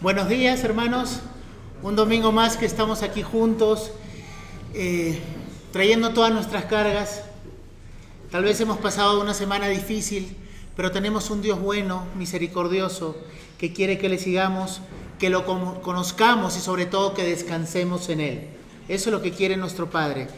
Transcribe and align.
Buenos 0.00 0.28
días, 0.28 0.62
hermanos. 0.62 1.18
Un 1.82 1.96
domingo 1.96 2.30
más 2.30 2.56
que 2.56 2.66
estamos 2.66 3.02
aquí 3.02 3.24
juntos, 3.24 3.90
eh, 4.72 5.18
trayendo 5.72 6.10
todas 6.10 6.32
nuestras 6.32 6.66
cargas. 6.66 7.24
Tal 8.30 8.44
vez 8.44 8.60
hemos 8.60 8.78
pasado 8.78 9.20
una 9.20 9.34
semana 9.34 9.66
difícil, 9.66 10.36
pero 10.76 10.92
tenemos 10.92 11.30
un 11.30 11.42
Dios 11.42 11.60
bueno, 11.60 12.06
misericordioso, 12.16 13.16
que 13.58 13.72
quiere 13.72 13.98
que 13.98 14.08
le 14.08 14.18
sigamos, 14.18 14.82
que 15.18 15.30
lo 15.30 15.44
conozcamos 15.82 16.56
y 16.56 16.60
sobre 16.60 16.86
todo 16.86 17.12
que 17.12 17.24
descansemos 17.24 18.08
en 18.08 18.20
Él. 18.20 18.46
Eso 18.86 19.08
es 19.08 19.12
lo 19.12 19.20
que 19.20 19.32
quiere 19.32 19.56
nuestro 19.56 19.90
Padre. 19.90 20.28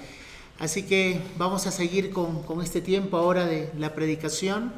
Así 0.58 0.84
que 0.84 1.20
vamos 1.36 1.66
a 1.66 1.70
seguir 1.70 2.12
con, 2.12 2.62
este 2.62 2.80
tiempo 2.80 3.18
ahora 3.18 3.44
de 3.44 3.70
la 3.78 3.94
predicación, 3.94 4.72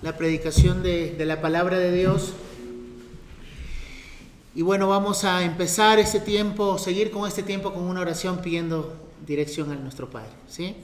la 0.00 0.16
predicación 0.16 0.84
de, 0.84 1.10
de 1.10 1.24
la 1.24 1.40
palabra 1.40 1.80
de 1.80 1.90
Dios. 1.90 2.34
Y 4.56 4.62
bueno, 4.62 4.88
vamos 4.88 5.24
a 5.24 5.44
empezar 5.44 5.98
este 5.98 6.18
tiempo, 6.18 6.78
seguir 6.78 7.10
con 7.10 7.28
este 7.28 7.42
tiempo 7.42 7.74
con 7.74 7.82
una 7.82 8.00
oración 8.00 8.38
pidiendo 8.38 8.90
dirección 9.26 9.70
a 9.70 9.74
nuestro 9.74 10.08
Padre. 10.08 10.30
¿sí? 10.48 10.74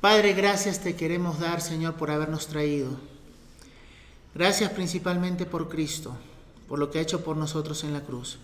Padre, 0.00 0.34
gracias 0.34 0.80
te 0.80 0.94
queremos 0.94 1.40
dar, 1.40 1.60
Señor, 1.60 1.94
por 1.94 2.12
habernos 2.12 2.46
traído. 2.46 2.90
Gracias 4.36 4.70
principalmente 4.70 5.46
por 5.46 5.68
Cristo, 5.68 6.14
por 6.68 6.78
lo 6.78 6.92
que 6.92 7.00
ha 7.00 7.02
hecho 7.02 7.24
por 7.24 7.36
nosotros 7.36 7.82
en 7.82 7.92
la 7.92 8.02
cruz. 8.02 8.38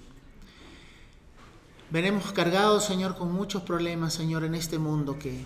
Venemos 1.90 2.32
cargados, 2.32 2.86
Señor, 2.86 3.14
con 3.14 3.30
muchos 3.30 3.62
problemas, 3.62 4.12
Señor, 4.12 4.42
en 4.42 4.56
este 4.56 4.80
mundo 4.80 5.20
que 5.20 5.44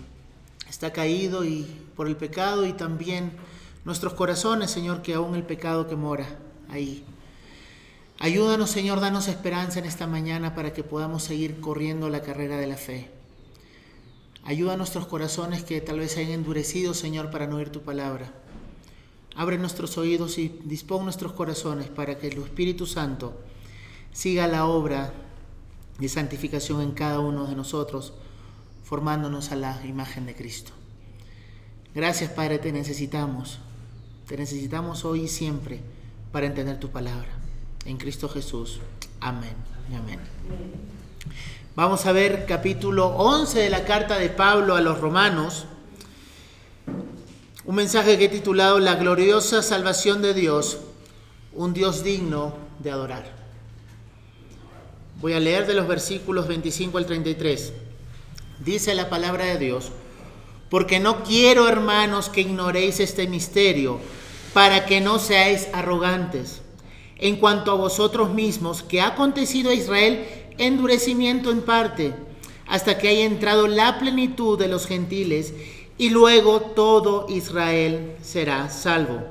está 0.67 0.91
caído 0.91 1.45
y 1.45 1.67
por 1.95 2.07
el 2.07 2.15
pecado 2.15 2.65
y 2.65 2.73
también 2.73 3.31
nuestros 3.83 4.15
corazones, 4.15 4.71
Señor, 4.71 5.03
que 5.03 5.13
aún 5.13 5.35
el 5.35 5.43
pecado 5.43 5.87
que 5.87 5.95
mora 5.95 6.39
ahí. 6.67 7.05
Ayúdanos, 8.25 8.71
Señor, 8.71 9.01
danos 9.01 9.27
esperanza 9.27 9.77
en 9.77 9.85
esta 9.85 10.07
mañana 10.07 10.55
para 10.55 10.73
que 10.73 10.83
podamos 10.83 11.21
seguir 11.21 11.59
corriendo 11.59 12.09
la 12.09 12.23
carrera 12.23 12.57
de 12.57 12.65
la 12.65 12.75
fe. 12.75 13.11
Ayuda 14.43 14.73
a 14.73 14.77
nuestros 14.77 15.05
corazones 15.05 15.63
que 15.63 15.79
tal 15.79 15.99
vez 15.99 16.17
hayan 16.17 16.31
endurecido, 16.31 16.95
Señor, 16.95 17.29
para 17.29 17.45
no 17.45 17.57
oír 17.57 17.69
tu 17.69 17.83
palabra. 17.83 18.33
Abre 19.35 19.59
nuestros 19.59 19.99
oídos 19.99 20.39
y 20.39 20.59
dispón 20.63 21.03
nuestros 21.03 21.33
corazones 21.33 21.89
para 21.89 22.17
que 22.17 22.29
el 22.29 22.41
Espíritu 22.41 22.87
Santo 22.87 23.39
siga 24.11 24.47
la 24.47 24.65
obra 24.65 25.13
de 25.99 26.09
santificación 26.09 26.81
en 26.81 26.93
cada 26.93 27.19
uno 27.19 27.45
de 27.45 27.55
nosotros, 27.55 28.15
formándonos 28.83 29.51
a 29.51 29.55
la 29.55 29.85
imagen 29.85 30.25
de 30.25 30.33
Cristo. 30.33 30.71
Gracias, 31.93 32.31
Padre, 32.31 32.57
te 32.57 32.71
necesitamos. 32.71 33.59
Te 34.25 34.35
necesitamos 34.35 35.05
hoy 35.05 35.25
y 35.25 35.27
siempre 35.27 35.81
para 36.31 36.47
entender 36.47 36.79
tu 36.79 36.89
palabra 36.89 37.44
en 37.85 37.97
Cristo 37.97 38.27
Jesús. 38.27 38.79
Amén 39.21 39.55
amén. 39.93 40.19
Vamos 41.75 42.05
a 42.05 42.11
ver 42.11 42.45
capítulo 42.47 43.07
11 43.07 43.59
de 43.59 43.69
la 43.69 43.83
carta 43.83 44.17
de 44.17 44.29
Pablo 44.29 44.75
a 44.75 44.81
los 44.81 44.99
romanos. 44.99 45.65
Un 47.65 47.75
mensaje 47.75 48.17
que 48.17 48.25
he 48.25 48.29
titulado 48.29 48.79
La 48.79 48.95
gloriosa 48.95 49.61
salvación 49.61 50.21
de 50.21 50.33
Dios, 50.33 50.79
un 51.53 51.73
Dios 51.73 52.03
digno 52.03 52.55
de 52.79 52.91
adorar. 52.91 53.35
Voy 55.19 55.33
a 55.33 55.39
leer 55.39 55.65
de 55.67 55.73
los 55.73 55.87
versículos 55.87 56.47
25 56.47 56.97
al 56.97 57.05
33. 57.05 57.73
Dice 58.63 58.95
la 58.95 59.09
palabra 59.09 59.45
de 59.45 59.57
Dios, 59.57 59.91
porque 60.69 60.99
no 60.99 61.23
quiero, 61.23 61.67
hermanos, 61.67 62.29
que 62.29 62.41
ignoréis 62.41 62.99
este 62.99 63.27
misterio, 63.27 63.99
para 64.53 64.85
que 64.85 65.01
no 65.01 65.19
seáis 65.19 65.67
arrogantes 65.73 66.61
en 67.17 67.37
cuanto 67.37 67.71
a 67.71 67.75
vosotros 67.75 68.33
mismos, 68.33 68.83
que 68.83 69.01
ha 69.01 69.07
acontecido 69.07 69.69
a 69.69 69.73
Israel 69.73 70.25
endurecimiento 70.57 71.51
en 71.51 71.61
parte, 71.61 72.13
hasta 72.67 72.97
que 72.97 73.07
haya 73.09 73.25
entrado 73.25 73.67
la 73.67 73.99
plenitud 73.99 74.57
de 74.57 74.67
los 74.67 74.87
gentiles, 74.87 75.53
y 75.97 76.09
luego 76.09 76.59
todo 76.61 77.27
Israel 77.29 78.15
será 78.21 78.69
salvo. 78.69 79.23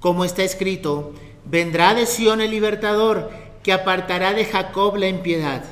Como 0.00 0.24
está 0.24 0.42
escrito, 0.42 1.12
vendrá 1.44 1.94
de 1.94 2.06
Sión 2.06 2.40
el 2.40 2.50
libertador, 2.50 3.30
que 3.62 3.72
apartará 3.72 4.34
de 4.34 4.44
Jacob 4.44 4.96
la 4.96 5.08
impiedad. 5.08 5.64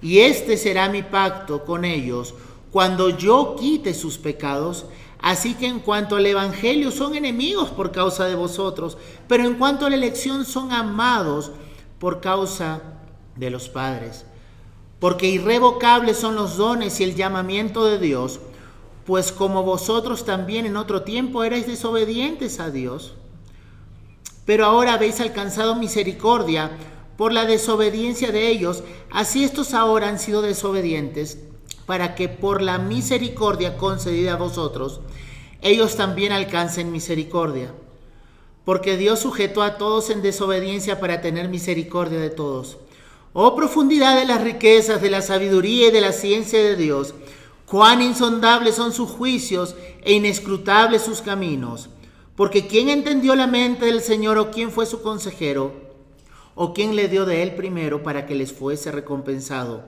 Y 0.00 0.20
este 0.20 0.56
será 0.56 0.88
mi 0.88 1.02
pacto 1.02 1.64
con 1.64 1.84
ellos, 1.84 2.34
cuando 2.70 3.10
yo 3.10 3.56
quite 3.58 3.94
sus 3.94 4.18
pecados, 4.18 4.86
Así 5.20 5.54
que 5.54 5.66
en 5.66 5.80
cuanto 5.80 6.16
al 6.16 6.26
Evangelio 6.26 6.90
son 6.90 7.14
enemigos 7.14 7.70
por 7.70 7.92
causa 7.92 8.26
de 8.26 8.34
vosotros, 8.34 8.96
pero 9.28 9.44
en 9.44 9.54
cuanto 9.54 9.86
a 9.86 9.90
la 9.90 9.96
elección 9.96 10.44
son 10.44 10.72
amados 10.72 11.50
por 11.98 12.20
causa 12.20 12.82
de 13.34 13.50
los 13.50 13.68
padres. 13.68 14.24
Porque 14.98 15.28
irrevocables 15.28 16.16
son 16.16 16.36
los 16.36 16.56
dones 16.56 17.00
y 17.00 17.04
el 17.04 17.14
llamamiento 17.14 17.84
de 17.84 17.98
Dios, 17.98 18.40
pues 19.04 19.32
como 19.32 19.62
vosotros 19.62 20.24
también 20.24 20.66
en 20.66 20.76
otro 20.76 21.02
tiempo 21.02 21.44
erais 21.44 21.66
desobedientes 21.66 22.60
a 22.60 22.70
Dios, 22.70 23.14
pero 24.44 24.64
ahora 24.64 24.94
habéis 24.94 25.20
alcanzado 25.20 25.76
misericordia 25.76 26.70
por 27.16 27.32
la 27.32 27.46
desobediencia 27.46 28.32
de 28.32 28.48
ellos, 28.48 28.82
así 29.10 29.44
estos 29.44 29.74
ahora 29.74 30.08
han 30.08 30.18
sido 30.18 30.42
desobedientes 30.42 31.38
para 31.86 32.14
que 32.14 32.28
por 32.28 32.60
la 32.60 32.78
misericordia 32.78 33.76
concedida 33.76 34.34
a 34.34 34.36
vosotros, 34.36 35.00
ellos 35.62 35.96
también 35.96 36.32
alcancen 36.32 36.92
misericordia. 36.92 37.72
Porque 38.64 38.96
Dios 38.96 39.20
sujetó 39.20 39.62
a 39.62 39.78
todos 39.78 40.10
en 40.10 40.22
desobediencia 40.22 40.98
para 40.98 41.20
tener 41.20 41.48
misericordia 41.48 42.18
de 42.18 42.30
todos. 42.30 42.78
Oh 43.32 43.54
profundidad 43.54 44.18
de 44.18 44.24
las 44.24 44.42
riquezas, 44.42 45.00
de 45.00 45.10
la 45.10 45.22
sabiduría 45.22 45.88
y 45.88 45.90
de 45.92 46.00
la 46.00 46.12
ciencia 46.12 46.58
de 46.58 46.74
Dios, 46.74 47.14
cuán 47.66 48.02
insondables 48.02 48.74
son 48.74 48.92
sus 48.92 49.10
juicios 49.10 49.76
e 50.02 50.14
inescrutables 50.14 51.02
sus 51.02 51.22
caminos. 51.22 51.90
Porque 52.34 52.66
¿quién 52.66 52.88
entendió 52.88 53.34
la 53.36 53.46
mente 53.46 53.86
del 53.86 54.00
Señor 54.00 54.38
o 54.38 54.50
quién 54.50 54.70
fue 54.70 54.86
su 54.86 55.02
consejero? 55.02 55.72
¿O 56.54 56.72
quién 56.74 56.96
le 56.96 57.08
dio 57.08 57.26
de 57.26 57.42
él 57.42 57.54
primero 57.54 58.02
para 58.02 58.26
que 58.26 58.34
les 58.34 58.52
fuese 58.52 58.90
recompensado? 58.90 59.84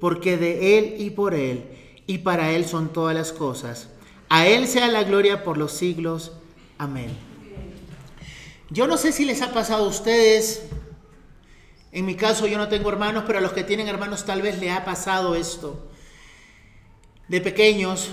Porque 0.00 0.36
de 0.36 0.78
Él 0.78 0.96
y 0.98 1.10
por 1.10 1.34
Él 1.34 1.64
y 2.06 2.18
para 2.18 2.52
Él 2.52 2.66
son 2.66 2.92
todas 2.92 3.14
las 3.14 3.32
cosas. 3.32 3.88
A 4.28 4.46
Él 4.46 4.66
sea 4.66 4.88
la 4.88 5.04
gloria 5.04 5.44
por 5.44 5.56
los 5.56 5.72
siglos. 5.72 6.32
Amén. 6.78 7.10
Yo 8.70 8.86
no 8.86 8.96
sé 8.96 9.12
si 9.12 9.24
les 9.24 9.42
ha 9.42 9.52
pasado 9.52 9.84
a 9.84 9.88
ustedes, 9.88 10.62
en 11.92 12.04
mi 12.04 12.16
caso 12.16 12.46
yo 12.46 12.58
no 12.58 12.68
tengo 12.68 12.88
hermanos, 12.90 13.24
pero 13.26 13.38
a 13.38 13.42
los 13.42 13.52
que 13.52 13.64
tienen 13.64 13.88
hermanos 13.88 14.26
tal 14.26 14.42
vez 14.42 14.58
le 14.58 14.70
ha 14.70 14.84
pasado 14.84 15.34
esto. 15.34 15.88
De 17.28 17.40
pequeños, 17.40 18.08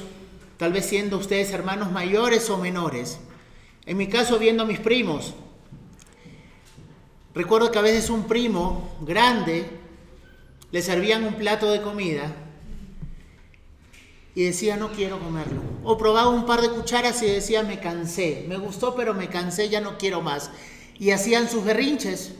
tal 0.58 0.74
vez 0.74 0.86
siendo 0.86 1.18
ustedes 1.18 1.52
hermanos 1.52 1.92
mayores 1.92 2.50
o 2.50 2.58
menores. 2.58 3.20
En 3.86 3.98
mi 3.98 4.08
caso 4.08 4.40
viendo 4.40 4.64
a 4.64 4.68
mis 4.68 4.80
primos. 4.80 5.34
Recuerdo 7.36 7.72
que 7.72 7.80
a 7.80 7.82
veces 7.82 8.12
un 8.12 8.26
primo 8.26 8.96
grande 9.02 9.83
le 10.74 10.82
servían 10.82 11.24
un 11.24 11.36
plato 11.36 11.72
de 11.72 11.84
comida 11.84 12.34
y 14.34 14.44
decía 14.44 14.76
no 14.76 14.92
quiero 14.92 15.20
comerlo. 15.20 15.62
O 15.84 16.00
probaba 16.00 16.30
un 16.30 16.48
par 16.48 16.62
de 16.62 16.70
cucharas 16.70 17.22
y 17.22 17.28
decía 17.28 17.62
me 17.62 17.80
cansé, 17.80 18.46
me 18.48 18.58
gustó 18.58 18.96
pero 18.96 19.14
me 19.14 19.30
cansé, 19.30 19.70
ya 19.70 19.82
no 19.82 20.00
quiero 20.00 20.22
más. 20.22 20.50
Y 20.98 21.12
hacían 21.12 21.48
sus 21.48 21.64
berrinches, 21.64 22.34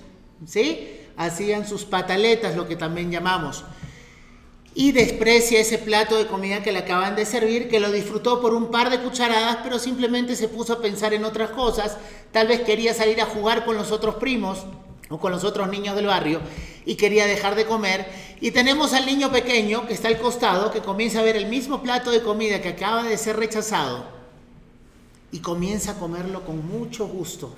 ¿sí? 0.48 1.00
Hacían 1.16 1.68
sus 1.68 1.86
pataletas, 1.86 2.56
lo 2.56 2.68
que 2.68 2.76
también 2.76 3.12
llamamos. 3.12 3.66
Y 4.74 4.94
desprecia 4.94 5.60
ese 5.60 5.78
plato 5.78 6.18
de 6.18 6.26
comida 6.26 6.64
que 6.64 6.72
le 6.72 6.80
acaban 6.80 7.16
de 7.16 7.28
servir, 7.28 7.70
que 7.70 7.80
lo 7.80 7.92
disfrutó 7.92 8.42
por 8.42 8.56
un 8.56 8.72
par 8.72 8.90
de 8.90 8.98
cucharadas, 8.98 9.60
pero 9.62 9.78
simplemente 9.78 10.36
se 10.36 10.48
puso 10.48 10.74
a 10.74 10.82
pensar 10.82 11.14
en 11.14 11.24
otras 11.24 11.52
cosas. 11.52 12.00
Tal 12.32 12.48
vez 12.48 12.62
quería 12.62 12.96
salir 12.96 13.22
a 13.22 13.28
jugar 13.28 13.64
con 13.64 13.78
los 13.78 13.92
otros 13.92 14.16
primos 14.16 14.66
con 15.20 15.32
los 15.32 15.44
otros 15.44 15.70
niños 15.70 15.96
del 15.96 16.08
barrio 16.08 16.42
y 16.86 16.96
quería 16.96 17.26
dejar 17.26 17.56
de 17.56 17.66
comer. 17.66 18.06
Y 18.42 18.52
tenemos 18.52 18.94
al 18.94 19.06
niño 19.06 19.32
pequeño 19.32 19.88
que 19.88 19.94
está 19.94 20.08
al 20.08 20.20
costado, 20.20 20.72
que 20.72 20.82
comienza 20.82 21.20
a 21.20 21.24
ver 21.24 21.36
el 21.36 21.48
mismo 21.48 21.82
plato 21.82 22.12
de 22.12 22.22
comida 22.22 22.62
que 22.62 22.70
acaba 22.70 23.04
de 23.04 23.18
ser 23.18 23.38
rechazado 23.38 24.06
y 25.32 25.40
comienza 25.40 25.94
a 25.94 26.00
comerlo 26.00 26.46
con 26.46 26.68
mucho 26.68 27.08
gusto 27.08 27.56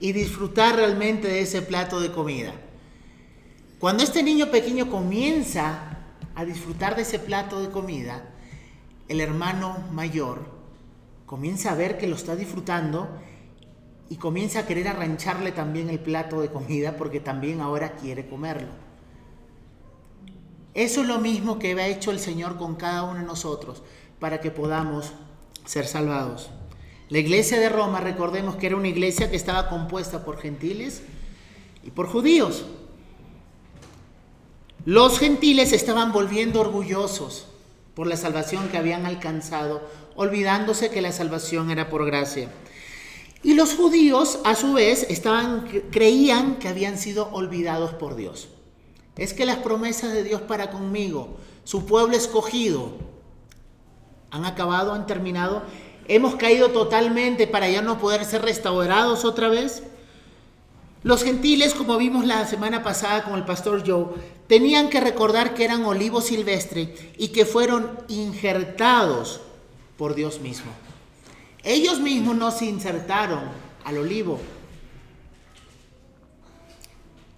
y 0.00 0.12
disfrutar 0.12 0.76
realmente 0.76 1.28
de 1.28 1.40
ese 1.40 1.62
plato 1.62 2.00
de 2.00 2.10
comida. 2.10 2.54
Cuando 3.78 4.02
este 4.02 4.22
niño 4.22 4.50
pequeño 4.50 4.90
comienza 4.90 5.98
a 6.34 6.44
disfrutar 6.44 6.96
de 6.96 7.02
ese 7.02 7.18
plato 7.18 7.60
de 7.60 7.70
comida, 7.70 8.22
el 9.08 9.20
hermano 9.20 9.84
mayor 9.92 10.46
comienza 11.26 11.72
a 11.72 11.74
ver 11.74 11.98
que 11.98 12.06
lo 12.06 12.16
está 12.16 12.36
disfrutando 12.36 13.08
y 14.10 14.16
comienza 14.16 14.60
a 14.60 14.66
querer 14.66 14.88
arrancharle 14.88 15.52
también 15.52 15.90
el 15.90 15.98
plato 15.98 16.40
de 16.40 16.48
comida 16.48 16.96
porque 16.96 17.20
también 17.20 17.60
ahora 17.60 17.96
quiere 17.96 18.28
comerlo. 18.28 18.68
Eso 20.74 21.02
es 21.02 21.06
lo 21.06 21.18
mismo 21.18 21.58
que 21.58 21.72
ha 21.80 21.86
hecho 21.86 22.10
el 22.10 22.18
Señor 22.18 22.56
con 22.56 22.74
cada 22.74 23.04
uno 23.04 23.20
de 23.20 23.26
nosotros 23.26 23.82
para 24.18 24.40
que 24.40 24.50
podamos 24.50 25.12
ser 25.64 25.86
salvados. 25.86 26.50
La 27.08 27.18
iglesia 27.18 27.60
de 27.60 27.68
Roma, 27.68 28.00
recordemos 28.00 28.56
que 28.56 28.66
era 28.66 28.76
una 28.76 28.88
iglesia 28.88 29.30
que 29.30 29.36
estaba 29.36 29.68
compuesta 29.68 30.24
por 30.24 30.38
gentiles 30.38 31.02
y 31.82 31.90
por 31.90 32.08
judíos. 32.08 32.64
Los 34.84 35.18
gentiles 35.18 35.72
estaban 35.72 36.12
volviendo 36.12 36.60
orgullosos 36.60 37.46
por 37.94 38.06
la 38.06 38.16
salvación 38.16 38.68
que 38.68 38.78
habían 38.78 39.06
alcanzado, 39.06 39.82
olvidándose 40.16 40.90
que 40.90 41.02
la 41.02 41.12
salvación 41.12 41.70
era 41.70 41.88
por 41.88 42.04
gracia. 42.04 42.50
Y 43.44 43.52
los 43.52 43.74
judíos, 43.74 44.38
a 44.44 44.54
su 44.54 44.72
vez, 44.72 45.06
creían 45.90 46.56
que 46.56 46.68
habían 46.68 46.96
sido 46.96 47.28
olvidados 47.30 47.92
por 47.92 48.16
Dios. 48.16 48.48
Es 49.16 49.34
que 49.34 49.44
las 49.44 49.58
promesas 49.58 50.14
de 50.14 50.24
Dios 50.24 50.40
para 50.40 50.70
conmigo, 50.70 51.36
su 51.62 51.84
pueblo 51.84 52.16
escogido, 52.16 52.92
han 54.30 54.46
acabado, 54.46 54.94
han 54.94 55.06
terminado. 55.06 55.62
Hemos 56.08 56.36
caído 56.36 56.70
totalmente 56.70 57.46
para 57.46 57.68
ya 57.68 57.82
no 57.82 57.98
poder 57.98 58.24
ser 58.24 58.42
restaurados 58.42 59.26
otra 59.26 59.48
vez. 59.50 59.82
Los 61.02 61.22
gentiles, 61.22 61.74
como 61.74 61.98
vimos 61.98 62.24
la 62.24 62.46
semana 62.46 62.82
pasada 62.82 63.24
con 63.24 63.34
el 63.34 63.44
pastor 63.44 63.84
Joe, 63.86 64.06
tenían 64.46 64.88
que 64.88 65.00
recordar 65.00 65.52
que 65.52 65.64
eran 65.64 65.84
olivo 65.84 66.22
silvestre 66.22 67.12
y 67.18 67.28
que 67.28 67.44
fueron 67.44 67.98
injertados 68.08 69.42
por 69.98 70.14
Dios 70.14 70.40
mismo. 70.40 70.72
Ellos 71.64 71.98
mismos 72.00 72.36
no 72.36 72.50
se 72.50 72.66
insertaron 72.66 73.40
al 73.84 73.98
olivo. 73.98 74.38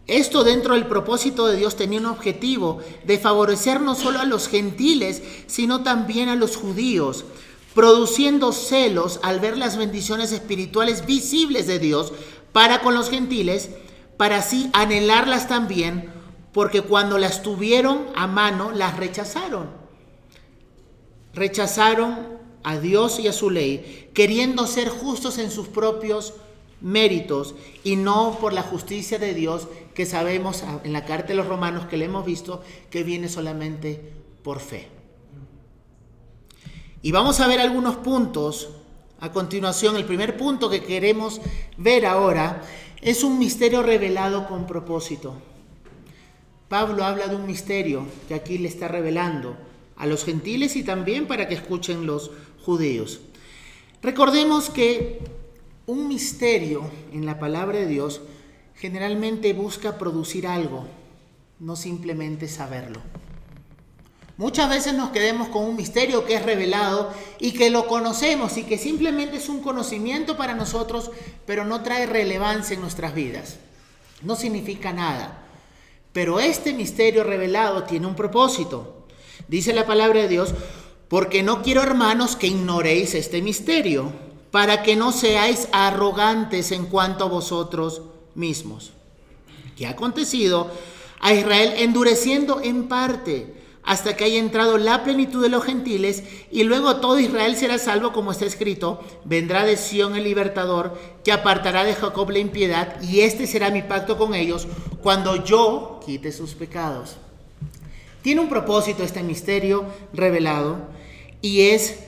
Esto 0.06 0.44
dentro 0.44 0.74
del 0.74 0.86
propósito 0.86 1.46
de 1.46 1.56
Dios 1.56 1.76
tenía 1.76 1.98
un 1.98 2.06
objetivo 2.06 2.80
de 3.04 3.18
favorecer 3.18 3.80
no 3.80 3.94
solo 3.94 4.20
a 4.20 4.24
los 4.24 4.48
gentiles, 4.48 5.22
sino 5.46 5.82
también 5.82 6.28
a 6.28 6.36
los 6.36 6.56
judíos, 6.56 7.24
produciendo 7.74 8.52
celos 8.52 9.18
al 9.22 9.40
ver 9.40 9.58
las 9.58 9.76
bendiciones 9.76 10.32
espirituales 10.32 11.06
visibles 11.06 11.66
de 11.66 11.78
Dios 11.78 12.12
para 12.52 12.80
con 12.80 12.94
los 12.94 13.10
gentiles, 13.10 13.70
para 14.16 14.38
así 14.38 14.70
anhelarlas 14.72 15.48
también, 15.48 16.12
porque 16.52 16.82
cuando 16.82 17.18
las 17.18 17.42
tuvieron 17.42 18.06
a 18.14 18.26
mano, 18.26 18.70
las 18.70 18.96
rechazaron. 18.96 19.68
Rechazaron 21.34 22.38
a 22.66 22.80
Dios 22.80 23.20
y 23.20 23.28
a 23.28 23.32
su 23.32 23.48
ley, 23.48 24.10
queriendo 24.12 24.66
ser 24.66 24.88
justos 24.88 25.38
en 25.38 25.52
sus 25.52 25.68
propios 25.68 26.34
méritos 26.80 27.54
y 27.84 27.94
no 27.94 28.36
por 28.40 28.52
la 28.52 28.62
justicia 28.62 29.20
de 29.20 29.34
Dios 29.34 29.68
que 29.94 30.04
sabemos 30.04 30.64
en 30.82 30.92
la 30.92 31.04
carta 31.04 31.28
de 31.28 31.36
los 31.36 31.46
romanos 31.46 31.86
que 31.86 31.96
le 31.96 32.06
hemos 32.06 32.26
visto 32.26 32.64
que 32.90 33.04
viene 33.04 33.28
solamente 33.28 34.12
por 34.42 34.58
fe. 34.58 34.88
Y 37.02 37.12
vamos 37.12 37.38
a 37.38 37.46
ver 37.46 37.60
algunos 37.60 37.94
puntos 37.98 38.70
a 39.20 39.30
continuación, 39.30 39.94
el 39.94 40.04
primer 40.04 40.36
punto 40.36 40.68
que 40.68 40.82
queremos 40.82 41.40
ver 41.76 42.04
ahora 42.04 42.62
es 43.00 43.22
un 43.22 43.38
misterio 43.38 43.84
revelado 43.84 44.48
con 44.48 44.66
propósito. 44.66 45.36
Pablo 46.68 47.04
habla 47.04 47.28
de 47.28 47.36
un 47.36 47.46
misterio 47.46 48.06
que 48.26 48.34
aquí 48.34 48.58
le 48.58 48.66
está 48.66 48.88
revelando 48.88 49.56
a 49.96 50.06
los 50.06 50.24
gentiles 50.24 50.76
y 50.76 50.82
también 50.82 51.26
para 51.26 51.48
que 51.48 51.54
escuchen 51.54 52.06
los 52.06 52.30
judíos. 52.66 53.20
Recordemos 54.02 54.70
que 54.70 55.20
un 55.86 56.08
misterio 56.08 56.90
en 57.12 57.24
la 57.24 57.38
palabra 57.38 57.78
de 57.78 57.86
Dios 57.86 58.20
generalmente 58.74 59.52
busca 59.52 59.98
producir 59.98 60.48
algo, 60.48 60.84
no 61.60 61.76
simplemente 61.76 62.48
saberlo. 62.48 63.00
Muchas 64.36 64.68
veces 64.68 64.94
nos 64.94 65.10
quedemos 65.10 65.48
con 65.48 65.64
un 65.64 65.76
misterio 65.76 66.26
que 66.26 66.34
es 66.34 66.42
revelado 66.42 67.12
y 67.38 67.52
que 67.52 67.70
lo 67.70 67.86
conocemos 67.86 68.56
y 68.56 68.64
que 68.64 68.78
simplemente 68.78 69.36
es 69.36 69.48
un 69.48 69.62
conocimiento 69.62 70.36
para 70.36 70.54
nosotros, 70.54 71.12
pero 71.46 71.64
no 71.64 71.84
trae 71.84 72.04
relevancia 72.04 72.74
en 72.74 72.80
nuestras 72.80 73.14
vidas. 73.14 73.58
No 74.22 74.34
significa 74.34 74.92
nada. 74.92 75.46
Pero 76.12 76.40
este 76.40 76.74
misterio 76.74 77.22
revelado 77.22 77.84
tiene 77.84 78.08
un 78.08 78.16
propósito. 78.16 79.06
Dice 79.46 79.72
la 79.72 79.86
palabra 79.86 80.22
de 80.22 80.28
Dios, 80.28 80.52
porque 81.08 81.42
no 81.42 81.62
quiero 81.62 81.82
hermanos 81.82 82.36
que 82.36 82.48
ignoréis 82.48 83.14
este 83.14 83.42
misterio, 83.42 84.12
para 84.50 84.82
que 84.82 84.96
no 84.96 85.12
seáis 85.12 85.68
arrogantes 85.72 86.72
en 86.72 86.86
cuanto 86.86 87.24
a 87.24 87.28
vosotros 87.28 88.02
mismos. 88.34 88.92
¿Qué 89.76 89.86
ha 89.86 89.90
acontecido? 89.90 90.70
A 91.20 91.34
Israel 91.34 91.74
endureciendo 91.76 92.60
en 92.62 92.88
parte 92.88 93.54
hasta 93.86 94.16
que 94.16 94.24
haya 94.24 94.40
entrado 94.40 94.78
la 94.78 95.04
plenitud 95.04 95.40
de 95.40 95.48
los 95.48 95.62
gentiles, 95.64 96.24
y 96.50 96.64
luego 96.64 96.96
todo 96.96 97.20
Israel 97.20 97.54
será 97.56 97.78
salvo, 97.78 98.12
como 98.12 98.32
está 98.32 98.44
escrito, 98.44 99.00
vendrá 99.24 99.64
de 99.64 99.76
Sión 99.76 100.16
el 100.16 100.24
libertador, 100.24 100.98
que 101.22 101.30
apartará 101.30 101.84
de 101.84 101.94
Jacob 101.94 102.28
la 102.30 102.40
impiedad, 102.40 103.00
y 103.00 103.20
este 103.20 103.46
será 103.46 103.70
mi 103.70 103.82
pacto 103.82 104.18
con 104.18 104.34
ellos, 104.34 104.66
cuando 105.04 105.44
yo 105.44 106.00
quite 106.04 106.32
sus 106.32 106.54
pecados. 106.54 107.16
Tiene 108.26 108.40
un 108.40 108.48
propósito 108.48 109.04
este 109.04 109.22
misterio 109.22 109.86
revelado, 110.12 110.88
y 111.40 111.68
es 111.68 112.00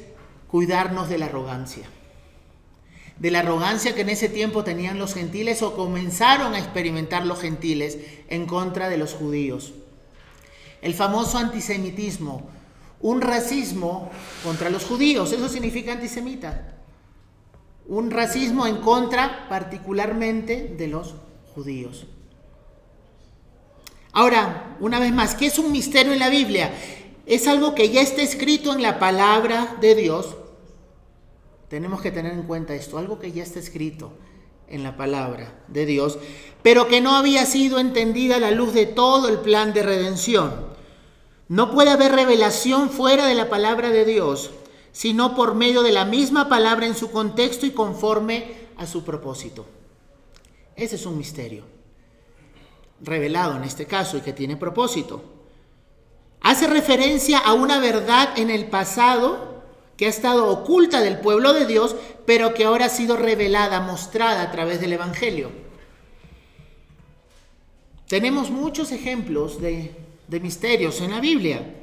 cuidarnos 0.48 1.08
de 1.08 1.16
la 1.16 1.26
arrogancia. 1.26 1.84
De 3.20 3.30
la 3.30 3.38
arrogancia 3.38 3.94
que 3.94 4.00
en 4.00 4.08
ese 4.08 4.28
tiempo 4.28 4.64
tenían 4.64 4.98
los 4.98 5.14
gentiles 5.14 5.62
o 5.62 5.76
comenzaron 5.76 6.54
a 6.54 6.58
experimentar 6.58 7.24
los 7.24 7.40
gentiles 7.40 7.98
en 8.28 8.46
contra 8.46 8.88
de 8.88 8.98
los 8.98 9.14
judíos 9.14 9.74
el 10.82 10.92
famoso 10.92 11.38
antisemitismo, 11.38 12.48
un 13.00 13.20
racismo 13.20 14.10
contra 14.42 14.70
los 14.70 14.84
judíos, 14.84 15.32
eso 15.32 15.48
significa 15.48 15.92
antisemita, 15.92 16.74
un 17.86 18.10
racismo 18.10 18.66
en 18.66 18.78
contra 18.78 19.48
particularmente 19.48 20.74
de 20.76 20.88
los 20.88 21.14
judíos. 21.54 22.08
Ahora, 24.12 24.76
una 24.80 24.98
vez 24.98 25.12
más, 25.12 25.34
¿qué 25.34 25.46
es 25.46 25.58
un 25.58 25.72
misterio 25.72 26.12
en 26.12 26.18
la 26.18 26.30
Biblia? 26.30 26.72
Es 27.26 27.46
algo 27.46 27.74
que 27.74 27.90
ya 27.90 28.00
está 28.00 28.22
escrito 28.22 28.72
en 28.72 28.82
la 28.82 28.98
palabra 28.98 29.76
de 29.80 29.94
Dios. 29.94 30.36
Tenemos 31.68 32.00
que 32.00 32.10
tener 32.10 32.32
en 32.32 32.44
cuenta 32.44 32.74
esto, 32.74 32.98
algo 32.98 33.18
que 33.18 33.32
ya 33.32 33.42
está 33.42 33.58
escrito 33.58 34.12
en 34.68 34.82
la 34.82 34.96
palabra 34.96 35.52
de 35.68 35.86
Dios, 35.86 36.18
pero 36.62 36.88
que 36.88 37.00
no 37.00 37.16
había 37.16 37.46
sido 37.46 37.78
entendida 37.78 38.36
a 38.36 38.40
la 38.40 38.50
luz 38.50 38.72
de 38.72 38.86
todo 38.86 39.28
el 39.28 39.38
plan 39.40 39.72
de 39.72 39.82
redención. 39.82 40.68
No 41.48 41.70
puede 41.70 41.90
haber 41.90 42.12
revelación 42.12 42.90
fuera 42.90 43.26
de 43.26 43.34
la 43.34 43.48
palabra 43.48 43.90
de 43.90 44.04
Dios, 44.04 44.50
sino 44.92 45.34
por 45.34 45.54
medio 45.54 45.82
de 45.82 45.92
la 45.92 46.04
misma 46.04 46.48
palabra 46.48 46.86
en 46.86 46.94
su 46.94 47.10
contexto 47.10 47.66
y 47.66 47.70
conforme 47.70 48.68
a 48.76 48.86
su 48.86 49.04
propósito. 49.04 49.66
Ese 50.76 50.96
es 50.96 51.06
un 51.06 51.18
misterio, 51.18 51.64
revelado 53.00 53.56
en 53.56 53.64
este 53.64 53.86
caso 53.86 54.16
y 54.16 54.20
que 54.20 54.32
tiene 54.32 54.56
propósito. 54.56 55.22
Hace 56.40 56.66
referencia 56.66 57.38
a 57.38 57.52
una 57.52 57.78
verdad 57.80 58.38
en 58.38 58.50
el 58.50 58.66
pasado 58.66 59.62
que 59.96 60.06
ha 60.06 60.10
estado 60.10 60.46
oculta 60.48 61.00
del 61.00 61.18
pueblo 61.18 61.52
de 61.52 61.66
Dios, 61.66 61.96
pero 62.26 62.54
que 62.54 62.64
ahora 62.64 62.86
ha 62.86 62.90
sido 62.90 63.16
revelada, 63.16 63.80
mostrada 63.80 64.42
a 64.42 64.50
través 64.52 64.80
del 64.80 64.92
Evangelio. 64.92 65.50
Tenemos 68.06 68.50
muchos 68.50 68.92
ejemplos 68.92 69.60
de 69.60 69.92
de 70.28 70.40
misterios 70.40 71.00
en 71.00 71.10
la 71.10 71.20
Biblia. 71.20 71.74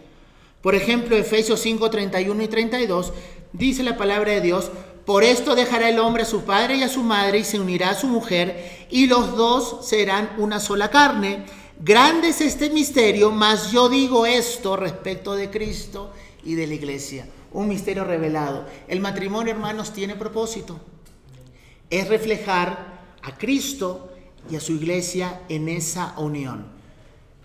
Por 0.62 0.75
ejemplo, 0.75 1.18
Efesios 1.18 1.60
5, 1.60 1.90
31 1.90 2.44
y 2.44 2.48
32 2.48 3.13
dice 3.51 3.84
la 3.84 3.98
palabra 3.98 4.32
de 4.32 4.42
Dios, 4.42 4.72
por 5.06 5.24
esto 5.24 5.56
dejará 5.56 5.90
el 5.90 6.00
hombre 6.00 6.24
a 6.24 6.26
su 6.26 6.44
padre 6.44 6.78
y 6.78 6.84
a 6.84 6.90
su 6.90 7.04
madre 7.04 7.40
y 7.40 7.44
se 7.44 7.60
unirá 7.60 7.92
a 7.92 8.00
su 8.00 8.08
mujer 8.08 8.88
y 8.90 9.06
los 9.06 9.36
dos 9.38 9.86
serán 9.88 10.32
una 10.38 10.60
sola 10.60 10.90
carne. 10.90 11.46
Grande 11.80 12.30
es 12.30 12.42
este 12.42 12.70
misterio, 12.70 13.32
mas 13.32 13.72
yo 13.72 13.88
digo 13.90 14.26
esto 14.26 14.76
respecto 14.76 15.36
de 15.36 15.52
Cristo 15.52 16.12
y 16.44 16.56
de 16.56 16.66
la 16.66 16.74
iglesia. 16.74 17.28
Un 17.52 17.68
misterio 17.68 18.04
revelado. 18.04 18.66
El 18.88 19.00
matrimonio, 19.00 19.54
hermanos, 19.54 19.94
tiene 19.94 20.16
propósito. 20.16 20.80
Es 21.90 22.08
reflejar 22.08 22.96
a 23.22 23.38
Cristo 23.38 24.12
y 24.50 24.56
a 24.56 24.60
su 24.60 24.74
iglesia 24.74 25.42
en 25.50 25.70
esa 25.70 26.14
unión. 26.18 26.74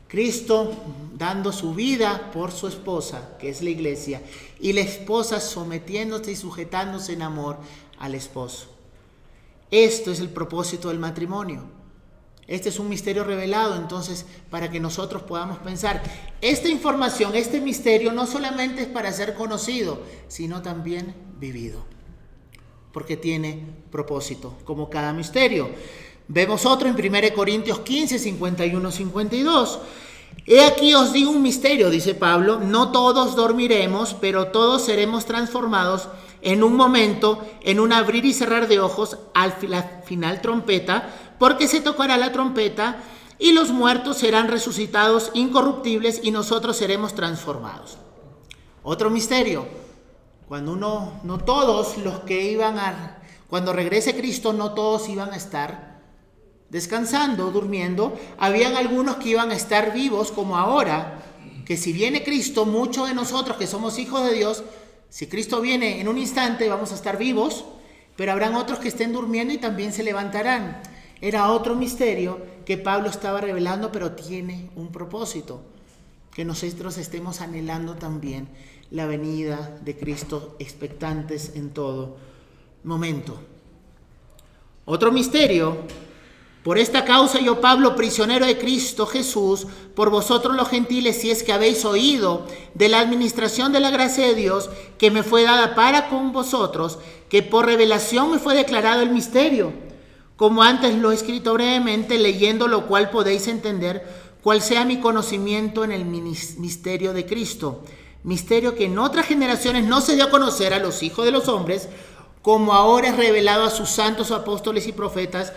Cristo 0.08 0.72
dando 1.16 1.52
su 1.52 1.74
vida 1.74 2.30
por 2.32 2.50
su 2.50 2.66
esposa, 2.66 3.36
que 3.38 3.48
es 3.48 3.62
la 3.62 3.70
iglesia, 3.70 4.20
y 4.60 4.72
la 4.72 4.80
esposa 4.80 5.40
sometiéndose 5.40 6.32
y 6.32 6.36
sujetándose 6.36 7.14
en 7.14 7.22
amor 7.22 7.58
al 7.98 8.14
esposo. 8.14 8.68
Esto 9.70 10.10
es 10.10 10.20
el 10.20 10.28
propósito 10.28 10.88
del 10.88 10.98
matrimonio. 10.98 11.64
Este 12.46 12.68
es 12.68 12.80
un 12.80 12.88
misterio 12.88 13.22
revelado, 13.22 13.76
entonces, 13.76 14.26
para 14.50 14.68
que 14.70 14.80
nosotros 14.80 15.22
podamos 15.22 15.58
pensar, 15.58 16.02
esta 16.40 16.68
información, 16.68 17.36
este 17.36 17.60
misterio 17.60 18.12
no 18.12 18.26
solamente 18.26 18.82
es 18.82 18.88
para 18.88 19.12
ser 19.12 19.34
conocido, 19.34 20.00
sino 20.26 20.60
también 20.60 21.14
vivido, 21.38 21.84
porque 22.92 23.16
tiene 23.16 23.62
propósito, 23.92 24.58
como 24.64 24.90
cada 24.90 25.12
misterio. 25.12 25.70
Vemos 26.26 26.66
otro 26.66 26.88
en 26.88 26.94
1 26.94 27.34
Corintios 27.36 27.80
15, 27.80 28.18
51, 28.18 28.90
52. 28.90 29.78
He 30.46 30.64
aquí 30.64 30.94
os 30.94 31.12
digo 31.12 31.30
un 31.30 31.42
misterio, 31.42 31.90
dice 31.90 32.14
Pablo, 32.14 32.60
no 32.60 32.92
todos 32.92 33.36
dormiremos, 33.36 34.14
pero 34.14 34.48
todos 34.48 34.82
seremos 34.82 35.26
transformados 35.26 36.08
en 36.42 36.62
un 36.62 36.74
momento, 36.74 37.46
en 37.62 37.80
un 37.80 37.92
abrir 37.92 38.24
y 38.24 38.32
cerrar 38.32 38.66
de 38.66 38.80
ojos, 38.80 39.18
al 39.34 39.52
final 39.52 40.40
trompeta, 40.40 41.34
porque 41.38 41.68
se 41.68 41.80
tocará 41.80 42.16
la 42.16 42.32
trompeta 42.32 43.02
y 43.38 43.52
los 43.52 43.70
muertos 43.70 44.18
serán 44.18 44.48
resucitados 44.48 45.30
incorruptibles 45.34 46.20
y 46.22 46.30
nosotros 46.30 46.76
seremos 46.76 47.14
transformados. 47.14 47.98
Otro 48.82 49.10
misterio, 49.10 49.66
cuando 50.48 50.72
uno, 50.72 51.20
no 51.22 51.38
todos 51.38 51.98
los 51.98 52.20
que 52.20 52.50
iban 52.50 52.78
a, 52.78 53.18
cuando 53.48 53.72
regrese 53.72 54.16
Cristo, 54.16 54.52
no 54.52 54.72
todos 54.72 55.08
iban 55.08 55.32
a 55.32 55.36
estar 55.36 55.89
descansando, 56.70 57.50
durmiendo, 57.50 58.18
habían 58.38 58.76
algunos 58.76 59.16
que 59.16 59.30
iban 59.30 59.50
a 59.50 59.56
estar 59.56 59.92
vivos 59.92 60.30
como 60.32 60.56
ahora, 60.56 61.22
que 61.66 61.76
si 61.76 61.92
viene 61.92 62.24
Cristo, 62.24 62.64
muchos 62.64 63.08
de 63.08 63.14
nosotros 63.14 63.56
que 63.56 63.66
somos 63.66 63.98
hijos 63.98 64.24
de 64.24 64.34
Dios, 64.34 64.64
si 65.08 65.26
Cristo 65.26 65.60
viene 65.60 66.00
en 66.00 66.08
un 66.08 66.18
instante 66.18 66.68
vamos 66.68 66.92
a 66.92 66.94
estar 66.94 67.18
vivos, 67.18 67.64
pero 68.16 68.32
habrán 68.32 68.54
otros 68.54 68.78
que 68.78 68.88
estén 68.88 69.12
durmiendo 69.12 69.52
y 69.52 69.58
también 69.58 69.92
se 69.92 70.04
levantarán. 70.04 70.80
Era 71.20 71.50
otro 71.50 71.74
misterio 71.74 72.38
que 72.64 72.78
Pablo 72.78 73.10
estaba 73.10 73.40
revelando, 73.40 73.90
pero 73.90 74.12
tiene 74.12 74.70
un 74.76 74.92
propósito, 74.92 75.62
que 76.32 76.44
nosotros 76.44 76.96
estemos 76.98 77.40
anhelando 77.40 77.96
también 77.96 78.48
la 78.90 79.06
venida 79.06 79.78
de 79.84 79.96
Cristo, 79.96 80.56
expectantes 80.58 81.52
en 81.56 81.70
todo 81.70 82.16
momento. 82.84 83.40
Otro 84.84 85.12
misterio 85.12 85.78
por 86.62 86.76
esta 86.78 87.06
causa 87.06 87.40
yo, 87.40 87.60
Pablo, 87.60 87.96
prisionero 87.96 88.44
de 88.44 88.58
Cristo 88.58 89.06
Jesús, 89.06 89.66
por 89.94 90.10
vosotros 90.10 90.54
los 90.54 90.68
gentiles, 90.68 91.18
si 91.18 91.30
es 91.30 91.42
que 91.42 91.52
habéis 91.52 91.86
oído 91.86 92.46
de 92.74 92.90
la 92.90 93.00
administración 93.00 93.72
de 93.72 93.80
la 93.80 93.90
gracia 93.90 94.26
de 94.26 94.34
Dios 94.34 94.68
que 94.98 95.10
me 95.10 95.22
fue 95.22 95.44
dada 95.44 95.74
para 95.74 96.10
con 96.10 96.32
vosotros, 96.32 96.98
que 97.30 97.42
por 97.42 97.64
revelación 97.64 98.30
me 98.30 98.38
fue 98.38 98.54
declarado 98.54 99.00
el 99.00 99.10
misterio, 99.10 99.72
como 100.36 100.62
antes 100.62 100.94
lo 100.96 101.12
he 101.12 101.14
escrito 101.14 101.54
brevemente, 101.54 102.18
leyendo 102.18 102.68
lo 102.68 102.86
cual 102.86 103.08
podéis 103.08 103.48
entender 103.48 104.06
cuál 104.42 104.60
sea 104.60 104.84
mi 104.84 105.00
conocimiento 105.00 105.82
en 105.84 105.92
el 105.92 106.04
misterio 106.04 107.14
de 107.14 107.24
Cristo, 107.24 107.82
misterio 108.22 108.74
que 108.74 108.84
en 108.84 108.98
otras 108.98 109.26
generaciones 109.26 109.84
no 109.84 110.02
se 110.02 110.14
dio 110.14 110.24
a 110.24 110.30
conocer 110.30 110.74
a 110.74 110.78
los 110.78 111.02
hijos 111.02 111.24
de 111.24 111.30
los 111.30 111.48
hombres, 111.48 111.88
como 112.42 112.72
ahora 112.72 113.08
es 113.08 113.16
revelado 113.16 113.64
a 113.64 113.70
sus 113.70 113.90
santos 113.90 114.30
apóstoles 114.30 114.86
y 114.86 114.92
profetas, 114.92 115.52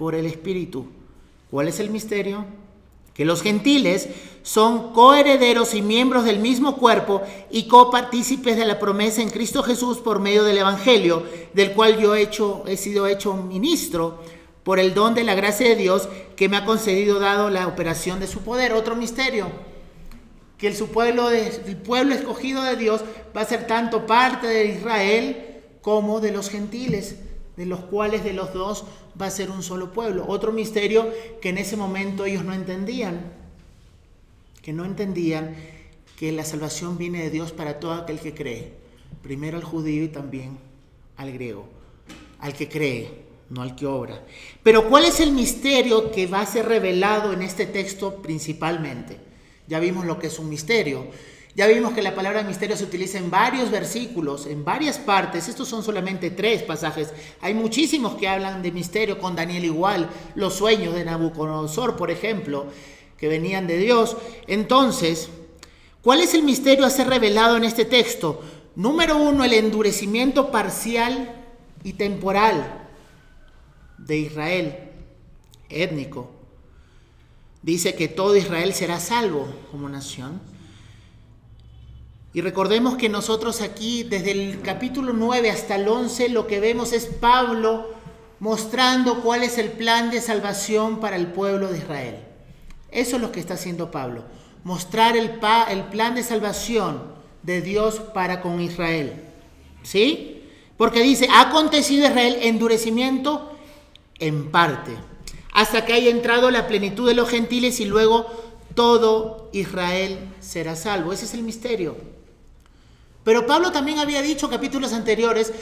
por 0.00 0.14
el 0.14 0.24
Espíritu. 0.24 0.86
¿Cuál 1.50 1.68
es 1.68 1.78
el 1.78 1.90
misterio? 1.90 2.46
Que 3.12 3.26
los 3.26 3.42
gentiles 3.42 4.08
son 4.42 4.94
coherederos 4.94 5.74
y 5.74 5.82
miembros 5.82 6.24
del 6.24 6.38
mismo 6.38 6.78
cuerpo 6.78 7.20
y 7.50 7.68
copartícipes 7.68 8.56
de 8.56 8.64
la 8.64 8.78
promesa 8.78 9.20
en 9.20 9.28
Cristo 9.28 9.62
Jesús 9.62 9.98
por 9.98 10.18
medio 10.18 10.42
del 10.42 10.56
Evangelio, 10.56 11.24
del 11.52 11.72
cual 11.72 12.00
yo 12.00 12.14
he, 12.14 12.22
hecho, 12.22 12.64
he 12.66 12.78
sido 12.78 13.06
hecho 13.06 13.34
ministro 13.34 14.22
por 14.62 14.78
el 14.78 14.94
don 14.94 15.14
de 15.14 15.22
la 15.22 15.34
gracia 15.34 15.68
de 15.68 15.76
Dios 15.76 16.08
que 16.34 16.48
me 16.48 16.56
ha 16.56 16.64
concedido 16.64 17.20
dado 17.20 17.50
la 17.50 17.66
operación 17.66 18.20
de 18.20 18.26
su 18.26 18.40
poder. 18.40 18.72
Otro 18.72 18.96
misterio, 18.96 19.48
que 20.56 20.74
su 20.74 20.88
pueblo, 20.88 21.28
el 21.28 21.76
pueblo 21.76 22.14
escogido 22.14 22.62
de 22.62 22.76
Dios 22.76 23.02
va 23.36 23.42
a 23.42 23.44
ser 23.44 23.66
tanto 23.66 24.06
parte 24.06 24.46
de 24.46 24.64
Israel 24.64 25.62
como 25.82 26.20
de 26.20 26.32
los 26.32 26.48
gentiles 26.48 27.16
de 27.60 27.66
los 27.66 27.80
cuales 27.80 28.24
de 28.24 28.32
los 28.32 28.54
dos 28.54 28.86
va 29.20 29.26
a 29.26 29.30
ser 29.30 29.50
un 29.50 29.62
solo 29.62 29.92
pueblo. 29.92 30.24
Otro 30.26 30.50
misterio 30.50 31.12
que 31.42 31.50
en 31.50 31.58
ese 31.58 31.76
momento 31.76 32.24
ellos 32.24 32.42
no 32.42 32.54
entendían, 32.54 33.34
que 34.62 34.72
no 34.72 34.86
entendían 34.86 35.54
que 36.16 36.32
la 36.32 36.46
salvación 36.46 36.96
viene 36.96 37.22
de 37.22 37.28
Dios 37.28 37.52
para 37.52 37.78
todo 37.78 37.92
aquel 37.92 38.18
que 38.18 38.32
cree, 38.32 38.72
primero 39.22 39.58
al 39.58 39.64
judío 39.64 40.02
y 40.02 40.08
también 40.08 40.56
al 41.18 41.32
griego, 41.32 41.66
al 42.38 42.54
que 42.54 42.66
cree, 42.66 43.10
no 43.50 43.60
al 43.60 43.76
que 43.76 43.84
obra. 43.84 44.24
Pero 44.62 44.88
¿cuál 44.88 45.04
es 45.04 45.20
el 45.20 45.32
misterio 45.32 46.10
que 46.10 46.26
va 46.26 46.40
a 46.40 46.46
ser 46.46 46.66
revelado 46.66 47.34
en 47.34 47.42
este 47.42 47.66
texto 47.66 48.22
principalmente? 48.22 49.18
Ya 49.68 49.80
vimos 49.80 50.06
lo 50.06 50.18
que 50.18 50.28
es 50.28 50.38
un 50.38 50.48
misterio. 50.48 51.08
Ya 51.54 51.66
vimos 51.66 51.92
que 51.92 52.02
la 52.02 52.14
palabra 52.14 52.44
misterio 52.44 52.76
se 52.76 52.84
utiliza 52.84 53.18
en 53.18 53.30
varios 53.30 53.70
versículos, 53.70 54.46
en 54.46 54.64
varias 54.64 54.98
partes. 54.98 55.48
Estos 55.48 55.68
son 55.68 55.82
solamente 55.82 56.30
tres 56.30 56.62
pasajes. 56.62 57.12
Hay 57.40 57.54
muchísimos 57.54 58.14
que 58.14 58.28
hablan 58.28 58.62
de 58.62 58.70
misterio, 58.70 59.18
con 59.18 59.34
Daniel 59.34 59.64
igual, 59.64 60.08
los 60.36 60.54
sueños 60.54 60.94
de 60.94 61.04
Nabucodonosor, 61.04 61.96
por 61.96 62.10
ejemplo, 62.10 62.66
que 63.16 63.28
venían 63.28 63.66
de 63.66 63.78
Dios. 63.78 64.16
Entonces, 64.46 65.28
¿cuál 66.02 66.20
es 66.20 66.34
el 66.34 66.44
misterio 66.44 66.86
a 66.86 66.90
ser 66.90 67.08
revelado 67.08 67.56
en 67.56 67.64
este 67.64 67.84
texto? 67.84 68.40
Número 68.76 69.16
uno, 69.16 69.44
el 69.44 69.52
endurecimiento 69.52 70.52
parcial 70.52 71.34
y 71.82 71.94
temporal 71.94 72.88
de 73.98 74.18
Israel, 74.18 74.78
étnico. 75.68 76.30
Dice 77.62 77.94
que 77.94 78.08
todo 78.08 78.36
Israel 78.36 78.72
será 78.72 79.00
salvo 79.00 79.48
como 79.70 79.88
nación. 79.88 80.40
Y 82.32 82.42
recordemos 82.42 82.96
que 82.96 83.08
nosotros 83.08 83.60
aquí, 83.60 84.04
desde 84.04 84.30
el 84.30 84.60
capítulo 84.62 85.12
9 85.12 85.50
hasta 85.50 85.74
el 85.74 85.88
11, 85.88 86.28
lo 86.28 86.46
que 86.46 86.60
vemos 86.60 86.92
es 86.92 87.06
Pablo 87.06 87.88
mostrando 88.38 89.20
cuál 89.20 89.42
es 89.42 89.58
el 89.58 89.72
plan 89.72 90.10
de 90.12 90.20
salvación 90.20 91.00
para 91.00 91.16
el 91.16 91.26
pueblo 91.26 91.68
de 91.68 91.78
Israel. 91.78 92.16
Eso 92.92 93.16
es 93.16 93.22
lo 93.22 93.32
que 93.32 93.40
está 93.40 93.54
haciendo 93.54 93.90
Pablo, 93.90 94.24
mostrar 94.62 95.16
el, 95.16 95.40
el 95.70 95.84
plan 95.84 96.14
de 96.14 96.22
salvación 96.22 97.02
de 97.42 97.62
Dios 97.62 97.96
para 98.14 98.40
con 98.40 98.60
Israel. 98.60 99.24
¿Sí? 99.82 100.44
Porque 100.76 101.02
dice, 101.02 101.26
ha 101.32 101.48
acontecido 101.48 102.06
Israel 102.06 102.38
endurecimiento 102.42 103.56
en 104.20 104.52
parte, 104.52 104.92
hasta 105.52 105.84
que 105.84 105.94
haya 105.94 106.10
entrado 106.10 106.52
la 106.52 106.68
plenitud 106.68 107.08
de 107.08 107.14
los 107.14 107.28
gentiles 107.28 107.80
y 107.80 107.86
luego 107.86 108.26
todo 108.74 109.50
Israel 109.52 110.32
será 110.38 110.76
salvo. 110.76 111.12
Ese 111.12 111.24
es 111.24 111.34
el 111.34 111.42
misterio. 111.42 112.19
Pero 113.30 113.46
Pablo 113.46 113.70
también 113.70 114.00
había 114.00 114.22
dicho 114.22 114.50
capítulos 114.50 114.92
anteriores 114.92 115.52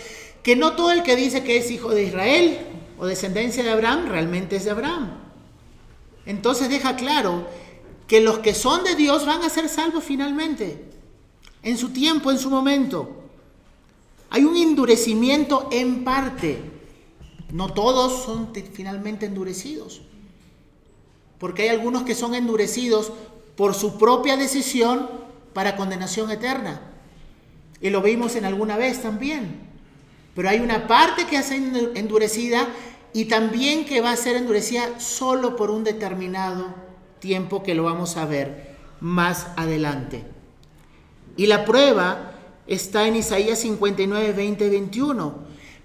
que 0.43 0.57
no 0.57 0.73
todo 0.73 0.91
el 0.91 1.03
que 1.03 1.17
dice 1.17 1.45
que 1.45 1.59
es 1.59 1.71
hijo 1.71 1.91
de 1.91 2.05
Israel 2.05 2.61
o 2.99 3.05
descendencia 3.05 3.63
de 3.63 3.69
Abraham 3.69 4.07
realmente 4.09 4.57
es 4.57 4.65
de 4.65 4.71
Abraham. 4.71 5.19
Entonces 6.25 6.71
deja 6.71 6.97
claro 6.97 7.47
que 8.07 8.23
los 8.23 8.39
que 8.39 8.55
son 8.55 8.85
de 8.85 8.95
Dios 8.95 9.27
van 9.27 9.43
a 9.43 9.51
ser 9.51 9.69
salvos 9.69 10.03
finalmente, 10.03 10.83
en 11.63 11.77
su 11.77 11.91
tiempo, 11.91 12.31
en 12.31 12.39
su 12.39 12.49
momento. 12.49 13.25
Hay 14.31 14.45
un 14.47 14.57
endurecimiento 14.57 15.69
en 15.71 16.05
parte. 16.05 16.63
No 17.53 17.75
todos 17.75 18.25
son 18.25 18.51
finalmente 18.73 19.27
endurecidos. 19.27 20.01
Porque 21.39 21.65
hay 21.65 21.69
algunos 21.69 22.05
que 22.05 22.15
son 22.15 22.35
endurecidos 22.35 23.13
por 23.59 23.75
su 23.75 23.99
propia 23.99 24.39
decisión 24.39 25.07
para 25.53 25.77
condenación 25.77 26.31
eterna. 26.31 26.88
Y 27.81 27.91
lo 27.91 28.03
vimos 28.03 28.37
en 28.37 28.45
alguna 28.45 28.77
vez 28.77 29.03
también. 29.03 29.61
Pero 30.35 30.49
hay 30.49 30.61
una 30.61 30.87
parte 30.87 31.27
que 31.27 31.37
hace 31.37 31.57
endurecida 31.57 32.69
y 33.13 33.25
también 33.27 33.85
que 33.85 34.01
va 34.01 34.13
a 34.13 34.17
ser 34.17 34.37
endurecida 34.37 35.01
solo 35.01 35.57
por 35.57 35.71
un 35.71 35.85
determinado 35.85 36.75
tiempo 37.19 37.63
que 37.63 37.75
lo 37.75 37.85
vamos 37.85 38.17
a 38.17 38.27
ver 38.27 38.77
más 39.01 39.49
adelante. 39.57 40.25
Y 41.37 41.47
la 41.47 41.65
prueba 41.65 42.33
está 42.67 43.07
en 43.07 43.17
Isaías 43.17 43.61
59, 43.61 44.33
20, 44.33 44.69
21. 44.69 45.35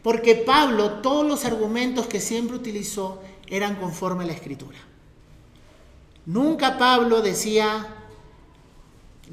Porque 0.01 0.35
Pablo, 0.35 0.99
todos 1.01 1.25
los 1.25 1.45
argumentos 1.45 2.07
que 2.07 2.19
siempre 2.19 2.57
utilizó 2.57 3.21
eran 3.47 3.75
conforme 3.75 4.23
a 4.23 4.27
la 4.27 4.33
escritura. 4.33 4.77
Nunca 6.25 6.77
Pablo 6.77 7.21
decía, 7.21 8.02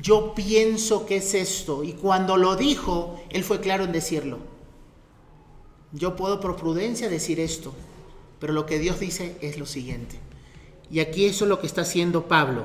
yo 0.01 0.35
pienso 0.35 1.07
que 1.07 1.17
es 1.17 1.35
esto. 1.35 1.85
Y 1.85 1.93
cuando 1.93 2.37
lo 2.37 2.57
dijo, 2.57 3.21
él 3.31 3.45
fue 3.45 3.61
claro 3.61 3.85
en 3.85 3.93
decirlo. 3.93 4.39
Yo 5.93 6.17
puedo 6.17 6.41
por 6.41 6.57
prudencia 6.57 7.09
decir 7.09 7.41
esto, 7.41 7.73
pero 8.39 8.53
lo 8.53 8.67
que 8.67 8.79
Dios 8.79 9.01
dice 9.01 9.37
es 9.41 9.59
lo 9.59 9.67
siguiente. 9.67 10.19
Y 10.91 11.01
aquí 11.01 11.27
eso 11.27 11.45
es 11.45 11.49
lo 11.49 11.61
que 11.61 11.67
está 11.67 11.83
haciendo 11.83 12.29
Pablo. 12.29 12.65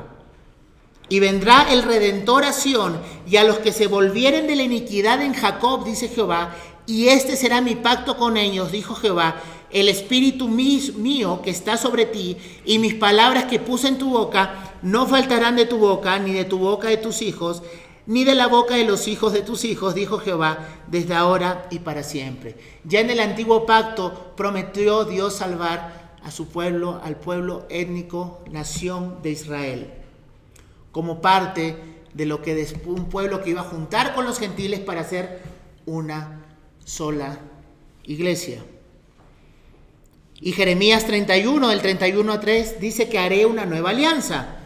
Y 1.10 1.20
vendrá 1.20 1.72
el 1.72 1.84
redentor 1.84 2.44
a 2.44 2.54
Sión, 2.54 3.00
y 3.28 3.38
a 3.38 3.44
los 3.44 3.60
que 3.60 3.72
se 3.72 3.88
volvieren 3.88 4.48
de 4.48 4.56
la 4.56 4.64
iniquidad 4.64 5.22
en 5.22 5.34
Jacob, 5.34 5.86
dice 5.86 6.08
Jehová, 6.08 6.56
y 6.88 7.08
este 7.08 7.36
será 7.36 7.62
mi 7.62 7.76
pacto 7.76 8.18
con 8.18 8.38
ellos, 8.38 8.72
dijo 8.72 8.96
Jehová, 8.96 9.42
el 9.76 9.90
espíritu 9.90 10.48
mío 10.48 11.42
que 11.44 11.50
está 11.50 11.76
sobre 11.76 12.06
ti 12.06 12.38
y 12.64 12.80
mis 12.80 12.94
palabras 12.94 13.44
que 13.44 13.60
puse 13.60 13.90
en 13.90 13.98
tu 13.98 14.10
boca 14.10 14.74
no 14.82 15.06
faltarán 15.06 15.58
de 15.58 15.66
tu 15.66 15.78
boca, 15.78 16.18
ni 16.18 16.32
de 16.32 16.46
tu 16.46 16.60
boca 16.60 16.88
de 16.88 16.96
tus 16.96 17.22
hijos, 17.22 17.62
ni 18.06 18.24
de 18.24 18.36
la 18.36 18.48
boca 18.48 18.76
de 18.76 18.86
los 18.86 19.10
hijos 19.10 19.34
de 19.34 19.42
tus 19.42 19.66
hijos, 19.66 19.94
dijo 19.94 20.20
Jehová, 20.20 20.60
desde 20.88 21.14
ahora 21.14 21.68
y 21.72 21.80
para 21.80 22.04
siempre. 22.04 22.56
Ya 22.86 23.02
en 23.02 23.10
el 23.10 23.20
antiguo 23.20 23.66
pacto 23.66 24.32
prometió 24.38 25.04
Dios 25.04 25.36
salvar 25.36 26.16
a 26.24 26.32
su 26.32 26.48
pueblo, 26.48 27.02
al 27.04 27.18
pueblo 27.18 27.66
étnico, 27.70 28.40
nación 28.50 29.18
de 29.24 29.32
Israel, 29.32 29.94
como 30.94 31.20
parte 31.20 31.76
de 32.14 32.26
lo 32.26 32.42
que 32.42 32.66
un 32.86 33.10
pueblo 33.10 33.44
que 33.44 33.50
iba 33.50 33.60
a 33.60 33.66
juntar 33.66 34.16
con 34.16 34.24
los 34.24 34.40
gentiles 34.40 34.80
para 34.80 35.02
hacer 35.02 35.42
una 35.86 36.46
sola 36.86 37.40
iglesia. 38.06 38.64
Y 40.46 40.52
Jeremías 40.52 41.08
31, 41.08 41.70
del 41.70 41.82
31 41.82 42.32
a 42.32 42.40
3, 42.40 42.80
dice 42.80 43.10
que 43.10 43.18
haré 43.18 43.48
una 43.48 43.66
nueva 43.66 43.90
alianza. 43.90 44.58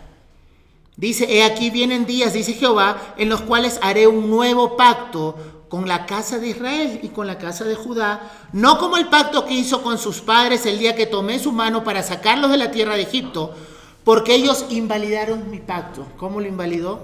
Dice, 0.97 1.25
he 1.33 1.41
aquí 1.41 1.69
vienen 1.69 2.05
días, 2.05 2.33
dice 2.33 2.51
Jehová, 2.51 3.13
en 3.15 3.29
los 3.29 3.39
cuales 3.39 3.79
haré 3.81 4.05
un 4.05 4.29
nuevo 4.29 4.75
pacto 4.75 5.37
con 5.69 5.87
la 5.87 6.05
casa 6.05 6.37
de 6.37 6.49
Israel 6.49 6.99
y 7.01 7.07
con 7.07 7.27
la 7.27 7.37
casa 7.37 7.63
de 7.63 7.75
Judá, 7.75 8.29
no 8.51 8.77
como 8.77 8.97
el 8.97 9.07
pacto 9.07 9.45
que 9.45 9.53
hizo 9.53 9.81
con 9.81 9.97
sus 9.97 10.19
padres 10.19 10.65
el 10.65 10.79
día 10.79 10.97
que 10.97 11.05
tomé 11.05 11.39
su 11.39 11.53
mano 11.53 11.81
para 11.85 12.03
sacarlos 12.03 12.51
de 12.51 12.57
la 12.57 12.71
tierra 12.71 12.97
de 12.97 13.03
Egipto, 13.03 13.55
porque 14.03 14.35
ellos 14.35 14.65
invalidaron 14.71 15.49
mi 15.49 15.59
pacto. 15.59 16.05
¿Cómo 16.17 16.41
lo 16.41 16.47
invalidó? 16.47 16.99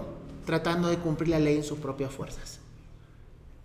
Tratando 0.46 0.89
de 0.89 0.98
cumplir 0.98 1.29
la 1.29 1.39
ley 1.39 1.55
en 1.55 1.63
sus 1.63 1.79
propias 1.79 2.12
fuerzas. 2.12 2.60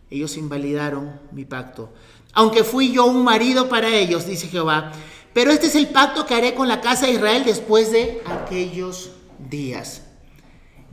Ellos 0.09 0.37
invalidaron 0.37 1.19
mi 1.33 1.45
pacto. 1.45 1.88
Aunque 2.33 2.65
fui 2.65 2.93
yo 2.93 3.07
un 3.07 3.25
marido 3.25 3.69
para 3.69 3.89
ellos, 3.89 4.27
dice 4.27 4.49
Jehová, 4.49 4.93
pero 5.33 5.51
este 5.51 5.67
es 5.67 5.75
el 5.75 5.89
pacto 5.89 6.27
que 6.27 6.35
haré 6.35 6.55
con 6.55 6.69
la 6.69 6.81
casa 6.81 7.07
de 7.07 7.13
Israel 7.13 7.43
después 7.45 7.93
de 7.93 8.23
aquellos 8.27 9.11
días. 9.51 10.03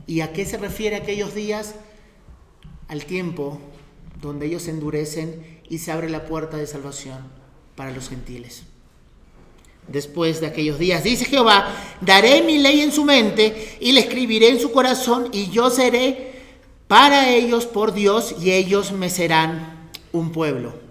¿Y 0.06 0.20
a 0.20 0.32
qué 0.32 0.46
se 0.46 0.56
refiere 0.56 0.96
aquellos 0.96 1.34
días? 1.34 1.74
Al 2.88 3.04
tiempo 3.04 3.60
donde 4.20 4.46
ellos 4.46 4.66
endurecen 4.68 5.60
y 5.68 5.78
se 5.78 5.92
abre 5.92 6.08
la 6.08 6.24
puerta 6.24 6.56
de 6.56 6.66
salvación 6.66 7.18
para 7.76 7.90
los 7.90 8.08
gentiles. 8.08 8.62
Después 9.86 10.40
de 10.40 10.46
aquellos 10.46 10.78
días, 10.78 11.02
dice 11.02 11.24
Jehová, 11.24 11.74
daré 12.00 12.42
mi 12.42 12.58
ley 12.58 12.80
en 12.80 12.92
su 12.92 13.04
mente 13.04 13.76
y 13.80 13.92
le 13.92 14.00
escribiré 14.00 14.50
en 14.50 14.60
su 14.60 14.70
corazón 14.70 15.28
y 15.32 15.50
yo 15.50 15.70
seré 15.70 16.32
para 16.88 17.30
ellos 17.30 17.66
por 17.66 17.92
Dios 17.92 18.34
y 18.40 18.52
ellos 18.52 18.92
me 18.92 19.08
serán 19.10 19.90
un 20.12 20.32
pueblo. 20.32 20.87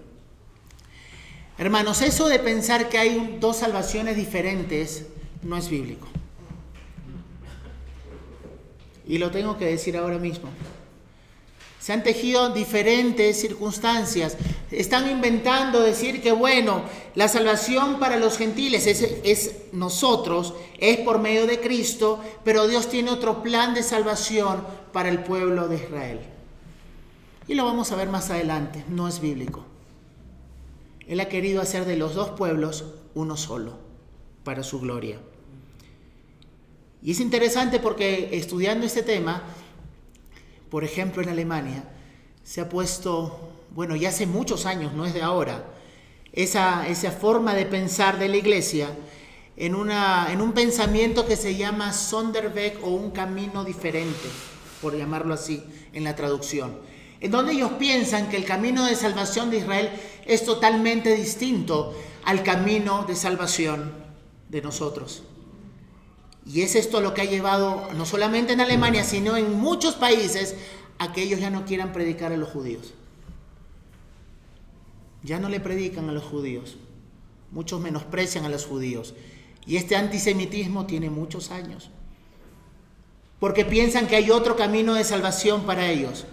Hermanos, 1.58 2.02
eso 2.02 2.28
de 2.28 2.38
pensar 2.38 2.88
que 2.88 2.98
hay 2.98 3.36
dos 3.40 3.56
salvaciones 3.56 4.16
diferentes 4.16 5.06
no 5.42 5.56
es 5.56 5.68
bíblico. 5.68 6.06
Y 9.08 9.18
lo 9.18 9.32
tengo 9.32 9.58
que 9.58 9.64
decir 9.64 9.96
ahora 9.96 10.18
mismo. 10.18 10.50
Se 11.80 11.92
han 11.92 12.04
tejido 12.04 12.50
diferentes 12.50 13.40
circunstancias. 13.40 14.36
Están 14.70 15.10
inventando 15.10 15.80
decir 15.80 16.22
que, 16.22 16.30
bueno, 16.30 16.82
la 17.16 17.26
salvación 17.26 17.98
para 17.98 18.18
los 18.18 18.38
gentiles 18.38 18.86
es, 18.86 19.02
es, 19.24 19.56
nosotros, 19.72 20.54
es 20.78 20.98
por 20.98 21.18
medio 21.18 21.46
de 21.46 21.58
Cristo, 21.58 22.20
pero 22.44 22.68
Dios 22.68 22.88
tiene 22.88 23.10
otro 23.10 23.42
plan 23.42 23.74
de 23.74 23.82
salvación 23.82 24.62
para 24.92 25.08
el 25.08 25.24
pueblo 25.24 25.66
de 25.66 25.76
Israel. 25.76 26.20
Y 27.48 27.54
lo 27.54 27.64
vamos 27.64 27.90
a 27.90 27.96
ver 27.96 28.08
más 28.08 28.30
adelante, 28.30 28.84
no 28.88 29.08
es 29.08 29.20
bíblico. 29.20 29.64
Él 31.08 31.20
ha 31.20 31.28
querido 31.28 31.60
hacer 31.62 31.86
de 31.86 31.96
los 31.96 32.14
dos 32.14 32.30
pueblos 32.30 32.84
uno 33.14 33.36
solo, 33.36 33.78
para 34.44 34.62
su 34.62 34.78
gloria. 34.78 35.18
Y 37.02 37.12
es 37.12 37.20
interesante 37.20 37.80
porque 37.80 38.28
estudiando 38.32 38.84
este 38.86 39.02
tema, 39.02 39.42
por 40.70 40.84
ejemplo 40.84 41.22
en 41.22 41.30
Alemania, 41.30 41.82
se 42.44 42.60
ha 42.60 42.68
puesto, 42.68 43.50
bueno, 43.74 43.96
ya 43.96 44.10
hace 44.10 44.26
muchos 44.26 44.66
años, 44.66 44.92
no 44.92 45.06
es 45.06 45.14
de 45.14 45.22
ahora, 45.22 45.64
esa, 46.32 46.86
esa 46.86 47.10
forma 47.10 47.54
de 47.54 47.66
pensar 47.66 48.18
de 48.18 48.28
la 48.28 48.36
iglesia 48.36 48.88
en, 49.56 49.74
una, 49.74 50.30
en 50.30 50.40
un 50.42 50.52
pensamiento 50.52 51.26
que 51.26 51.36
se 51.36 51.56
llama 51.56 51.92
Sonderweg 51.92 52.78
o 52.82 52.88
un 52.88 53.12
camino 53.12 53.64
diferente, 53.64 54.28
por 54.82 54.96
llamarlo 54.96 55.34
así 55.34 55.64
en 55.92 56.04
la 56.04 56.14
traducción, 56.14 56.78
en 57.20 57.30
donde 57.30 57.52
ellos 57.52 57.72
piensan 57.78 58.28
que 58.28 58.36
el 58.36 58.44
camino 58.44 58.86
de 58.86 58.94
salvación 58.94 59.50
de 59.50 59.58
Israel 59.58 59.90
es 60.26 60.44
totalmente 60.44 61.14
distinto 61.14 61.94
al 62.24 62.42
camino 62.42 63.04
de 63.04 63.16
salvación 63.16 63.92
de 64.48 64.62
nosotros. 64.62 65.22
Y 66.46 66.62
es 66.62 66.76
esto 66.76 67.00
lo 67.00 67.12
que 67.12 67.22
ha 67.22 67.26
llevado, 67.26 67.88
no 67.94 68.06
solamente 68.06 68.52
en 68.52 68.60
Alemania, 68.60 69.04
sino 69.04 69.36
en 69.36 69.52
muchos 69.52 69.94
países, 69.94 70.54
a 70.98 71.12
que 71.12 71.22
ellos 71.22 71.40
ya 71.40 71.50
no 71.50 71.64
quieran 71.64 71.92
predicar 71.92 72.32
a 72.32 72.36
los 72.36 72.48
judíos. 72.48 72.94
Ya 75.22 75.38
no 75.38 75.48
le 75.48 75.60
predican 75.60 76.08
a 76.08 76.12
los 76.12 76.24
judíos. 76.24 76.76
Muchos 77.50 77.80
menosprecian 77.80 78.44
a 78.44 78.48
los 78.48 78.66
judíos. 78.66 79.14
Y 79.66 79.76
este 79.76 79.96
antisemitismo 79.96 80.86
tiene 80.86 81.10
muchos 81.10 81.50
años. 81.50 81.90
Porque 83.38 83.64
piensan 83.64 84.06
que 84.06 84.16
hay 84.16 84.30
otro 84.30 84.56
camino 84.56 84.94
de 84.94 85.04
salvación 85.04 85.64
para 85.64 85.90
ellos. 85.90 86.26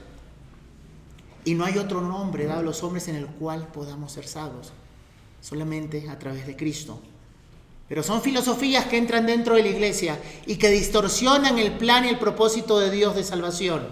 Y 1.46 1.54
no 1.54 1.64
hay 1.64 1.78
otro 1.78 2.02
nombre 2.02 2.46
dado 2.46 2.60
a 2.60 2.64
los 2.64 2.84
hombres 2.84 3.08
en 3.08 3.16
el 3.16 3.28
cual 3.28 3.68
podamos 3.68 4.12
ser 4.12 4.28
salvos. 4.28 4.74
Solamente 5.42 6.10
a 6.10 6.18
través 6.18 6.48
de 6.48 6.56
Cristo. 6.58 7.00
Pero 7.88 8.02
son 8.02 8.22
filosofías 8.22 8.86
que 8.86 8.98
entran 8.98 9.28
dentro 9.28 9.56
de 9.56 9.62
la 9.62 9.70
iglesia 9.70 10.20
y 10.48 10.56
que 10.56 10.72
distorsionan 10.72 11.60
el 11.60 11.78
plan 11.78 12.04
y 12.04 12.10
el 12.10 12.18
propósito 12.18 12.80
de 12.80 12.90
Dios 12.90 13.16
de 13.16 13.24
salvación. 13.24 13.88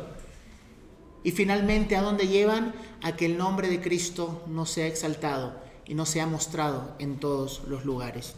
Y 1.24 1.32
finalmente, 1.32 1.96
¿a 1.96 2.02
dónde 2.02 2.28
llevan? 2.28 2.74
A 3.04 3.16
que 3.16 3.28
el 3.28 3.38
nombre 3.38 3.70
de 3.70 3.80
Cristo 3.80 4.44
no 4.48 4.66
sea 4.66 4.88
exaltado 4.88 5.54
y 5.86 5.94
no 5.94 6.08
sea 6.08 6.26
mostrado 6.26 6.96
en 6.98 7.20
todos 7.20 7.62
los 7.68 7.86
lugares. 7.86 8.34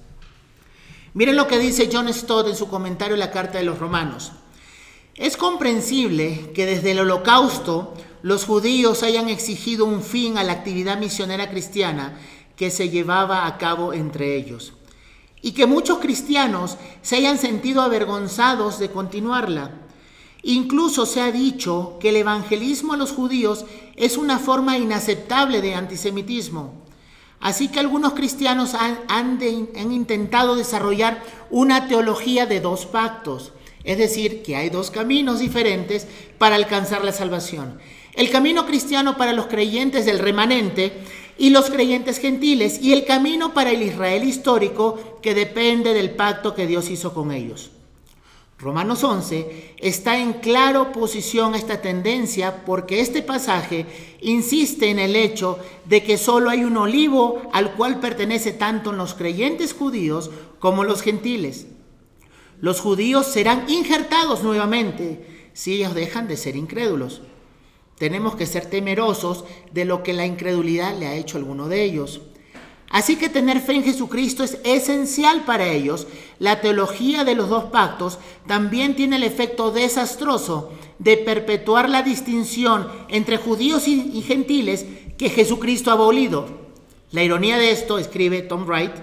Miren 1.13 1.37
lo 1.37 1.47
que 1.47 1.57
dice 1.57 1.89
John 1.91 2.13
Stott 2.13 2.49
en 2.49 2.55
su 2.57 2.67
comentario 2.67 3.13
en 3.13 3.21
la 3.21 3.31
Carta 3.31 3.57
de 3.57 3.63
los 3.63 3.79
Romanos. 3.79 4.33
Es 5.15 5.37
comprensible 5.37 6.51
que 6.53 6.65
desde 6.65 6.91
el 6.91 6.99
holocausto 6.99 7.93
los 8.25 8.45
judíos 8.45 9.03
hayan 9.03 9.29
exigido 9.29 9.85
un 9.85 10.01
fin 10.01 10.39
a 10.39 10.43
la 10.43 10.53
actividad 10.53 10.97
misionera 10.97 11.47
cristiana 11.47 12.17
que 12.55 12.71
se 12.71 12.89
llevaba 12.89 13.45
a 13.45 13.59
cabo 13.59 13.93
entre 13.93 14.35
ellos 14.35 14.73
y 15.43 15.51
que 15.51 15.67
muchos 15.67 15.99
cristianos 15.99 16.75
se 17.03 17.17
hayan 17.17 17.37
sentido 17.37 17.83
avergonzados 17.83 18.79
de 18.79 18.89
continuarla. 18.89 19.73
Incluso 20.41 21.05
se 21.05 21.21
ha 21.21 21.31
dicho 21.31 21.99
que 21.99 22.09
el 22.09 22.15
evangelismo 22.15 22.93
a 22.93 22.97
los 22.97 23.11
judíos 23.11 23.67
es 23.95 24.17
una 24.17 24.39
forma 24.39 24.79
inaceptable 24.79 25.61
de 25.61 25.75
antisemitismo. 25.75 26.73
Así 27.39 27.67
que 27.67 27.79
algunos 27.79 28.13
cristianos 28.13 28.73
han, 28.73 29.39
intentado 29.91 30.55
desarrollar 30.55 31.21
una 31.51 31.87
teología 31.87 32.47
de 32.47 32.59
dos 32.59 32.87
pactos, 32.87 33.53
es 33.83 33.99
decir, 33.99 34.41
que 34.41 34.55
hay 34.55 34.71
dos 34.71 34.89
caminos 34.89 35.37
diferentes 35.37 36.07
para 36.39 36.55
alcanzar 36.55 37.05
la 37.05 37.11
salvación. 37.11 37.77
El 38.15 38.29
camino 38.29 38.65
cristiano 38.65 39.17
para 39.17 39.33
los 39.33 39.47
creyentes 39.47 40.05
del 40.05 40.19
remanente 40.19 40.93
y 41.37 41.49
los 41.49 41.69
creyentes 41.69 42.19
gentiles 42.19 42.79
y 42.81 42.93
el 42.93 43.05
camino 43.05 43.53
para 43.53 43.71
el 43.71 43.81
Israel 43.81 44.23
histórico 44.23 45.19
que 45.21 45.33
depende 45.33 45.93
del 45.93 46.11
pacto 46.11 46.55
que 46.55 46.67
Dios 46.67 46.89
hizo 46.89 47.13
con 47.13 47.31
ellos. 47.31 47.71
Romanos 48.57 49.03
11 49.03 49.75
está 49.79 50.17
en 50.17 50.33
clara 50.33 50.81
oposición 50.81 51.53
a 51.53 51.57
esta 51.57 51.81
tendencia 51.81 52.63
porque 52.65 53.01
este 53.01 53.21
pasaje 53.21 53.85
insiste 54.21 54.89
en 54.89 54.97
el 54.97 55.17
hecho 55.17 55.59
de 55.83 56.01
que 56.03 56.17
solo 56.17 56.49
hay 56.49 56.63
un 56.63 56.77
olivo 56.77 57.41
al 57.51 57.73
cual 57.73 57.99
pertenece 57.99 58.53
tanto 58.53 58.93
los 58.93 59.13
creyentes 59.13 59.73
judíos 59.73 60.31
como 60.59 60.85
los 60.85 61.01
gentiles. 61.01 61.67
Los 62.61 62.79
judíos 62.79 63.27
serán 63.27 63.69
injertados 63.69 64.41
nuevamente 64.41 65.49
si 65.51 65.73
ellos 65.73 65.93
dejan 65.93 66.29
de 66.29 66.37
ser 66.37 66.55
incrédulos. 66.55 67.21
Tenemos 67.97 68.35
que 68.35 68.45
ser 68.45 68.65
temerosos 68.65 69.45
de 69.71 69.85
lo 69.85 70.03
que 70.03 70.13
la 70.13 70.25
incredulidad 70.25 70.97
le 70.97 71.07
ha 71.07 71.15
hecho 71.15 71.37
a 71.37 71.39
alguno 71.39 71.69
de 71.69 71.83
ellos. 71.83 72.21
Así 72.89 73.15
que 73.15 73.29
tener 73.29 73.61
fe 73.61 73.73
en 73.73 73.83
Jesucristo 73.83 74.43
es 74.43 74.57
esencial 74.63 75.43
para 75.43 75.67
ellos. 75.67 76.07
La 76.37 76.61
teología 76.61 77.23
de 77.23 77.35
los 77.35 77.49
dos 77.49 77.65
pactos 77.65 78.19
también 78.47 78.95
tiene 78.95 79.15
el 79.15 79.23
efecto 79.23 79.71
desastroso 79.71 80.71
de 80.99 81.17
perpetuar 81.17 81.89
la 81.89 82.03
distinción 82.03 82.87
entre 83.09 83.37
judíos 83.37 83.87
y, 83.87 84.21
gentiles 84.21 84.85
que 85.17 85.29
Jesucristo 85.29 85.89
ha 85.89 85.93
abolido. 85.93 86.47
La 87.11 87.23
ironía 87.23 87.57
de 87.57 87.71
esto, 87.71 87.97
escribe 87.97 88.41
Tom 88.41 88.65
Wright, 88.65 88.93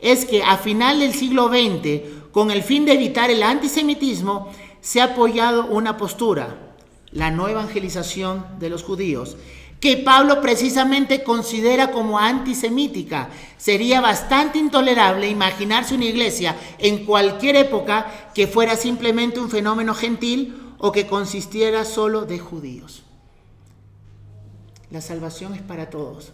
es 0.00 0.24
que 0.24 0.42
a 0.42 0.56
final 0.58 1.00
del 1.00 1.12
siglo 1.12 1.48
XX, 1.48 2.30
con 2.32 2.50
el 2.50 2.62
fin 2.62 2.84
de 2.84 2.92
evitar 2.92 3.30
el 3.30 3.42
antisemitismo, 3.42 4.52
se 4.80 5.00
ha 5.00 5.04
apoyado 5.04 5.66
una 5.66 5.96
postura 5.96 6.65
la 7.12 7.30
no 7.30 7.48
evangelización 7.48 8.44
de 8.58 8.70
los 8.70 8.82
judíos, 8.82 9.36
que 9.80 9.98
Pablo 9.98 10.40
precisamente 10.40 11.22
considera 11.22 11.90
como 11.90 12.18
antisemítica. 12.18 13.28
Sería 13.58 14.00
bastante 14.00 14.58
intolerable 14.58 15.28
imaginarse 15.28 15.94
una 15.94 16.06
iglesia 16.06 16.56
en 16.78 17.04
cualquier 17.04 17.56
época 17.56 18.30
que 18.34 18.46
fuera 18.46 18.76
simplemente 18.76 19.38
un 19.38 19.50
fenómeno 19.50 19.94
gentil 19.94 20.74
o 20.78 20.92
que 20.92 21.06
consistiera 21.06 21.84
solo 21.84 22.24
de 22.24 22.38
judíos. 22.38 23.02
La 24.90 25.00
salvación 25.00 25.54
es 25.54 25.62
para 25.62 25.90
todos. 25.90 26.32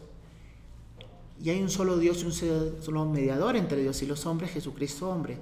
Y 1.42 1.50
hay 1.50 1.60
un 1.60 1.70
solo 1.70 1.98
Dios 1.98 2.22
y 2.22 2.26
un 2.26 2.32
solo 2.32 3.04
mediador 3.06 3.56
entre 3.56 3.82
Dios 3.82 4.00
y 4.02 4.06
los 4.06 4.26
hombres, 4.26 4.52
Jesucristo 4.52 5.08
hombre. 5.08 5.38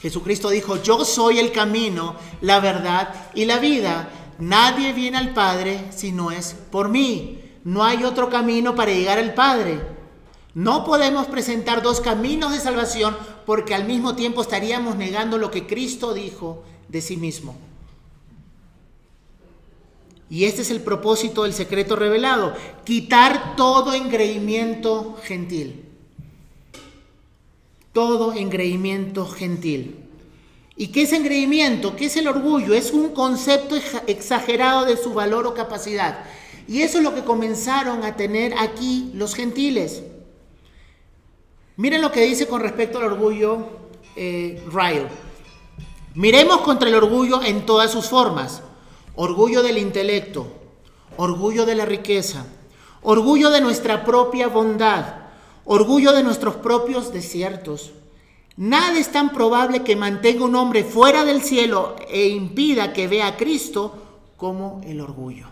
Jesucristo 0.00 0.50
dijo, 0.50 0.80
yo 0.82 1.04
soy 1.04 1.38
el 1.38 1.50
camino, 1.50 2.14
la 2.40 2.60
verdad 2.60 3.30
y 3.34 3.44
la 3.44 3.58
vida. 3.58 4.10
Nadie 4.38 4.92
viene 4.92 5.18
al 5.18 5.32
Padre 5.34 5.86
si 5.90 6.12
no 6.12 6.30
es 6.30 6.54
por 6.70 6.88
mí. 6.88 7.40
No 7.64 7.84
hay 7.84 8.04
otro 8.04 8.30
camino 8.30 8.76
para 8.76 8.92
llegar 8.92 9.18
al 9.18 9.34
Padre. 9.34 9.80
No 10.54 10.84
podemos 10.84 11.26
presentar 11.26 11.82
dos 11.82 12.00
caminos 12.00 12.52
de 12.52 12.60
salvación 12.60 13.16
porque 13.44 13.74
al 13.74 13.84
mismo 13.84 14.14
tiempo 14.14 14.42
estaríamos 14.42 14.96
negando 14.96 15.36
lo 15.36 15.50
que 15.50 15.66
Cristo 15.66 16.14
dijo 16.14 16.62
de 16.88 17.00
sí 17.00 17.16
mismo. 17.16 17.56
Y 20.30 20.44
este 20.44 20.62
es 20.62 20.70
el 20.70 20.82
propósito 20.82 21.44
del 21.44 21.54
secreto 21.54 21.96
revelado, 21.96 22.54
quitar 22.84 23.56
todo 23.56 23.94
engreimiento 23.94 25.16
gentil. 25.22 25.87
Todo 27.98 28.32
engreimiento 28.32 29.26
gentil. 29.26 29.96
¿Y 30.76 30.92
qué 30.92 31.02
es 31.02 31.12
engreimiento? 31.12 31.96
¿Qué 31.96 32.04
es 32.04 32.16
el 32.16 32.28
orgullo? 32.28 32.72
Es 32.72 32.92
un 32.92 33.08
concepto 33.08 33.74
exagerado 34.06 34.84
de 34.84 34.96
su 34.96 35.14
valor 35.14 35.48
o 35.48 35.54
capacidad. 35.54 36.20
Y 36.68 36.82
eso 36.82 36.98
es 36.98 37.02
lo 37.02 37.12
que 37.12 37.24
comenzaron 37.24 38.04
a 38.04 38.14
tener 38.14 38.54
aquí 38.56 39.10
los 39.14 39.34
gentiles. 39.34 40.04
Miren 41.74 42.00
lo 42.00 42.12
que 42.12 42.20
dice 42.20 42.46
con 42.46 42.60
respecto 42.60 42.98
al 42.98 43.06
orgullo 43.06 43.66
eh, 44.14 44.62
Ryle. 44.72 45.08
Miremos 46.14 46.58
contra 46.58 46.88
el 46.88 46.94
orgullo 46.94 47.42
en 47.42 47.66
todas 47.66 47.90
sus 47.90 48.06
formas. 48.06 48.62
Orgullo 49.16 49.64
del 49.64 49.76
intelecto, 49.76 50.46
orgullo 51.16 51.66
de 51.66 51.74
la 51.74 51.84
riqueza, 51.84 52.46
orgullo 53.02 53.50
de 53.50 53.60
nuestra 53.60 54.04
propia 54.04 54.46
bondad, 54.46 55.17
orgullo 55.68 56.12
de 56.12 56.24
nuestros 56.24 56.56
propios 56.56 57.12
desiertos, 57.12 57.92
Nada 58.58 58.98
es 58.98 59.12
tan 59.12 59.30
probable 59.30 59.84
que 59.84 59.94
mantenga 59.94 60.44
un 60.44 60.56
hombre 60.56 60.82
fuera 60.82 61.24
del 61.24 61.42
cielo 61.42 61.94
e 62.10 62.26
impida 62.26 62.92
que 62.92 63.06
vea 63.06 63.28
a 63.28 63.36
Cristo 63.36 64.02
como 64.36 64.80
el 64.84 65.00
orgullo. 65.00 65.46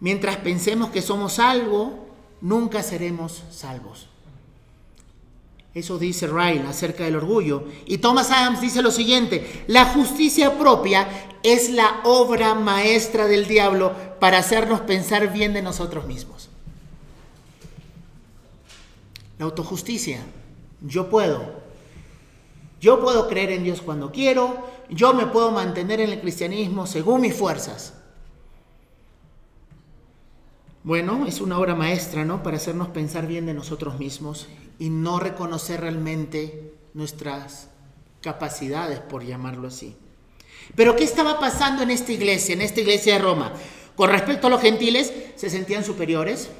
Mientras 0.00 0.36
pensemos 0.36 0.90
que 0.90 1.00
somos 1.00 1.38
algo, 1.38 2.08
nunca 2.42 2.82
seremos 2.82 3.42
salvos. 3.50 4.08
Eso 5.72 5.98
dice 5.98 6.26
Ryle 6.26 6.66
acerca 6.68 7.04
del 7.04 7.16
orgullo. 7.16 7.64
Y 7.86 7.98
Thomas 7.98 8.30
Adams 8.30 8.60
dice 8.60 8.82
lo 8.82 8.90
siguiente, 8.90 9.64
la 9.66 9.86
justicia 9.86 10.58
propia 10.58 11.08
es 11.42 11.70
la 11.70 12.02
obra 12.04 12.54
maestra 12.54 13.26
del 13.28 13.48
diablo 13.48 13.94
para 14.20 14.36
hacernos 14.36 14.82
pensar 14.82 15.32
bien 15.32 15.54
de 15.54 15.62
nosotros 15.62 16.06
mismos. 16.06 16.49
La 19.40 19.46
autojusticia 19.46 20.20
yo 20.82 21.08
puedo. 21.08 21.62
Yo 22.78 23.00
puedo 23.00 23.26
creer 23.26 23.52
en 23.52 23.64
Dios 23.64 23.80
cuando 23.80 24.12
quiero. 24.12 24.68
Yo 24.90 25.14
me 25.14 25.26
puedo 25.28 25.50
mantener 25.50 25.98
en 26.02 26.10
el 26.10 26.20
cristianismo 26.20 26.86
según 26.86 27.22
mis 27.22 27.34
fuerzas. 27.34 27.94
Bueno, 30.82 31.24
es 31.26 31.40
una 31.40 31.58
obra 31.58 31.74
maestra, 31.74 32.22
¿no? 32.26 32.42
Para 32.42 32.58
hacernos 32.58 32.88
pensar 32.88 33.26
bien 33.26 33.46
de 33.46 33.54
nosotros 33.54 33.98
mismos 33.98 34.46
y 34.78 34.90
no 34.90 35.18
reconocer 35.18 35.80
realmente 35.80 36.74
nuestras 36.92 37.70
capacidades, 38.20 38.98
por 38.98 39.24
llamarlo 39.24 39.68
así. 39.68 39.96
Pero 40.76 40.96
¿qué 40.96 41.04
estaba 41.04 41.40
pasando 41.40 41.82
en 41.82 41.90
esta 41.90 42.12
iglesia, 42.12 42.52
en 42.52 42.60
esta 42.60 42.82
iglesia 42.82 43.14
de 43.14 43.20
Roma? 43.20 43.54
Con 43.96 44.10
respecto 44.10 44.48
a 44.48 44.50
los 44.50 44.60
gentiles, 44.60 45.10
se 45.36 45.48
sentían 45.48 45.82
superiores, 45.82 46.50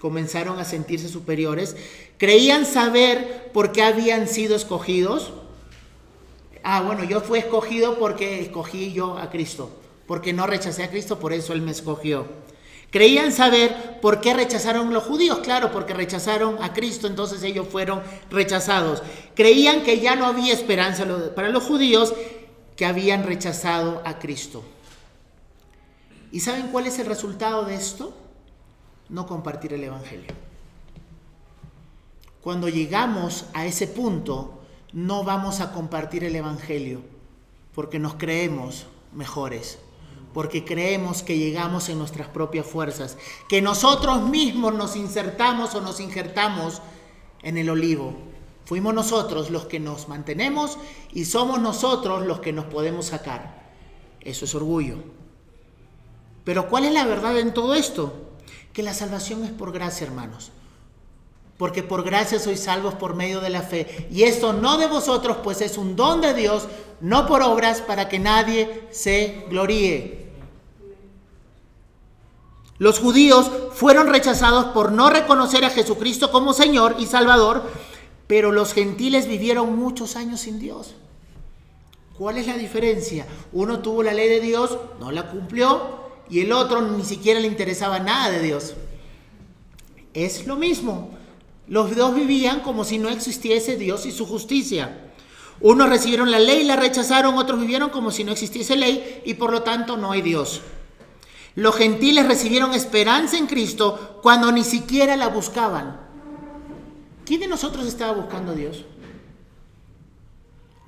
comenzaron 0.00 0.58
a 0.58 0.64
sentirse 0.64 1.08
superiores, 1.08 1.76
creían 2.18 2.66
saber 2.66 3.50
por 3.52 3.72
qué 3.72 3.82
habían 3.82 4.28
sido 4.28 4.56
escogidos. 4.56 5.32
Ah, 6.62 6.82
bueno, 6.82 7.04
yo 7.04 7.20
fui 7.20 7.38
escogido 7.38 7.98
porque 7.98 8.40
escogí 8.40 8.92
yo 8.92 9.18
a 9.18 9.30
Cristo, 9.30 9.70
porque 10.06 10.32
no 10.32 10.46
rechacé 10.46 10.84
a 10.84 10.90
Cristo, 10.90 11.18
por 11.18 11.32
eso 11.32 11.52
Él 11.52 11.62
me 11.62 11.72
escogió. 11.72 12.26
Creían 12.90 13.32
saber 13.32 14.00
por 14.00 14.20
qué 14.20 14.32
rechazaron 14.32 14.94
los 14.94 15.04
judíos, 15.04 15.40
claro, 15.40 15.70
porque 15.72 15.92
rechazaron 15.92 16.56
a 16.62 16.72
Cristo, 16.72 17.06
entonces 17.06 17.42
ellos 17.42 17.66
fueron 17.70 18.02
rechazados. 18.30 19.02
Creían 19.34 19.82
que 19.82 20.00
ya 20.00 20.16
no 20.16 20.24
había 20.24 20.54
esperanza 20.54 21.04
para 21.34 21.50
los 21.50 21.64
judíos 21.64 22.14
que 22.76 22.86
habían 22.86 23.24
rechazado 23.24 24.00
a 24.06 24.18
Cristo. 24.18 24.62
¿Y 26.32 26.40
saben 26.40 26.68
cuál 26.68 26.86
es 26.86 26.98
el 26.98 27.06
resultado 27.06 27.64
de 27.64 27.74
esto? 27.74 28.14
No 29.08 29.26
compartir 29.26 29.72
el 29.72 29.84
Evangelio. 29.84 30.32
Cuando 32.42 32.68
llegamos 32.68 33.46
a 33.52 33.66
ese 33.66 33.86
punto, 33.86 34.60
no 34.92 35.24
vamos 35.24 35.60
a 35.60 35.72
compartir 35.72 36.24
el 36.24 36.36
Evangelio 36.36 37.00
porque 37.74 37.98
nos 37.98 38.14
creemos 38.14 38.86
mejores, 39.12 39.78
porque 40.34 40.64
creemos 40.64 41.22
que 41.22 41.38
llegamos 41.38 41.88
en 41.88 41.98
nuestras 41.98 42.28
propias 42.28 42.66
fuerzas, 42.66 43.16
que 43.48 43.62
nosotros 43.62 44.22
mismos 44.22 44.74
nos 44.74 44.96
insertamos 44.96 45.74
o 45.74 45.80
nos 45.80 46.00
injertamos 46.00 46.82
en 47.42 47.58
el 47.58 47.70
olivo. 47.70 48.14
Fuimos 48.64 48.92
nosotros 48.92 49.50
los 49.50 49.66
que 49.66 49.80
nos 49.80 50.08
mantenemos 50.08 50.78
y 51.12 51.24
somos 51.24 51.60
nosotros 51.60 52.26
los 52.26 52.40
que 52.40 52.52
nos 52.52 52.66
podemos 52.66 53.06
sacar. 53.06 53.70
Eso 54.20 54.44
es 54.44 54.54
orgullo. 54.54 54.96
Pero 56.44 56.68
¿cuál 56.68 56.84
es 56.84 56.92
la 56.92 57.06
verdad 57.06 57.38
en 57.38 57.54
todo 57.54 57.74
esto? 57.74 58.27
Que 58.78 58.84
la 58.84 58.94
salvación 58.94 59.42
es 59.42 59.50
por 59.50 59.72
gracia, 59.72 60.06
hermanos. 60.06 60.52
Porque 61.56 61.82
por 61.82 62.04
gracia 62.04 62.38
sois 62.38 62.60
salvos 62.60 62.94
por 62.94 63.16
medio 63.16 63.40
de 63.40 63.50
la 63.50 63.62
fe. 63.62 64.06
Y 64.08 64.22
esto 64.22 64.52
no 64.52 64.78
de 64.78 64.86
vosotros, 64.86 65.38
pues 65.42 65.62
es 65.62 65.76
un 65.76 65.96
don 65.96 66.20
de 66.20 66.32
Dios, 66.32 66.68
no 67.00 67.26
por 67.26 67.42
obras, 67.42 67.80
para 67.80 68.08
que 68.08 68.20
nadie 68.20 68.86
se 68.92 69.46
gloríe. 69.50 70.30
Los 72.78 73.00
judíos 73.00 73.50
fueron 73.72 74.06
rechazados 74.06 74.66
por 74.66 74.92
no 74.92 75.10
reconocer 75.10 75.64
a 75.64 75.70
Jesucristo 75.70 76.30
como 76.30 76.52
Señor 76.52 76.94
y 77.00 77.06
Salvador, 77.06 77.64
pero 78.28 78.52
los 78.52 78.74
gentiles 78.74 79.26
vivieron 79.26 79.76
muchos 79.76 80.14
años 80.14 80.42
sin 80.42 80.60
Dios. 80.60 80.94
¿Cuál 82.16 82.38
es 82.38 82.46
la 82.46 82.56
diferencia? 82.56 83.26
Uno 83.52 83.80
tuvo 83.80 84.04
la 84.04 84.14
ley 84.14 84.28
de 84.28 84.38
Dios, 84.38 84.78
no 85.00 85.10
la 85.10 85.28
cumplió, 85.32 86.07
y 86.30 86.40
el 86.40 86.52
otro 86.52 86.82
ni 86.82 87.04
siquiera 87.04 87.40
le 87.40 87.46
interesaba 87.46 87.98
nada 87.98 88.30
de 88.30 88.42
Dios. 88.42 88.74
Es 90.14 90.46
lo 90.46 90.56
mismo. 90.56 91.10
Los 91.66 91.94
dos 91.94 92.14
vivían 92.14 92.60
como 92.60 92.84
si 92.84 92.98
no 92.98 93.08
existiese 93.08 93.76
Dios 93.76 94.06
y 94.06 94.12
su 94.12 94.26
justicia. 94.26 95.12
Unos 95.60 95.88
recibieron 95.88 96.30
la 96.30 96.38
ley 96.38 96.60
y 96.60 96.64
la 96.64 96.76
rechazaron, 96.76 97.36
otros 97.36 97.60
vivieron 97.60 97.90
como 97.90 98.10
si 98.10 98.24
no 98.24 98.32
existiese 98.32 98.76
ley 98.76 99.22
y 99.24 99.34
por 99.34 99.52
lo 99.52 99.62
tanto 99.62 99.96
no 99.96 100.12
hay 100.12 100.22
Dios. 100.22 100.62
Los 101.54 101.74
gentiles 101.74 102.26
recibieron 102.26 102.72
esperanza 102.72 103.36
en 103.36 103.46
Cristo 103.46 104.20
cuando 104.22 104.52
ni 104.52 104.62
siquiera 104.62 105.16
la 105.16 105.28
buscaban. 105.28 106.00
¿Quién 107.24 107.40
de 107.40 107.48
nosotros 107.48 107.86
estaba 107.86 108.12
buscando 108.12 108.52
a 108.52 108.54
Dios? 108.54 108.84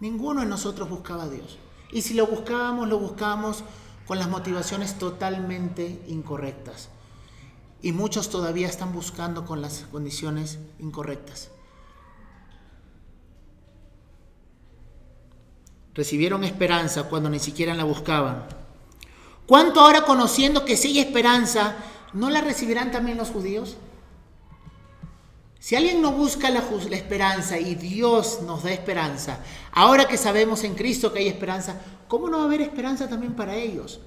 Ninguno 0.01 0.41
de 0.41 0.47
nosotros 0.47 0.89
buscaba 0.89 1.25
a 1.25 1.29
Dios. 1.29 1.59
Y 1.93 2.03
si 2.03 2.15
lo 2.15 2.27
buscábamos, 2.27 2.89
lo 2.89 2.99
buscábamos 2.99 3.65
con 4.11 4.19
las 4.19 4.29
motivaciones 4.29 4.99
totalmente 4.99 6.03
incorrectas. 6.09 6.89
Y 7.81 7.93
muchos 7.93 8.29
todavía 8.29 8.67
están 8.67 8.93
buscando 8.93 9.47
con 9.47 9.63
las 9.63 9.87
condiciones 9.93 10.59
incorrectas. 10.81 11.51
Recibieron 15.95 16.43
esperanza 16.43 17.05
cuando 17.05 17.31
ni 17.31 17.39
siquiera 17.39 17.73
la 17.73 17.85
buscaban. 17.85 18.49
¿Cuánto 19.47 19.79
ahora 19.79 20.03
conociendo 20.03 20.65
que 20.65 20.77
sigue 20.77 21.03
esperanza, 21.03 21.77
no 22.13 22.31
la 22.31 22.41
recibirán 22.41 22.91
también 22.91 23.17
los 23.17 23.31
judíos? 23.31 23.77
Si 25.61 25.77
alguien 25.77 26.01
no 26.01 26.13
busca 26.13 26.49
la, 26.49 26.65
esperanza 26.93 27.59
y 27.59 27.75
Dios 27.75 28.41
nos 28.47 28.63
da 28.63 28.73
esperanza, 28.73 29.41
ahora 29.73 30.09
que 30.09 30.17
sabemos 30.17 30.65
en 30.65 30.75
Cristo 30.75 31.13
que 31.13 31.19
hay 31.19 31.29
esperanza, 31.29 31.79
¿cómo 32.09 32.31
no 32.31 32.39
va 32.39 32.45
a 32.45 32.47
haber 32.47 32.63
esperanza 32.63 33.11
también 33.11 33.35
para 33.35 33.55
ellos? 33.55 34.01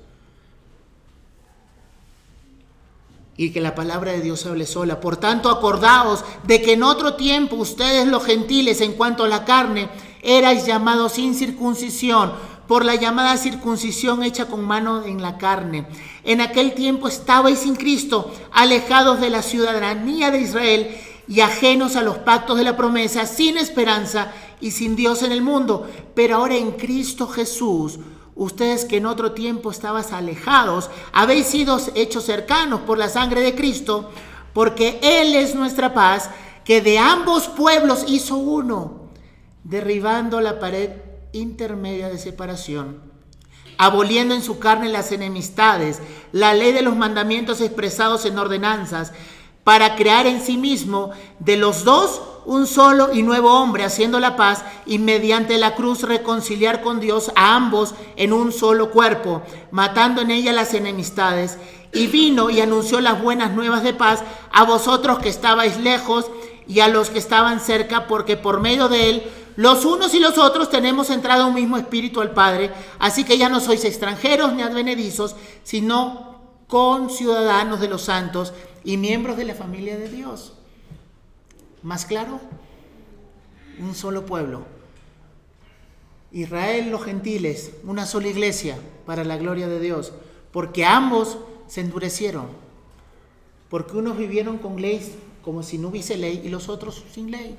Y 3.37 3.51
que 3.51 3.61
la 3.61 3.75
palabra 3.75 4.13
de 4.13 4.21
Dios 4.21 4.47
hable 4.47 4.65
sola. 4.65 4.99
Por 4.99 5.17
tanto, 5.17 5.49
acordaos 5.49 6.25
de 6.43 6.59
que 6.59 6.73
en 6.73 6.81
otro 6.81 7.13
tiempo 7.15 7.55
ustedes 7.55 8.07
los 8.07 8.25
gentiles 8.25 8.81
en 8.81 8.93
cuanto 8.93 9.23
a 9.23 9.27
la 9.27 9.45
carne 9.45 9.89
erais 10.23 10.65
llamados 10.65 11.13
sin 11.13 11.35
circuncisión 11.35 12.33
por 12.67 12.83
la 12.83 12.95
llamada 12.95 13.37
circuncisión 13.37 14.23
hecha 14.23 14.45
con 14.47 14.61
mano 14.61 15.05
en 15.05 15.21
la 15.21 15.37
carne. 15.37 15.85
En 16.23 16.41
aquel 16.41 16.73
tiempo 16.73 17.07
estabais 17.07 17.59
sin 17.59 17.75
Cristo, 17.75 18.33
alejados 18.51 19.19
de 19.19 19.29
la 19.29 19.43
ciudadanía 19.43 20.31
de 20.31 20.41
Israel 20.41 20.97
y 21.27 21.41
ajenos 21.41 21.95
a 21.95 22.03
los 22.03 22.17
pactos 22.19 22.57
de 22.57 22.63
la 22.63 22.77
promesa, 22.77 23.25
sin 23.25 23.57
esperanza 23.57 24.31
y 24.59 24.71
sin 24.71 24.95
Dios 24.95 25.23
en 25.23 25.31
el 25.31 25.41
mundo. 25.41 25.89
Pero 26.15 26.35
ahora 26.35 26.55
en 26.55 26.71
Cristo 26.71 27.27
Jesús, 27.27 27.99
ustedes 28.35 28.85
que 28.85 28.97
en 28.97 29.05
otro 29.05 29.31
tiempo 29.31 29.71
estabas 29.71 30.11
alejados, 30.11 30.89
habéis 31.11 31.47
sido 31.47 31.79
hechos 31.95 32.25
cercanos 32.25 32.81
por 32.81 32.97
la 32.97 33.09
sangre 33.09 33.41
de 33.41 33.55
Cristo, 33.55 34.11
porque 34.53 34.99
Él 35.01 35.35
es 35.35 35.55
nuestra 35.55 35.93
paz, 35.93 36.29
que 36.63 36.81
de 36.81 36.97
ambos 36.99 37.47
pueblos 37.47 38.05
hizo 38.07 38.37
uno, 38.37 39.09
derribando 39.63 40.41
la 40.41 40.59
pared 40.59 40.91
intermedia 41.31 42.09
de 42.09 42.17
separación, 42.17 42.99
aboliendo 43.77 44.33
en 44.33 44.41
su 44.41 44.59
carne 44.59 44.89
las 44.89 45.11
enemistades, 45.11 45.99
la 46.31 46.53
ley 46.53 46.71
de 46.71 46.83
los 46.83 46.95
mandamientos 46.95 47.59
expresados 47.59 48.25
en 48.25 48.37
ordenanzas, 48.37 49.13
para 49.63 49.95
crear 49.95 50.27
en 50.27 50.41
sí 50.41 50.57
mismo 50.57 51.11
de 51.39 51.57
los 51.57 51.83
dos 51.83 52.21
un 52.45 52.67
solo 52.67 53.13
y 53.13 53.23
nuevo 53.23 53.53
hombre, 53.53 53.85
haciendo 53.85 54.19
la 54.19 54.35
paz 54.35 54.63
y 54.85 54.99
mediante 54.99 55.57
la 55.57 55.75
cruz 55.75 56.01
reconciliar 56.01 56.81
con 56.81 56.99
Dios 56.99 57.31
a 57.35 57.55
ambos 57.55 57.95
en 58.15 58.33
un 58.33 58.51
solo 58.51 58.91
cuerpo, 58.91 59.41
matando 59.71 60.21
en 60.21 60.31
ella 60.31 60.51
las 60.51 60.73
enemistades. 60.73 61.57
Y 61.93 62.07
vino 62.07 62.49
y 62.49 62.59
anunció 62.59 62.99
las 63.01 63.21
buenas 63.21 63.51
nuevas 63.51 63.83
de 63.83 63.93
paz 63.93 64.23
a 64.51 64.63
vosotros 64.63 65.19
que 65.19 65.29
estabais 65.29 65.79
lejos 65.79 66.25
y 66.67 66.79
a 66.79 66.87
los 66.87 67.09
que 67.09 67.19
estaban 67.19 67.59
cerca, 67.59 68.07
porque 68.07 68.35
por 68.35 68.59
medio 68.59 68.89
de 68.89 69.09
él 69.09 69.23
los 69.55 69.85
unos 69.85 70.13
y 70.15 70.19
los 70.19 70.37
otros 70.39 70.69
tenemos 70.69 71.11
entrado 71.11 71.47
un 71.47 71.53
mismo 71.53 71.77
espíritu 71.77 72.21
al 72.21 72.31
Padre, 72.31 72.71
así 72.97 73.23
que 73.23 73.37
ya 73.37 73.49
no 73.49 73.59
sois 73.59 73.85
extranjeros 73.85 74.53
ni 74.53 74.63
advenedizos, 74.63 75.35
sino 75.63 76.32
conciudadanos 76.67 77.79
de 77.79 77.87
los 77.87 78.03
santos 78.03 78.53
y 78.83 78.97
miembros 78.97 79.37
de 79.37 79.45
la 79.45 79.55
familia 79.55 79.97
de 79.97 80.09
Dios. 80.09 80.53
¿Más 81.81 82.05
claro? 82.05 82.39
Un 83.79 83.95
solo 83.95 84.25
pueblo. 84.25 84.65
Israel, 86.31 86.89
los 86.89 87.03
gentiles, 87.03 87.73
una 87.83 88.05
sola 88.05 88.27
iglesia 88.27 88.77
para 89.05 89.23
la 89.23 89.37
gloria 89.37 89.67
de 89.67 89.79
Dios, 89.79 90.13
porque 90.51 90.83
ambos 90.83 91.37
se 91.67 91.81
endurecieron, 91.81 92.47
porque 93.69 93.97
unos 93.97 94.17
vivieron 94.17 94.57
con 94.57 94.81
ley 94.81 95.01
como 95.43 95.61
si 95.61 95.77
no 95.77 95.89
hubiese 95.89 96.17
ley 96.17 96.41
y 96.43 96.49
los 96.49 96.69
otros 96.69 97.03
sin 97.11 97.29
ley. 97.29 97.57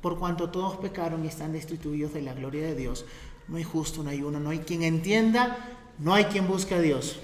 Por 0.00 0.18
cuanto 0.18 0.50
todos 0.50 0.76
pecaron 0.76 1.24
y 1.24 1.28
están 1.28 1.52
destituidos 1.52 2.12
de 2.12 2.22
la 2.22 2.34
gloria 2.34 2.62
de 2.62 2.76
Dios, 2.76 3.04
no 3.48 3.56
hay 3.56 3.64
justo, 3.64 4.02
no 4.02 4.10
hay 4.10 4.22
uno, 4.22 4.38
no 4.38 4.50
hay 4.50 4.60
quien 4.60 4.82
entienda, 4.82 5.76
no 5.98 6.14
hay 6.14 6.26
quien 6.26 6.46
busque 6.46 6.74
a 6.74 6.80
Dios. 6.80 7.18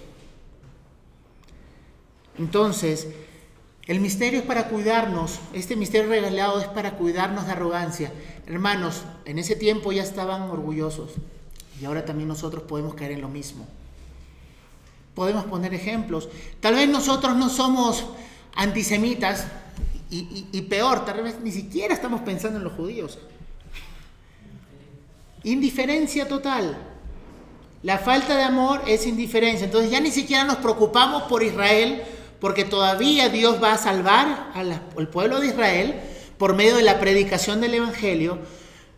Entonces, 2.38 3.08
el 3.86 4.00
misterio 4.00 4.40
es 4.40 4.46
para 4.46 4.68
cuidarnos, 4.68 5.40
este 5.52 5.74
misterio 5.74 6.08
regalado 6.08 6.60
es 6.60 6.68
para 6.68 6.92
cuidarnos 6.92 7.46
de 7.46 7.52
arrogancia. 7.52 8.12
Hermanos, 8.46 9.02
en 9.24 9.38
ese 9.38 9.56
tiempo 9.56 9.90
ya 9.92 10.02
estaban 10.02 10.42
orgullosos 10.42 11.10
y 11.80 11.84
ahora 11.84 12.04
también 12.04 12.28
nosotros 12.28 12.62
podemos 12.62 12.94
caer 12.94 13.12
en 13.12 13.20
lo 13.20 13.28
mismo. 13.28 13.66
Podemos 15.14 15.44
poner 15.44 15.74
ejemplos. 15.74 16.28
Tal 16.60 16.74
vez 16.74 16.88
nosotros 16.88 17.36
no 17.36 17.48
somos 17.48 18.04
antisemitas 18.54 19.46
y, 20.10 20.46
y 20.52 20.62
peor, 20.62 21.04
tal 21.04 21.22
vez 21.22 21.40
ni 21.40 21.50
siquiera 21.50 21.92
estamos 21.92 22.20
pensando 22.20 22.58
en 22.58 22.64
los 22.64 22.74
judíos. 22.74 23.18
Indiferencia 25.42 26.28
total. 26.28 26.78
La 27.82 27.98
falta 27.98 28.36
de 28.36 28.44
amor 28.44 28.82
es 28.86 29.06
indiferencia. 29.06 29.64
Entonces 29.64 29.90
ya 29.90 30.00
ni 30.00 30.12
siquiera 30.12 30.44
nos 30.44 30.58
preocupamos 30.58 31.24
por 31.24 31.42
Israel 31.42 32.04
porque 32.42 32.64
todavía 32.64 33.28
Dios 33.28 33.62
va 33.62 33.72
a 33.72 33.78
salvar 33.78 34.50
al 34.56 35.08
pueblo 35.08 35.38
de 35.38 35.46
Israel 35.46 35.94
por 36.38 36.56
medio 36.56 36.74
de 36.74 36.82
la 36.82 36.98
predicación 36.98 37.60
del 37.60 37.74
Evangelio, 37.74 38.40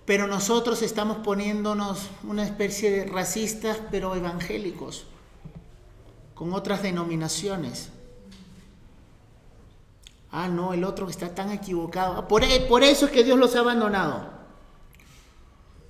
pero 0.06 0.26
nosotros 0.26 0.80
estamos 0.80 1.18
poniéndonos 1.18 2.08
una 2.22 2.42
especie 2.42 2.90
de 2.90 3.04
racistas, 3.04 3.80
pero 3.90 4.14
evangélicos, 4.14 5.04
con 6.34 6.54
otras 6.54 6.82
denominaciones. 6.82 7.90
Ah, 10.30 10.48
no, 10.48 10.72
el 10.72 10.82
otro 10.82 11.10
está 11.10 11.34
tan 11.34 11.52
equivocado. 11.52 12.26
Por, 12.26 12.44
e, 12.44 12.60
por 12.60 12.82
eso 12.82 13.04
es 13.04 13.12
que 13.12 13.24
Dios 13.24 13.38
los 13.38 13.54
ha 13.56 13.60
abandonado. 13.60 14.26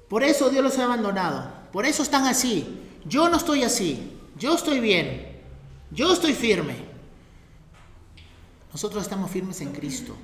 Por 0.09 0.25
eso 0.25 0.51
Dios 0.51 0.65
los 0.65 0.77
ha 0.79 0.87
abandonado. 0.87 1.53
Por 1.73 1.87
eso 1.87 2.03
están 2.03 2.27
así. 2.27 2.81
Yo 3.05 3.29
no 3.29 3.37
estoy 3.37 3.63
así. 3.63 4.19
Yo 4.37 4.57
estoy 4.57 4.81
bien. 4.81 5.41
Yo 5.93 6.13
estoy 6.13 6.33
firme. 6.33 6.84
Nosotros 8.75 9.05
estamos 9.05 9.31
firmes 9.31 9.61
en 9.61 9.73
Cristo. 9.73 10.17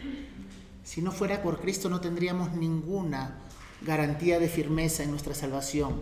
Si 0.82 1.00
no 1.00 1.12
fuera 1.12 1.40
por 1.40 1.60
Cristo 1.60 1.88
no 1.88 2.00
tendríamos 2.00 2.52
ninguna 2.52 3.38
garantía 3.80 4.40
de 4.40 4.48
firmeza 4.48 5.04
en 5.04 5.12
nuestra 5.12 5.36
salvación. 5.36 6.00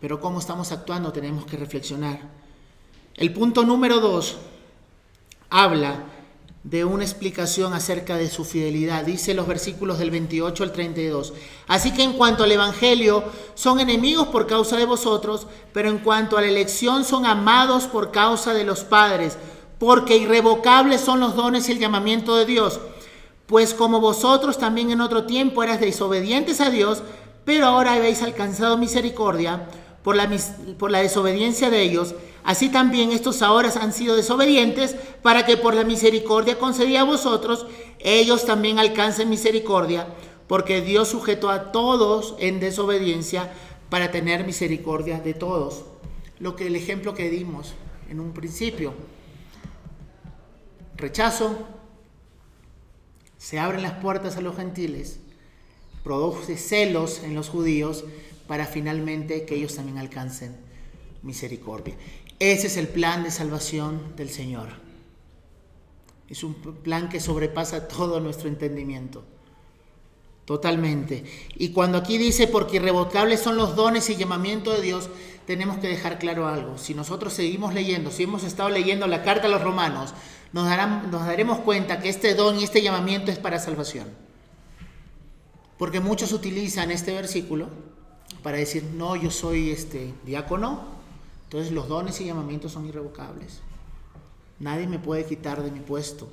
Pero 0.00 0.22
cómo 0.22 0.38
estamos 0.38 0.72
actuando 0.72 1.12
tenemos 1.12 1.44
que 1.44 1.58
reflexionar. 1.58 2.20
El 3.16 3.34
punto 3.34 3.64
número 3.64 4.00
dos 4.00 4.38
habla 5.50 6.04
de 6.62 6.86
una 6.86 7.04
explicación 7.04 7.74
acerca 7.74 8.16
de 8.16 8.30
su 8.30 8.46
fidelidad. 8.46 9.04
Dice 9.04 9.34
los 9.34 9.46
versículos 9.46 9.98
del 9.98 10.10
28 10.10 10.62
al 10.62 10.72
32. 10.72 11.34
Así 11.66 11.92
que 11.92 12.02
en 12.02 12.14
cuanto 12.14 12.44
al 12.44 12.52
Evangelio, 12.52 13.24
son 13.54 13.78
enemigos 13.78 14.28
por 14.28 14.46
causa 14.46 14.78
de 14.78 14.86
vosotros, 14.86 15.46
pero 15.74 15.90
en 15.90 15.98
cuanto 15.98 16.38
a 16.38 16.40
la 16.40 16.48
elección, 16.48 17.04
son 17.04 17.26
amados 17.26 17.84
por 17.84 18.10
causa 18.10 18.54
de 18.54 18.64
los 18.64 18.84
padres 18.84 19.36
porque 19.78 20.16
irrevocables 20.16 21.00
son 21.00 21.20
los 21.20 21.36
dones 21.36 21.68
y 21.68 21.72
el 21.72 21.78
llamamiento 21.78 22.36
de 22.36 22.46
Dios. 22.46 22.80
Pues 23.46 23.74
como 23.74 24.00
vosotros 24.00 24.58
también 24.58 24.90
en 24.90 25.00
otro 25.00 25.24
tiempo 25.24 25.62
eras 25.62 25.80
desobedientes 25.80 26.60
a 26.60 26.70
Dios, 26.70 27.02
pero 27.44 27.66
ahora 27.66 27.94
habéis 27.94 28.22
alcanzado 28.22 28.78
misericordia 28.78 29.68
por 30.02 30.16
la, 30.16 30.30
por 30.78 30.90
la 30.90 31.00
desobediencia 31.00 31.70
de 31.70 31.82
ellos, 31.82 32.14
así 32.42 32.68
también 32.68 33.12
estos 33.12 33.42
ahora 33.42 33.72
han 33.80 33.92
sido 33.92 34.16
desobedientes 34.16 34.96
para 35.22 35.46
que 35.46 35.56
por 35.56 35.74
la 35.74 35.84
misericordia 35.84 36.58
concedida 36.58 37.00
a 37.00 37.04
vosotros, 37.04 37.66
ellos 38.00 38.44
también 38.44 38.78
alcancen 38.78 39.30
misericordia, 39.30 40.06
porque 40.46 40.82
Dios 40.82 41.08
sujetó 41.08 41.50
a 41.50 41.72
todos 41.72 42.34
en 42.38 42.60
desobediencia 42.60 43.50
para 43.88 44.10
tener 44.10 44.44
misericordia 44.44 45.20
de 45.20 45.34
todos. 45.34 45.84
Lo 46.38 46.56
que 46.56 46.66
el 46.66 46.76
ejemplo 46.76 47.14
que 47.14 47.30
dimos 47.30 47.72
en 48.10 48.20
un 48.20 48.32
principio 48.32 48.92
rechazo, 50.96 51.66
se 53.38 53.58
abren 53.58 53.82
las 53.82 53.94
puertas 53.94 54.36
a 54.36 54.40
los 54.40 54.56
gentiles, 54.56 55.18
produce 56.02 56.56
celos 56.56 57.22
en 57.22 57.34
los 57.34 57.48
judíos 57.48 58.04
para 58.46 58.66
finalmente 58.66 59.44
que 59.44 59.56
ellos 59.56 59.74
también 59.74 59.98
alcancen 59.98 60.56
misericordia. 61.22 61.94
Ese 62.38 62.66
es 62.66 62.76
el 62.76 62.88
plan 62.88 63.22
de 63.22 63.30
salvación 63.30 64.14
del 64.16 64.30
Señor. 64.30 64.68
Es 66.28 66.42
un 66.42 66.54
plan 66.54 67.08
que 67.08 67.20
sobrepasa 67.20 67.88
todo 67.88 68.20
nuestro 68.20 68.48
entendimiento. 68.48 69.24
Totalmente. 70.44 71.24
Y 71.56 71.70
cuando 71.70 71.96
aquí 71.96 72.18
dice, 72.18 72.46
porque 72.46 72.76
irrevocables 72.76 73.40
son 73.40 73.56
los 73.56 73.76
dones 73.76 74.10
y 74.10 74.16
llamamiento 74.16 74.72
de 74.72 74.82
Dios, 74.82 75.08
tenemos 75.46 75.78
que 75.78 75.88
dejar 75.88 76.18
claro 76.18 76.46
algo. 76.46 76.76
Si 76.76 76.94
nosotros 76.94 77.32
seguimos 77.32 77.72
leyendo, 77.72 78.10
si 78.10 78.24
hemos 78.24 78.44
estado 78.44 78.68
leyendo 78.68 79.06
la 79.06 79.22
carta 79.22 79.46
a 79.46 79.50
los 79.50 79.62
romanos, 79.62 80.12
nos, 80.54 81.26
daremos 81.26 81.58
cuenta 81.58 81.98
que 81.98 82.08
este 82.08 82.34
don 82.34 82.60
y 82.60 82.64
este 82.64 82.80
llamamiento 82.80 83.32
es 83.32 83.38
para 83.38 83.58
salvación. 83.58 84.06
Porque 85.76 85.98
muchos 85.98 86.32
utilizan 86.32 86.92
este 86.92 87.12
versículo 87.12 87.68
para 88.44 88.58
decir, 88.58 88.84
no, 88.94 89.16
yo 89.16 89.32
soy 89.32 89.70
este 89.70 90.14
diácono, 90.24 90.84
entonces 91.44 91.72
los 91.72 91.88
dones 91.88 92.20
y 92.20 92.26
llamamientos 92.26 92.70
son 92.70 92.86
irrevocables. 92.86 93.62
Nadie 94.60 94.86
me 94.86 95.00
puede 95.00 95.24
quitar 95.24 95.60
de 95.60 95.72
mi 95.72 95.80
puesto. 95.80 96.28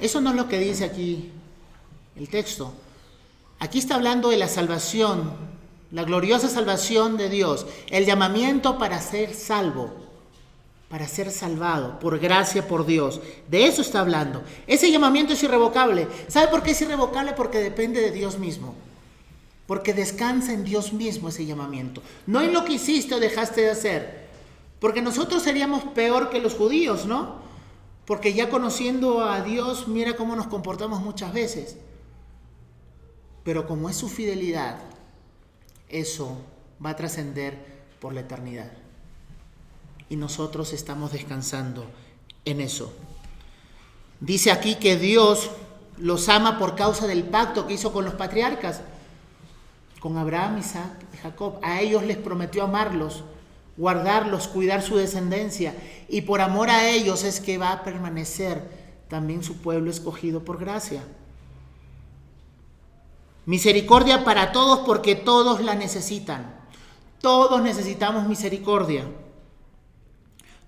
Eso 0.00 0.22
no 0.22 0.30
es 0.30 0.36
lo 0.36 0.48
que 0.48 0.58
dice 0.58 0.84
aquí 0.84 1.32
el 2.16 2.30
texto. 2.30 2.72
Aquí 3.58 3.78
está 3.78 3.96
hablando 3.96 4.30
de 4.30 4.38
la 4.38 4.48
salvación, 4.48 5.32
la 5.90 6.04
gloriosa 6.04 6.48
salvación 6.48 7.18
de 7.18 7.28
Dios, 7.28 7.66
el 7.90 8.06
llamamiento 8.06 8.78
para 8.78 9.02
ser 9.02 9.34
salvo 9.34 10.03
para 10.94 11.08
ser 11.08 11.32
salvado 11.32 11.98
por 11.98 12.20
gracia, 12.20 12.68
por 12.68 12.86
Dios. 12.86 13.20
De 13.50 13.66
eso 13.66 13.82
está 13.82 13.98
hablando. 13.98 14.44
Ese 14.64 14.92
llamamiento 14.92 15.32
es 15.32 15.42
irrevocable. 15.42 16.06
¿Sabe 16.28 16.46
por 16.46 16.62
qué 16.62 16.70
es 16.70 16.80
irrevocable? 16.82 17.32
Porque 17.32 17.58
depende 17.58 18.00
de 18.00 18.12
Dios 18.12 18.38
mismo. 18.38 18.76
Porque 19.66 19.92
descansa 19.92 20.52
en 20.52 20.62
Dios 20.62 20.92
mismo 20.92 21.30
ese 21.30 21.46
llamamiento. 21.46 22.00
No 22.28 22.42
en 22.42 22.52
lo 22.52 22.64
que 22.64 22.74
hiciste 22.74 23.12
o 23.12 23.18
dejaste 23.18 23.62
de 23.62 23.70
hacer. 23.70 24.28
Porque 24.78 25.02
nosotros 25.02 25.42
seríamos 25.42 25.82
peor 25.82 26.30
que 26.30 26.38
los 26.38 26.54
judíos, 26.54 27.06
¿no? 27.06 27.40
Porque 28.04 28.32
ya 28.32 28.48
conociendo 28.48 29.24
a 29.24 29.40
Dios, 29.40 29.88
mira 29.88 30.14
cómo 30.14 30.36
nos 30.36 30.46
comportamos 30.46 31.00
muchas 31.02 31.32
veces. 31.32 31.76
Pero 33.42 33.66
como 33.66 33.90
es 33.90 33.96
su 33.96 34.08
fidelidad, 34.08 34.78
eso 35.88 36.36
va 36.80 36.90
a 36.90 36.96
trascender 36.96 37.82
por 37.98 38.14
la 38.14 38.20
eternidad 38.20 38.83
y 40.08 40.16
nosotros 40.16 40.72
estamos 40.72 41.12
descansando 41.12 41.86
en 42.44 42.60
eso. 42.60 42.92
Dice 44.20 44.50
aquí 44.50 44.76
que 44.76 44.96
Dios 44.96 45.50
los 45.98 46.28
ama 46.28 46.58
por 46.58 46.74
causa 46.74 47.06
del 47.06 47.24
pacto 47.24 47.66
que 47.66 47.74
hizo 47.74 47.92
con 47.92 48.04
los 48.04 48.14
patriarcas, 48.14 48.80
con 50.00 50.18
Abraham, 50.18 50.58
Isaac 50.58 51.04
y 51.12 51.16
Jacob. 51.18 51.58
A 51.62 51.80
ellos 51.80 52.02
les 52.04 52.16
prometió 52.16 52.64
amarlos, 52.64 53.24
guardarlos, 53.76 54.48
cuidar 54.48 54.82
su 54.82 54.96
descendencia. 54.96 55.74
Y 56.08 56.22
por 56.22 56.40
amor 56.40 56.70
a 56.70 56.88
ellos 56.88 57.24
es 57.24 57.40
que 57.40 57.58
va 57.58 57.72
a 57.72 57.84
permanecer 57.84 58.62
también 59.08 59.42
su 59.42 59.58
pueblo 59.58 59.90
escogido 59.90 60.44
por 60.44 60.58
gracia. 60.58 61.02
Misericordia 63.46 64.24
para 64.24 64.52
todos 64.52 64.80
porque 64.80 65.14
todos 65.14 65.60
la 65.60 65.74
necesitan. 65.74 66.54
Todos 67.20 67.62
necesitamos 67.62 68.26
misericordia. 68.26 69.06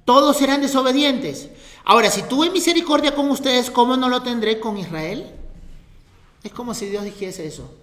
Todos 0.07 0.39
serán 0.39 0.63
desobedientes. 0.63 1.51
Ahora, 1.85 2.11
si 2.11 2.23
tuve 2.23 2.49
misericordia 2.49 3.15
con 3.15 3.29
ustedes, 3.29 3.71
¿cómo 3.71 3.97
no 3.97 4.09
lo 4.09 4.23
tendré 4.23 4.61
con 4.61 4.79
Israel? 4.79 5.27
Es 6.45 6.53
como 6.53 6.75
si 6.75 6.87
Dios 6.87 7.05
dijese 7.05 7.45
eso. 7.45 7.75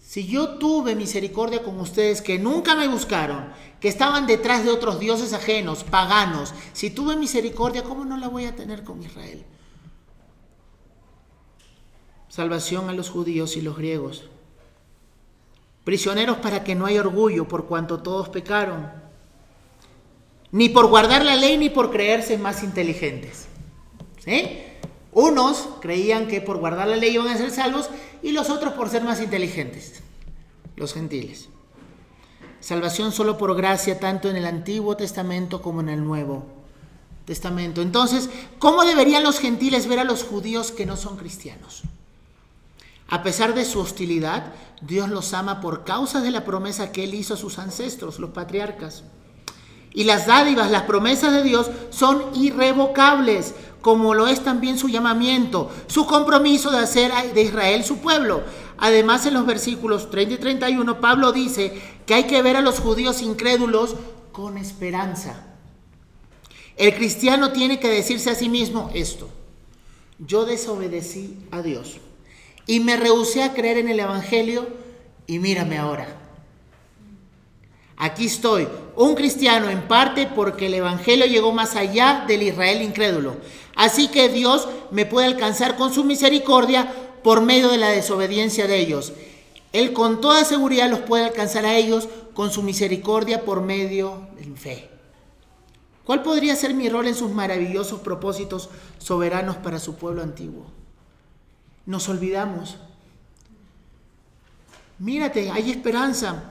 Si 0.00 0.26
yo 0.28 0.58
tuve 0.58 0.94
misericordia 0.94 1.62
con 1.64 1.80
ustedes 1.80 2.22
que 2.22 2.38
nunca 2.38 2.76
me 2.76 2.86
buscaron, 2.86 3.52
que 3.80 3.88
estaban 3.88 4.28
detrás 4.28 4.62
de 4.62 4.70
otros 4.70 5.00
dioses 5.00 5.32
ajenos, 5.32 5.82
paganos, 5.82 6.54
si 6.72 6.90
tuve 6.90 7.16
misericordia, 7.16 7.82
¿cómo 7.82 8.04
no 8.04 8.16
la 8.16 8.28
voy 8.28 8.44
a 8.44 8.54
tener 8.54 8.84
con 8.84 9.02
Israel? 9.02 9.44
Salvación 12.28 12.88
a 12.88 12.92
los 12.92 13.10
judíos 13.10 13.56
y 13.56 13.60
los 13.60 13.76
griegos. 13.76 14.28
Prisioneros 15.82 16.36
para 16.36 16.62
que 16.62 16.76
no 16.76 16.86
haya 16.86 17.00
orgullo 17.00 17.48
por 17.48 17.66
cuanto 17.66 17.98
todos 17.98 18.28
pecaron. 18.28 19.01
Ni 20.52 20.68
por 20.68 20.86
guardar 20.86 21.24
la 21.24 21.34
ley 21.34 21.56
ni 21.56 21.70
por 21.70 21.90
creerse 21.90 22.38
más 22.38 22.62
inteligentes. 22.62 23.46
¿Sí? 24.24 24.62
Unos 25.12 25.68
creían 25.80 26.28
que 26.28 26.40
por 26.40 26.58
guardar 26.58 26.88
la 26.88 26.96
ley 26.96 27.14
iban 27.14 27.28
a 27.28 27.36
ser 27.36 27.50
salvos 27.50 27.90
y 28.22 28.32
los 28.32 28.48
otros 28.48 28.74
por 28.74 28.88
ser 28.88 29.02
más 29.02 29.20
inteligentes, 29.20 30.02
los 30.76 30.94
gentiles. 30.94 31.48
Salvación 32.60 33.12
solo 33.12 33.36
por 33.36 33.56
gracia, 33.56 33.98
tanto 33.98 34.30
en 34.30 34.36
el 34.36 34.46
Antiguo 34.46 34.96
Testamento 34.96 35.60
como 35.60 35.80
en 35.80 35.88
el 35.88 36.04
Nuevo 36.04 36.46
Testamento. 37.24 37.82
Entonces, 37.82 38.30
¿cómo 38.58 38.84
deberían 38.84 39.24
los 39.24 39.40
gentiles 39.40 39.86
ver 39.88 39.98
a 39.98 40.04
los 40.04 40.22
judíos 40.22 40.70
que 40.70 40.86
no 40.86 40.96
son 40.96 41.16
cristianos? 41.16 41.82
A 43.08 43.22
pesar 43.22 43.54
de 43.54 43.64
su 43.64 43.80
hostilidad, 43.80 44.54
Dios 44.80 45.10
los 45.10 45.34
ama 45.34 45.60
por 45.60 45.84
causa 45.84 46.20
de 46.20 46.30
la 46.30 46.44
promesa 46.44 46.92
que 46.92 47.04
Él 47.04 47.14
hizo 47.14 47.34
a 47.34 47.36
sus 47.36 47.58
ancestros, 47.58 48.18
los 48.18 48.30
patriarcas. 48.30 49.02
Y 49.94 50.04
las 50.04 50.26
dádivas, 50.26 50.70
las 50.70 50.82
promesas 50.82 51.32
de 51.32 51.42
Dios 51.42 51.70
son 51.90 52.22
irrevocables, 52.34 53.54
como 53.80 54.14
lo 54.14 54.28
es 54.28 54.40
también 54.40 54.78
su 54.78 54.88
llamamiento, 54.88 55.70
su 55.86 56.06
compromiso 56.06 56.70
de 56.70 56.78
hacer 56.78 57.12
de 57.34 57.42
Israel 57.42 57.84
su 57.84 57.98
pueblo. 57.98 58.42
Además, 58.78 59.26
en 59.26 59.34
los 59.34 59.44
versículos 59.44 60.10
30 60.10 60.34
y 60.34 60.38
31, 60.38 61.00
Pablo 61.00 61.32
dice 61.32 61.80
que 62.06 62.14
hay 62.14 62.24
que 62.24 62.42
ver 62.42 62.56
a 62.56 62.62
los 62.62 62.80
judíos 62.80 63.22
incrédulos 63.22 63.96
con 64.32 64.56
esperanza. 64.56 65.44
El 66.76 66.94
cristiano 66.94 67.52
tiene 67.52 67.78
que 67.78 67.88
decirse 67.88 68.30
a 68.30 68.34
sí 68.34 68.48
mismo 68.48 68.90
esto, 68.94 69.28
yo 70.18 70.46
desobedecí 70.46 71.36
a 71.50 71.60
Dios 71.62 71.98
y 72.66 72.80
me 72.80 72.96
rehusé 72.96 73.42
a 73.42 73.52
creer 73.52 73.78
en 73.78 73.88
el 73.88 74.00
Evangelio 74.00 74.66
y 75.26 75.38
mírame 75.38 75.78
ahora. 75.78 76.06
Aquí 77.96 78.26
estoy, 78.26 78.66
un 78.96 79.14
cristiano 79.14 79.70
en 79.70 79.82
parte 79.82 80.26
porque 80.26 80.66
el 80.66 80.74
Evangelio 80.74 81.26
llegó 81.26 81.52
más 81.52 81.76
allá 81.76 82.24
del 82.26 82.42
Israel 82.42 82.82
incrédulo. 82.82 83.36
Así 83.74 84.08
que 84.08 84.28
Dios 84.28 84.68
me 84.90 85.06
puede 85.06 85.26
alcanzar 85.26 85.76
con 85.76 85.92
su 85.92 86.04
misericordia 86.04 86.92
por 87.22 87.40
medio 87.40 87.68
de 87.68 87.78
la 87.78 87.88
desobediencia 87.88 88.66
de 88.66 88.78
ellos. 88.78 89.12
Él 89.72 89.92
con 89.92 90.20
toda 90.20 90.44
seguridad 90.44 90.90
los 90.90 91.00
puede 91.00 91.24
alcanzar 91.24 91.64
a 91.64 91.76
ellos 91.76 92.08
con 92.34 92.50
su 92.50 92.62
misericordia 92.62 93.44
por 93.44 93.62
medio 93.62 94.28
de 94.36 94.46
la 94.46 94.56
fe. 94.56 94.90
¿Cuál 96.04 96.22
podría 96.22 96.56
ser 96.56 96.74
mi 96.74 96.88
rol 96.88 97.06
en 97.06 97.14
sus 97.14 97.30
maravillosos 97.30 98.00
propósitos 98.00 98.68
soberanos 98.98 99.56
para 99.56 99.78
su 99.78 99.94
pueblo 99.94 100.22
antiguo? 100.22 100.66
Nos 101.86 102.08
olvidamos. 102.08 102.76
Mírate, 104.98 105.50
hay 105.50 105.70
esperanza. 105.70 106.50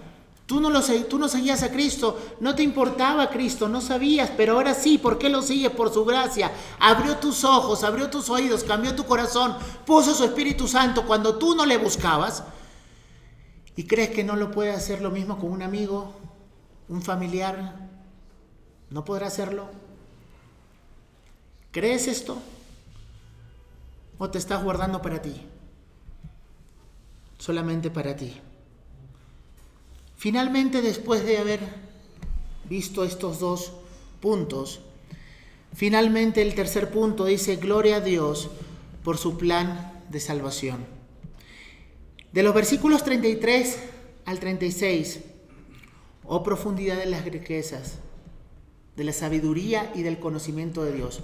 Tú 0.52 0.60
no, 0.60 0.70
lo, 0.70 0.82
no 0.82 1.30
seguías 1.30 1.64
a 1.64 1.72
Cristo, 1.72 2.20
no 2.42 2.54
te 2.54 2.62
importaba 2.62 3.30
Cristo, 3.30 3.70
no 3.70 3.80
sabías, 3.80 4.30
pero 4.36 4.56
ahora 4.56 4.74
sí, 4.74 4.98
¿por 4.98 5.18
qué 5.18 5.30
lo 5.30 5.42
sigues? 5.42 5.72
Por 5.72 5.94
su 5.94 6.04
gracia. 6.04 6.52
Abrió 6.78 7.16
tus 7.20 7.46
ojos, 7.46 7.86
abrió 7.86 8.10
tus 8.10 8.30
oídos, 8.30 8.66
cambió 8.66 8.94
tu 8.94 9.06
corazón, 9.06 9.56
puso 9.86 10.14
su 10.14 10.26
Espíritu 10.26 10.68
Santo 10.68 11.06
cuando 11.08 11.38
tú 11.38 11.56
no 11.56 11.66
le 11.66 11.78
buscabas. 11.78 12.44
¿Y 13.78 13.86
crees 13.86 14.10
que 14.10 14.26
no 14.26 14.36
lo 14.36 14.52
puede 14.52 14.74
hacer 14.74 15.02
lo 15.02 15.10
mismo 15.10 15.40
con 15.40 15.54
un 15.54 15.62
amigo, 15.62 16.16
un 16.90 17.02
familiar? 17.02 17.88
¿No 18.90 19.06
podrá 19.06 19.28
hacerlo? 19.28 19.70
¿Crees 21.72 22.10
esto? 22.10 22.38
¿O 24.18 24.30
te 24.30 24.38
estás 24.38 24.62
guardando 24.62 25.02
para 25.02 25.22
ti? 25.22 25.48
Solamente 27.38 27.90
para 27.90 28.18
ti. 28.18 28.42
Finalmente, 30.22 30.84
después 30.84 31.26
de 31.26 31.40
haber 31.40 31.62
visto 32.70 33.04
estos 33.04 33.40
dos 33.40 33.74
puntos, 34.20 34.82
finalmente 35.74 36.44
el 36.44 36.54
tercer 36.54 36.92
punto 36.92 37.26
dice, 37.26 37.56
gloria 37.56 37.96
a 37.96 38.02
Dios 38.02 38.52
por 39.04 39.18
su 39.18 39.36
plan 39.40 40.04
de 40.12 40.20
salvación. 40.20 40.86
De 42.34 42.44
los 42.44 42.54
versículos 42.54 43.04
33 43.04 43.80
al 44.26 44.40
36, 44.40 45.22
oh 46.26 46.44
profundidad 46.44 46.98
de 46.98 47.08
las 47.08 47.26
riquezas, 47.26 47.96
de 48.96 49.04
la 49.04 49.14
sabiduría 49.14 49.92
y 49.96 50.04
del 50.04 50.20
conocimiento 50.20 50.84
de 50.84 50.94
Dios. 50.94 51.22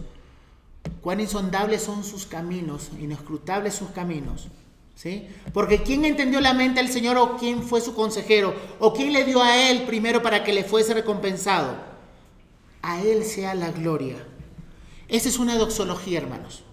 Cuán 1.02 1.20
insondables 1.20 1.84
son 1.84 2.04
sus 2.04 2.26
caminos, 2.26 2.90
inescrutables 3.00 3.76
sus 3.76 3.90
caminos. 3.92 4.48
¿Sí? 4.98 5.28
Porque 5.54 5.84
¿quién 5.84 6.06
entendió 6.06 6.42
la 6.42 6.56
mente 6.56 6.82
del 6.82 6.92
Señor 6.92 7.18
o 7.18 7.38
quién 7.38 7.62
fue 7.62 7.82
su 7.82 7.94
consejero? 7.94 8.56
¿O 8.80 8.94
quién 8.94 9.14
le 9.14 9.26
dio 9.26 9.44
a 9.44 9.70
Él 9.70 9.84
primero 9.84 10.24
para 10.24 10.44
que 10.44 10.54
le 10.54 10.64
fuese 10.64 10.96
recompensado? 10.96 11.76
A 12.82 13.00
Él 13.02 13.24
sea 13.24 13.54
la 13.54 13.70
gloria. 13.70 14.16
Esa 15.08 15.30
es 15.30 15.38
una 15.38 15.56
doxología, 15.56 16.18
hermanos. 16.18 16.64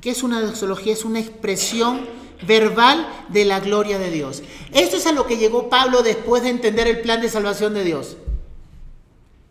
¿Qué 0.00 0.10
es 0.10 0.24
una 0.24 0.40
doxología? 0.40 0.92
Es 0.92 1.04
una 1.04 1.20
expresión 1.20 2.08
verbal 2.44 3.06
de 3.28 3.44
la 3.44 3.60
gloria 3.60 4.00
de 4.00 4.10
Dios. 4.10 4.42
Esto 4.72 4.96
es 4.96 5.06
a 5.06 5.12
lo 5.12 5.28
que 5.28 5.36
llegó 5.36 5.70
Pablo 5.70 6.02
después 6.02 6.42
de 6.42 6.48
entender 6.48 6.88
el 6.88 7.02
plan 7.02 7.20
de 7.20 7.28
salvación 7.28 7.72
de 7.74 7.84
Dios. 7.84 8.16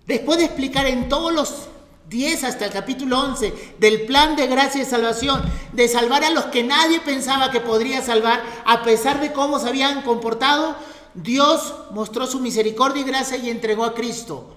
Después 0.08 0.40
de 0.40 0.46
explicar 0.46 0.88
en 0.88 1.08
todos 1.08 1.34
los 1.34 1.70
10 2.10 2.44
hasta 2.44 2.66
el 2.66 2.72
capítulo 2.72 3.20
11 3.20 3.76
del 3.80 4.02
plan 4.02 4.36
de 4.36 4.48
gracia 4.48 4.82
y 4.82 4.86
salvación, 4.86 5.42
de 5.74 5.88
salvar 5.88 6.24
a 6.24 6.32
los 6.32 6.46
que 6.46 6.64
nadie 6.64 7.00
pensaba 7.00 7.52
que 7.52 7.62
podría 7.62 8.02
salvar, 8.02 8.42
a 8.66 8.84
pesar 8.84 9.22
de 9.22 9.32
cómo 9.32 9.60
se 9.60 9.70
habían 9.70 10.02
comportado, 10.02 10.76
Dios 11.14 11.74
mostró 11.92 12.26
su 12.26 12.40
misericordia 12.40 13.02
y 13.02 13.06
gracia 13.06 13.38
y 13.38 13.50
entregó 13.50 13.84
a 13.84 13.94
Cristo 13.94 14.56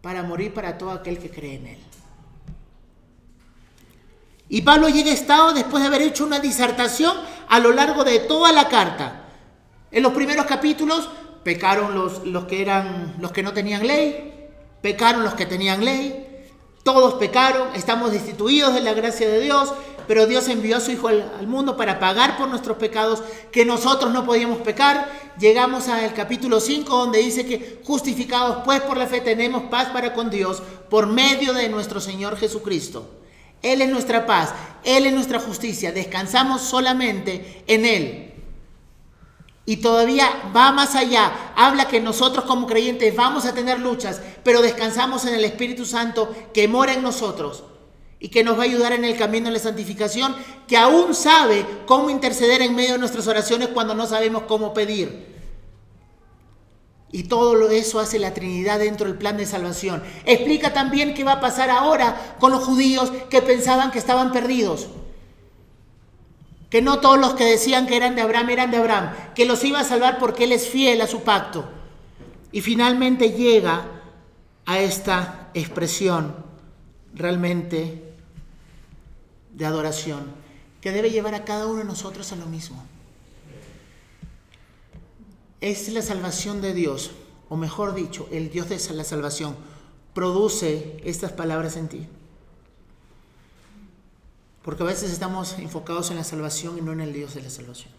para 0.00 0.22
morir 0.22 0.54
para 0.54 0.78
todo 0.78 0.92
aquel 0.92 1.18
que 1.18 1.30
cree 1.30 1.56
en 1.56 1.66
Él. 1.66 1.78
Y 4.48 4.62
Pablo 4.62 4.88
llega 4.88 5.10
a 5.10 5.14
estado 5.14 5.52
después 5.52 5.82
de 5.82 5.88
haber 5.88 6.02
hecho 6.02 6.24
una 6.24 6.40
disertación 6.40 7.16
a 7.48 7.58
lo 7.60 7.72
largo 7.72 8.04
de 8.04 8.20
toda 8.20 8.52
la 8.52 8.68
carta. 8.68 9.28
En 9.92 10.02
los 10.02 10.12
primeros 10.12 10.46
capítulos 10.46 11.08
pecaron 11.44 11.94
los, 11.94 12.26
los 12.26 12.44
que 12.44 12.62
eran 12.62 13.16
los 13.20 13.32
que 13.32 13.42
no 13.42 13.52
tenían 13.52 13.86
ley, 13.86 14.48
pecaron 14.82 15.22
los 15.22 15.34
que 15.34 15.46
tenían 15.46 15.84
ley, 15.84 16.29
todos 16.82 17.14
pecaron, 17.14 17.74
estamos 17.74 18.12
destituidos 18.12 18.74
de 18.74 18.80
la 18.80 18.94
gracia 18.94 19.28
de 19.28 19.40
Dios, 19.40 19.72
pero 20.06 20.26
Dios 20.26 20.48
envió 20.48 20.78
a 20.78 20.80
su 20.80 20.90
Hijo 20.90 21.08
al, 21.08 21.46
mundo 21.46 21.76
para 21.76 22.00
pagar 22.00 22.36
por 22.36 22.48
nuestros 22.48 22.78
pecados 22.78 23.22
que 23.52 23.64
nosotros 23.64 24.12
no 24.12 24.24
podíamos 24.24 24.58
pecar. 24.58 25.08
Llegamos 25.38 25.88
al 25.88 26.12
capítulo 26.14 26.58
5 26.58 26.96
donde 26.96 27.20
dice 27.20 27.46
que 27.46 27.80
justificados 27.84 28.62
pues 28.64 28.80
por 28.80 28.96
la 28.96 29.06
fe 29.06 29.20
tenemos 29.20 29.64
paz 29.64 29.88
para 29.90 30.12
con 30.12 30.30
Dios 30.30 30.62
por 30.88 31.06
medio 31.06 31.52
de 31.52 31.68
nuestro 31.68 32.00
Señor 32.00 32.36
Jesucristo. 32.36 33.08
Él 33.62 33.82
es 33.82 33.90
nuestra 33.90 34.26
paz, 34.26 34.54
Él 34.82 35.06
es 35.06 35.12
nuestra 35.12 35.38
justicia, 35.38 35.92
descansamos 35.92 36.62
solamente 36.62 37.62
en 37.66 37.84
Él. 37.84 38.29
Y 39.66 39.76
todavía 39.76 40.26
va 40.54 40.72
más 40.72 40.94
allá. 40.94 41.52
Habla 41.54 41.88
que 41.88 42.00
nosotros 42.00 42.44
como 42.44 42.66
creyentes 42.66 43.14
vamos 43.14 43.44
a 43.44 43.54
tener 43.54 43.78
luchas, 43.78 44.20
pero 44.42 44.62
descansamos 44.62 45.24
en 45.26 45.34
el 45.34 45.44
Espíritu 45.44 45.84
Santo 45.84 46.34
que 46.52 46.66
mora 46.66 46.94
en 46.94 47.02
nosotros 47.02 47.64
y 48.18 48.28
que 48.28 48.44
nos 48.44 48.58
va 48.58 48.62
a 48.62 48.66
ayudar 48.66 48.92
en 48.92 49.04
el 49.04 49.16
camino 49.16 49.46
de 49.46 49.54
la 49.54 49.58
santificación, 49.58 50.34
que 50.66 50.76
aún 50.76 51.14
sabe 51.14 51.64
cómo 51.86 52.10
interceder 52.10 52.60
en 52.62 52.74
medio 52.74 52.92
de 52.92 52.98
nuestras 52.98 53.26
oraciones 53.26 53.68
cuando 53.68 53.94
no 53.94 54.06
sabemos 54.06 54.42
cómo 54.42 54.74
pedir. 54.74 55.30
Y 57.12 57.24
todo 57.24 57.68
eso 57.70 57.98
hace 57.98 58.18
la 58.18 58.34
Trinidad 58.34 58.78
dentro 58.78 59.06
del 59.06 59.18
plan 59.18 59.36
de 59.36 59.46
salvación. 59.46 60.02
Explica 60.26 60.72
también 60.72 61.14
qué 61.14 61.24
va 61.24 61.32
a 61.32 61.40
pasar 61.40 61.70
ahora 61.70 62.36
con 62.38 62.52
los 62.52 62.62
judíos 62.62 63.10
que 63.30 63.42
pensaban 63.42 63.90
que 63.90 63.98
estaban 63.98 64.32
perdidos 64.32 64.88
que 66.70 66.80
no 66.80 67.00
todos 67.00 67.18
los 67.18 67.34
que 67.34 67.44
decían 67.44 67.86
que 67.86 67.96
eran 67.96 68.14
de 68.14 68.22
Abraham 68.22 68.50
eran 68.50 68.70
de 68.70 68.76
Abraham, 68.76 69.10
que 69.34 69.44
los 69.44 69.62
iba 69.64 69.80
a 69.80 69.84
salvar 69.84 70.18
porque 70.18 70.44
Él 70.44 70.52
es 70.52 70.68
fiel 70.68 71.00
a 71.00 71.08
su 71.08 71.22
pacto. 71.22 71.68
Y 72.52 72.60
finalmente 72.60 73.32
llega 73.32 73.84
a 74.66 74.78
esta 74.78 75.50
expresión 75.52 76.34
realmente 77.12 78.14
de 79.52 79.66
adoración 79.66 80.24
que 80.80 80.92
debe 80.92 81.10
llevar 81.10 81.34
a 81.34 81.44
cada 81.44 81.66
uno 81.66 81.78
de 81.78 81.84
nosotros 81.84 82.32
a 82.32 82.36
lo 82.36 82.46
mismo. 82.46 82.82
Es 85.60 85.88
la 85.88 86.02
salvación 86.02 86.62
de 86.62 86.72
Dios, 86.72 87.10
o 87.48 87.56
mejor 87.56 87.94
dicho, 87.94 88.28
el 88.30 88.50
Dios 88.50 88.68
de 88.68 88.94
la 88.94 89.04
salvación, 89.04 89.56
produce 90.14 91.00
estas 91.04 91.32
palabras 91.32 91.76
en 91.76 91.88
ti? 91.88 92.08
Porque 94.62 94.82
a 94.82 94.86
veces 94.86 95.10
estamos 95.10 95.58
enfocados 95.58 96.10
en 96.10 96.16
la 96.16 96.24
salvación 96.24 96.76
y 96.78 96.82
no 96.82 96.92
en 96.92 97.00
el 97.00 97.12
Dios 97.12 97.34
de 97.34 97.42
la 97.42 97.50
salvación. 97.50 97.90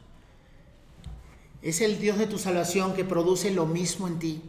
Es 1.62 1.82
el 1.82 2.00
Dios 2.00 2.18
de 2.18 2.28
tu 2.28 2.38
salvación 2.38 2.94
que 2.94 3.06
produce 3.06 3.52
lo 3.52 3.66
mismo 3.66 4.08
en 4.08 4.20
ti. 4.20 4.42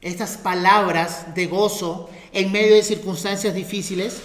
Estas 0.00 0.38
palabras 0.38 1.34
de 1.34 1.46
gozo 1.46 2.08
en 2.32 2.52
medio 2.52 2.74
de 2.74 2.82
circunstancias 2.82 3.54
difíciles. 3.54 4.20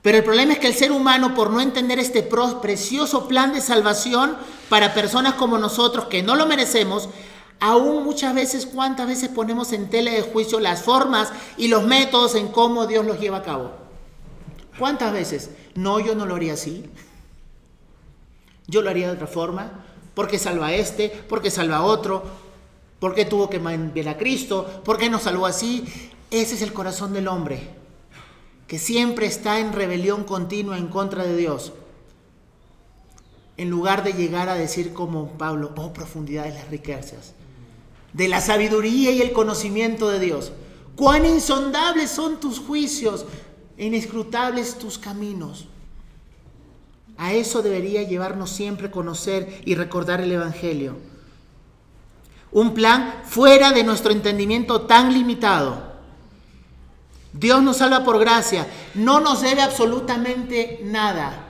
Pero 0.00 0.18
el 0.18 0.24
problema 0.24 0.54
es 0.54 0.58
que 0.58 0.68
el 0.68 0.74
ser 0.74 0.92
humano, 0.92 1.34
por 1.34 1.50
no 1.50 1.60
entender 1.60 1.98
este 1.98 2.22
precioso 2.22 3.28
plan 3.28 3.52
de 3.52 3.60
salvación 3.60 4.36
para 4.68 4.94
personas 4.94 5.34
como 5.34 5.58
nosotros 5.58 6.06
que 6.06 6.22
no 6.22 6.36
lo 6.36 6.46
merecemos, 6.46 7.08
aún 7.60 8.04
muchas 8.04 8.34
veces, 8.34 8.66
cuántas 8.66 9.08
veces 9.08 9.28
ponemos 9.28 9.72
en 9.72 9.90
tela 9.90 10.12
de 10.12 10.22
juicio 10.22 10.60
las 10.60 10.82
formas 10.82 11.32
y 11.56 11.68
los 11.68 11.84
métodos 11.84 12.34
en 12.34 12.48
cómo 12.48 12.86
Dios 12.86 13.04
los 13.04 13.18
lleva 13.18 13.38
a 13.38 13.42
cabo. 13.42 13.85
¿Cuántas 14.78 15.12
veces? 15.12 15.50
No, 15.74 16.00
yo 16.00 16.14
no 16.14 16.26
lo 16.26 16.34
haría 16.34 16.54
así. 16.54 16.84
Yo 18.66 18.82
lo 18.82 18.90
haría 18.90 19.06
de 19.08 19.14
otra 19.14 19.26
forma, 19.26 19.84
porque 20.14 20.38
salva 20.38 20.68
a 20.68 20.74
este, 20.74 21.08
porque 21.28 21.50
salva 21.50 21.76
a 21.76 21.84
otro, 21.84 22.24
porque 22.98 23.24
tuvo 23.24 23.48
que 23.48 23.56
enviar 23.56 24.08
a 24.08 24.18
Cristo, 24.18 24.82
porque 24.84 25.08
nos 25.08 25.22
salvó 25.22 25.46
así. 25.46 25.84
Ese 26.30 26.54
es 26.56 26.62
el 26.62 26.72
corazón 26.72 27.12
del 27.12 27.28
hombre, 27.28 27.70
que 28.66 28.78
siempre 28.78 29.26
está 29.26 29.60
en 29.60 29.72
rebelión 29.72 30.24
continua 30.24 30.78
en 30.78 30.88
contra 30.88 31.24
de 31.24 31.36
Dios. 31.36 31.72
En 33.56 33.70
lugar 33.70 34.04
de 34.04 34.12
llegar 34.12 34.48
a 34.48 34.54
decir 34.54 34.92
como 34.92 35.28
Pablo, 35.38 35.72
oh 35.76 35.92
profundidad 35.92 36.44
de 36.44 36.54
las 36.54 36.68
riquezas, 36.68 37.32
de 38.12 38.28
la 38.28 38.40
sabiduría 38.40 39.12
y 39.12 39.22
el 39.22 39.32
conocimiento 39.32 40.08
de 40.08 40.18
Dios. 40.18 40.52
Cuán 40.96 41.24
insondables 41.24 42.10
son 42.10 42.40
tus 42.40 42.58
juicios, 42.58 43.26
inescrutables 43.78 44.78
tus 44.78 44.98
caminos. 44.98 45.66
A 47.18 47.32
eso 47.32 47.62
debería 47.62 48.02
llevarnos 48.02 48.50
siempre 48.50 48.90
conocer 48.90 49.62
y 49.64 49.74
recordar 49.74 50.20
el 50.20 50.32
Evangelio. 50.32 50.96
Un 52.52 52.74
plan 52.74 53.22
fuera 53.24 53.72
de 53.72 53.84
nuestro 53.84 54.12
entendimiento 54.12 54.82
tan 54.82 55.12
limitado. 55.12 55.94
Dios 57.32 57.62
nos 57.62 57.78
salva 57.78 58.04
por 58.04 58.18
gracia, 58.18 58.66
no 58.94 59.20
nos 59.20 59.42
debe 59.42 59.62
absolutamente 59.62 60.80
nada. 60.82 61.48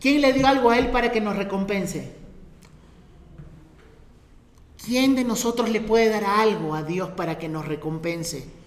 ¿Quién 0.00 0.20
le 0.20 0.32
dio 0.32 0.46
algo 0.46 0.70
a 0.70 0.78
Él 0.78 0.90
para 0.90 1.10
que 1.10 1.20
nos 1.20 1.36
recompense? 1.36 2.16
¿Quién 4.84 5.16
de 5.16 5.24
nosotros 5.24 5.70
le 5.70 5.80
puede 5.80 6.08
dar 6.08 6.24
algo 6.24 6.74
a 6.74 6.82
Dios 6.82 7.10
para 7.10 7.38
que 7.38 7.48
nos 7.48 7.66
recompense? 7.66 8.57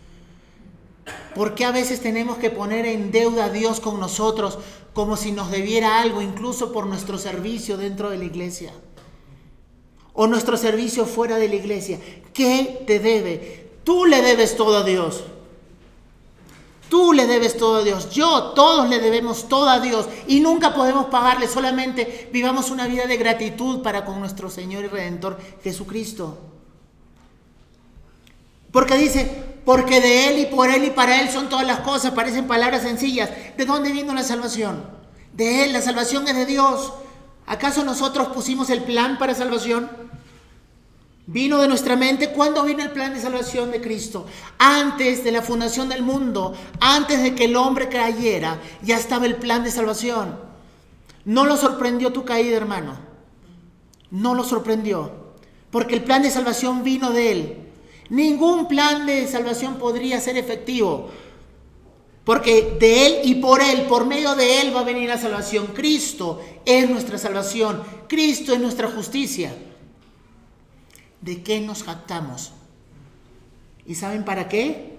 ¿Por 1.36 1.56
qué 1.56 1.66
a 1.66 1.72
veces 1.72 2.02
tenemos 2.02 2.38
que 2.38 2.50
poner 2.50 2.86
en 2.86 3.12
deuda 3.12 3.46
a 3.46 3.50
Dios 3.50 3.80
con 3.80 4.00
nosotros 4.00 4.60
como 4.94 5.16
si 5.18 5.32
nos 5.32 5.50
debiera 5.50 6.02
algo, 6.02 6.22
incluso 6.22 6.72
por 6.72 6.86
nuestro 6.86 7.18
servicio 7.18 7.78
dentro 7.78 8.10
de 8.10 8.18
la 8.18 8.26
iglesia? 8.26 8.74
O 10.14 10.28
nuestro 10.28 10.58
servicio 10.58 11.06
fuera 11.06 11.38
de 11.38 11.48
la 11.48 11.56
iglesia. 11.56 12.00
¿Qué 12.34 12.84
te 12.86 13.00
debe? 13.00 13.72
Tú 13.84 14.06
le 14.06 14.22
debes 14.22 14.56
todo 14.56 14.78
a 14.78 14.84
Dios. 14.84 15.24
Tú 16.90 17.14
le 17.14 17.26
debes 17.26 17.56
todo 17.56 17.78
a 17.78 17.84
Dios. 17.84 18.10
Yo, 18.10 18.52
todos 18.54 18.90
le 18.90 19.00
debemos 19.00 19.48
todo 19.48 19.70
a 19.70 19.80
Dios. 19.80 20.08
Y 20.28 20.42
nunca 20.42 20.74
podemos 20.74 21.06
pagarle. 21.06 21.48
Solamente 21.48 22.30
vivamos 22.34 22.70
una 22.70 22.86
vida 22.86 23.06
de 23.08 23.16
gratitud 23.16 23.82
para 23.82 24.04
con 24.04 24.20
nuestro 24.20 24.50
Señor 24.50 24.84
y 24.84 24.88
Redentor 24.88 25.40
Jesucristo. 25.64 26.38
Porque 28.74 28.98
dice, 28.98 29.51
porque 29.66 30.02
de 30.02 30.30
Él 30.30 30.40
y 30.40 30.46
por 30.48 30.70
Él 30.70 30.86
y 30.86 30.90
para 30.90 31.22
Él 31.22 31.30
son 31.30 31.50
todas 31.50 31.66
las 31.66 31.80
cosas, 31.80 32.12
parecen 32.12 32.48
palabras 32.48 32.84
sencillas. 32.84 33.30
¿De 33.58 33.66
dónde 33.66 33.92
vino 33.92 34.14
la 34.14 34.24
salvación? 34.24 34.84
De 35.34 35.66
Él, 35.66 35.74
la 35.74 35.82
salvación 35.82 36.28
es 36.28 36.36
de 36.36 36.46
Dios. 36.46 36.94
¿Acaso 37.46 37.84
nosotros 37.84 38.30
pusimos 38.30 38.70
el 38.70 38.84
plan 38.84 39.18
para 39.18 39.36
salvación? 39.36 39.90
Vino 41.28 41.60
de 41.60 41.68
nuestra 41.68 41.96
mente. 41.96 42.32
¿Cuándo 42.32 42.64
vino 42.64 42.82
el 42.82 42.92
plan 42.92 43.14
de 43.14 43.22
salvación 43.22 43.72
de 43.72 43.82
Cristo? 43.82 44.26
Antes 44.58 45.24
de 45.24 45.32
la 45.32 45.42
fundación 45.42 45.90
del 45.90 46.02
mundo, 46.02 46.56
antes 46.80 47.22
de 47.22 47.36
que 47.36 47.46
el 47.46 47.56
hombre 47.56 47.88
cayera, 47.90 48.60
ya 48.82 48.98
estaba 48.98 49.26
el 49.26 49.36
plan 49.36 49.64
de 49.64 49.72
salvación. 49.72 50.40
No 51.24 51.46
lo 51.46 51.56
sorprendió 51.56 52.12
tu 52.12 52.26
caída, 52.26 52.58
hermano. 52.58 52.98
No 54.10 54.34
lo 54.34 54.44
sorprendió. 54.44 55.12
Porque 55.70 55.96
el 55.96 56.04
plan 56.04 56.24
de 56.24 56.32
salvación 56.32 56.84
vino 56.84 57.12
de 57.12 57.32
Él. 57.32 57.71
Ningún 58.12 58.68
plan 58.68 59.06
de 59.06 59.26
salvación 59.26 59.76
podría 59.76 60.20
ser 60.20 60.36
efectivo. 60.36 61.10
Porque 62.26 62.76
de 62.78 63.08
Él 63.08 63.16
y 63.24 63.36
por 63.36 63.62
Él, 63.62 63.84
por 63.84 64.06
medio 64.06 64.36
de 64.36 64.60
Él 64.60 64.76
va 64.76 64.82
a 64.82 64.84
venir 64.84 65.08
la 65.08 65.18
salvación. 65.18 65.68
Cristo 65.68 66.42
es 66.66 66.90
nuestra 66.90 67.18
salvación. 67.18 67.82
Cristo 68.10 68.54
es 68.54 68.60
nuestra 68.60 68.92
justicia. 68.92 69.56
¿De 71.22 71.42
qué 71.42 71.62
nos 71.62 71.84
jactamos? 71.84 72.52
¿Y 73.86 73.96
saben 73.96 74.26
para 74.26 74.50
qué? 74.50 74.98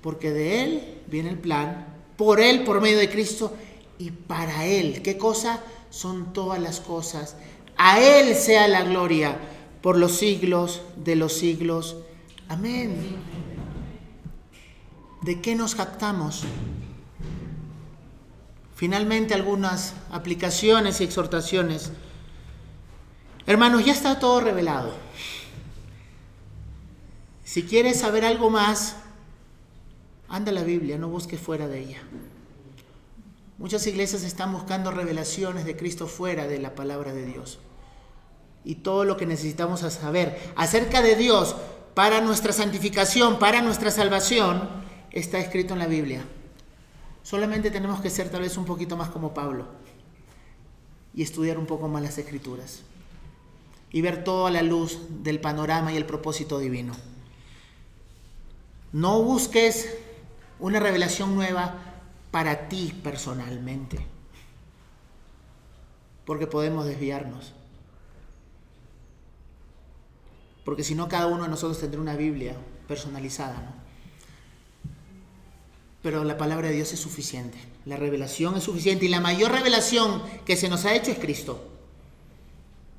Porque 0.00 0.30
de 0.30 0.62
Él 0.62 0.98
viene 1.08 1.30
el 1.30 1.38
plan, 1.38 1.88
por 2.16 2.40
Él, 2.40 2.62
por 2.62 2.80
medio 2.80 2.98
de 2.98 3.10
Cristo 3.10 3.52
y 3.98 4.12
para 4.12 4.66
Él. 4.66 5.02
¿Qué 5.02 5.18
cosa? 5.18 5.58
Son 5.90 6.32
todas 6.32 6.60
las 6.60 6.78
cosas. 6.78 7.34
A 7.76 8.00
Él 8.00 8.36
sea 8.36 8.68
la 8.68 8.84
gloria 8.84 9.36
por 9.82 9.98
los 9.98 10.12
siglos 10.12 10.82
de 10.94 11.16
los 11.16 11.32
siglos. 11.32 11.96
Amén. 12.52 13.16
¿De 15.22 15.40
qué 15.40 15.54
nos 15.54 15.74
captamos? 15.74 16.42
Finalmente 18.74 19.32
algunas 19.32 19.94
aplicaciones 20.10 21.00
y 21.00 21.04
exhortaciones. 21.04 21.92
Hermanos, 23.46 23.86
ya 23.86 23.92
está 23.92 24.18
todo 24.18 24.42
revelado. 24.42 24.92
Si 27.42 27.62
quieres 27.62 28.00
saber 28.00 28.22
algo 28.22 28.50
más, 28.50 28.96
anda 30.28 30.50
a 30.50 30.54
la 30.54 30.62
Biblia, 30.62 30.98
no 30.98 31.08
busques 31.08 31.40
fuera 31.40 31.68
de 31.68 31.78
ella. 31.80 32.02
Muchas 33.56 33.86
iglesias 33.86 34.24
están 34.24 34.52
buscando 34.52 34.90
revelaciones 34.90 35.64
de 35.64 35.74
Cristo 35.74 36.06
fuera 36.06 36.46
de 36.46 36.58
la 36.58 36.74
palabra 36.74 37.14
de 37.14 37.24
Dios. 37.24 37.60
Y 38.62 38.74
todo 38.74 39.06
lo 39.06 39.16
que 39.16 39.24
necesitamos 39.24 39.80
saber 39.80 40.52
acerca 40.54 41.00
de 41.00 41.16
Dios 41.16 41.56
para 41.94 42.20
nuestra 42.20 42.52
santificación, 42.52 43.38
para 43.38 43.62
nuestra 43.62 43.90
salvación, 43.90 44.68
está 45.10 45.38
escrito 45.38 45.74
en 45.74 45.80
la 45.80 45.86
Biblia. 45.86 46.24
Solamente 47.22 47.70
tenemos 47.70 48.00
que 48.00 48.10
ser 48.10 48.30
tal 48.30 48.42
vez 48.42 48.56
un 48.56 48.64
poquito 48.64 48.96
más 48.96 49.10
como 49.10 49.34
Pablo 49.34 49.66
y 51.14 51.22
estudiar 51.22 51.58
un 51.58 51.66
poco 51.66 51.88
más 51.88 52.02
las 52.02 52.18
escrituras 52.18 52.82
y 53.90 54.00
ver 54.00 54.24
toda 54.24 54.50
la 54.50 54.62
luz 54.62 54.98
del 55.22 55.40
panorama 55.40 55.92
y 55.92 55.96
el 55.96 56.06
propósito 56.06 56.58
divino. 56.58 56.94
No 58.92 59.22
busques 59.22 59.94
una 60.58 60.80
revelación 60.80 61.34
nueva 61.34 61.76
para 62.30 62.68
ti 62.68 62.98
personalmente, 63.02 64.06
porque 66.24 66.46
podemos 66.46 66.86
desviarnos. 66.86 67.52
Porque 70.64 70.84
si 70.84 70.94
no, 70.94 71.08
cada 71.08 71.26
uno 71.26 71.44
de 71.44 71.48
nosotros 71.48 71.80
tendrá 71.80 72.00
una 72.00 72.16
Biblia 72.16 72.54
personalizada, 72.86 73.54
¿no? 73.54 73.82
Pero 76.02 76.24
la 76.24 76.36
palabra 76.36 76.68
de 76.68 76.74
Dios 76.74 76.92
es 76.92 77.00
suficiente. 77.00 77.58
La 77.84 77.96
revelación 77.96 78.56
es 78.56 78.64
suficiente. 78.64 79.06
Y 79.06 79.08
la 79.08 79.20
mayor 79.20 79.52
revelación 79.52 80.22
que 80.44 80.56
se 80.56 80.68
nos 80.68 80.84
ha 80.84 80.94
hecho 80.94 81.12
es 81.12 81.18
Cristo. 81.18 81.68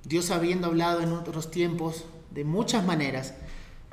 Dios 0.05 0.31
habiendo 0.31 0.67
hablado 0.67 1.01
en 1.01 1.11
otros 1.11 1.51
tiempos 1.51 2.05
de 2.31 2.43
muchas 2.45 2.85
maneras, 2.85 3.33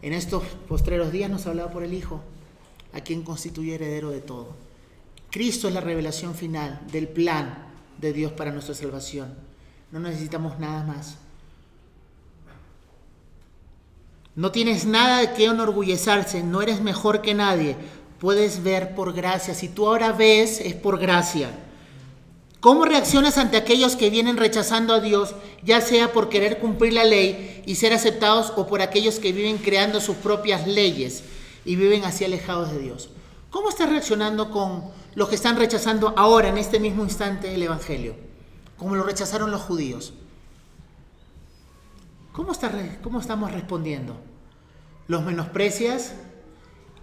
en 0.03 0.13
estos 0.13 0.45
postreros 0.69 1.13
días 1.13 1.31
nos 1.31 1.47
ha 1.47 1.51
hablado 1.51 1.71
por 1.71 1.83
el 1.83 1.93
Hijo, 1.93 2.21
a 2.93 3.01
quien 3.01 3.23
constituye 3.23 3.75
heredero 3.75 4.11
de 4.11 4.21
todo. 4.21 4.55
Cristo 5.31 5.69
es 5.69 5.75
la 5.75 5.81
revelación 5.81 6.35
final 6.35 6.81
del 6.91 7.09
plan 7.09 7.67
de 7.99 8.13
Dios 8.13 8.33
para 8.33 8.51
nuestra 8.51 8.75
salvación. 8.75 9.35
No 9.93 10.01
necesitamos 10.01 10.59
nada 10.59 10.85
más. 10.85 11.19
No 14.37 14.53
tienes 14.53 14.87
nada 14.87 15.19
de 15.19 15.33
qué 15.33 15.47
enorgullecerse, 15.47 16.43
no 16.43 16.63
eres 16.63 16.81
mejor 16.81 17.21
que 17.21 17.35
nadie. 17.35 17.77
Puedes 18.21 18.63
ver 18.63 18.95
por 18.95 19.13
gracia. 19.13 19.55
Si 19.55 19.69
tú 19.69 19.89
ahora 19.89 20.13
ves, 20.13 20.61
es 20.61 20.75
por 20.75 20.99
gracia. 20.99 21.51
¿Cómo 22.61 22.85
reaccionas 22.85 23.39
ante 23.39 23.57
aquellos 23.57 23.97
que 23.97 24.11
vienen 24.11 24.37
rechazando 24.37 24.93
a 24.93 25.01
Dios, 25.01 25.35
ya 25.65 25.81
sea 25.81 26.13
por 26.13 26.29
querer 26.29 26.59
cumplir 26.59 26.93
la 26.93 27.05
ley 27.05 27.63
y 27.67 27.77
ser 27.77 27.95
aceptados 27.95 28.53
o 28.57 28.67
por 28.67 28.83
aquellos 28.83 29.19
que 29.19 29.33
viven 29.33 29.57
creando 29.57 30.01
sus 30.01 30.17
propias 30.17 30.67
leyes 30.67 31.25
y 31.65 31.77
viven 31.77 32.05
así 32.05 32.25
alejados 32.25 32.71
de 32.71 32.79
Dios? 32.79 33.09
¿Cómo 33.51 33.71
estás 33.71 33.89
reaccionando 33.89 34.51
con 34.51 34.85
los 35.15 35.29
que 35.29 35.35
están 35.35 35.57
rechazando 35.57 36.13
ahora, 36.17 36.51
en 36.51 36.59
este 36.59 36.79
mismo 36.79 37.03
instante, 37.03 37.55
el 37.55 37.63
Evangelio? 37.63 38.15
Como 38.77 38.95
lo 38.95 39.03
rechazaron 39.03 39.51
los 39.51 39.63
judíos. 39.63 40.13
¿Cómo, 42.33 42.53
está, 42.53 42.73
¿Cómo 43.03 43.21
estamos 43.21 43.53
respondiendo? 43.53 44.17
¿Los 45.09 45.23
menosprecias? 45.25 46.15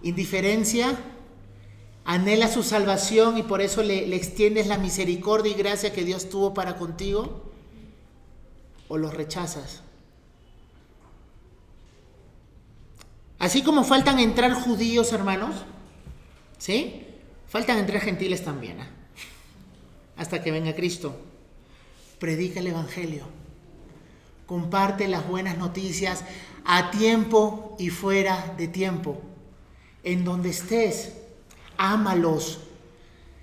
indiferencia, 0.02 0.96
anhela 2.04 2.48
su 2.48 2.62
salvación 2.62 3.38
y 3.38 3.42
por 3.42 3.60
eso 3.60 3.82
le, 3.82 4.14
extiendes 4.14 4.66
la 4.66 4.78
misericordia 4.78 5.52
y 5.52 5.54
gracia 5.54 5.92
que 5.92 6.04
Dios 6.04 6.28
tuvo 6.28 6.54
para 6.54 6.76
contigo, 6.76 7.52
o 8.88 8.96
los 8.96 9.12
rechazas. 9.14 9.82
Así 13.38 13.62
como 13.62 13.84
faltan 13.84 14.18
entrar 14.18 14.52
judíos, 14.52 15.12
hermanos, 15.12 15.54
¿sí? 16.58 17.06
Faltan 17.48 17.78
entrar 17.78 18.00
gentiles 18.00 18.44
también, 18.44 18.80
¿eh? 18.80 18.88
hasta 20.16 20.42
que 20.42 20.50
venga 20.50 20.74
Cristo. 20.74 21.16
Predica 22.18 22.58
el 22.58 22.66
Evangelio. 22.68 23.24
Comparte 24.48 25.08
las 25.08 25.28
buenas 25.28 25.58
noticias 25.58 26.24
a 26.64 26.90
tiempo 26.90 27.76
y 27.78 27.90
fuera 27.90 28.54
de 28.56 28.66
tiempo. 28.66 29.20
En 30.02 30.24
donde 30.24 30.48
estés, 30.48 31.12
ámalos. 31.76 32.60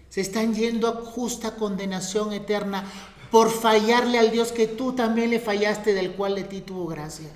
Se 0.10 0.22
están 0.22 0.56
yendo 0.56 0.88
a 0.88 1.06
justa 1.06 1.58
condenación 1.58 2.34
eterna 2.34 2.86
por 3.30 3.52
fallarle 3.52 4.18
al 4.18 4.32
Dios 4.32 4.52
que 4.52 4.66
tú 4.66 4.94
también 4.94 5.30
le 5.30 5.40
fallaste, 5.40 5.94
del 5.94 6.14
cual 6.14 6.34
de 6.34 6.44
ti 6.46 6.62
tuvo 6.62 6.88
gracia. 6.88 7.30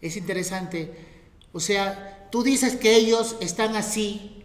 Es 0.00 0.16
interesante. 0.16 1.06
O 1.52 1.60
sea, 1.60 2.28
tú 2.32 2.42
dices 2.42 2.76
que 2.76 2.96
ellos 2.96 3.36
están 3.40 3.76
así 3.76 4.42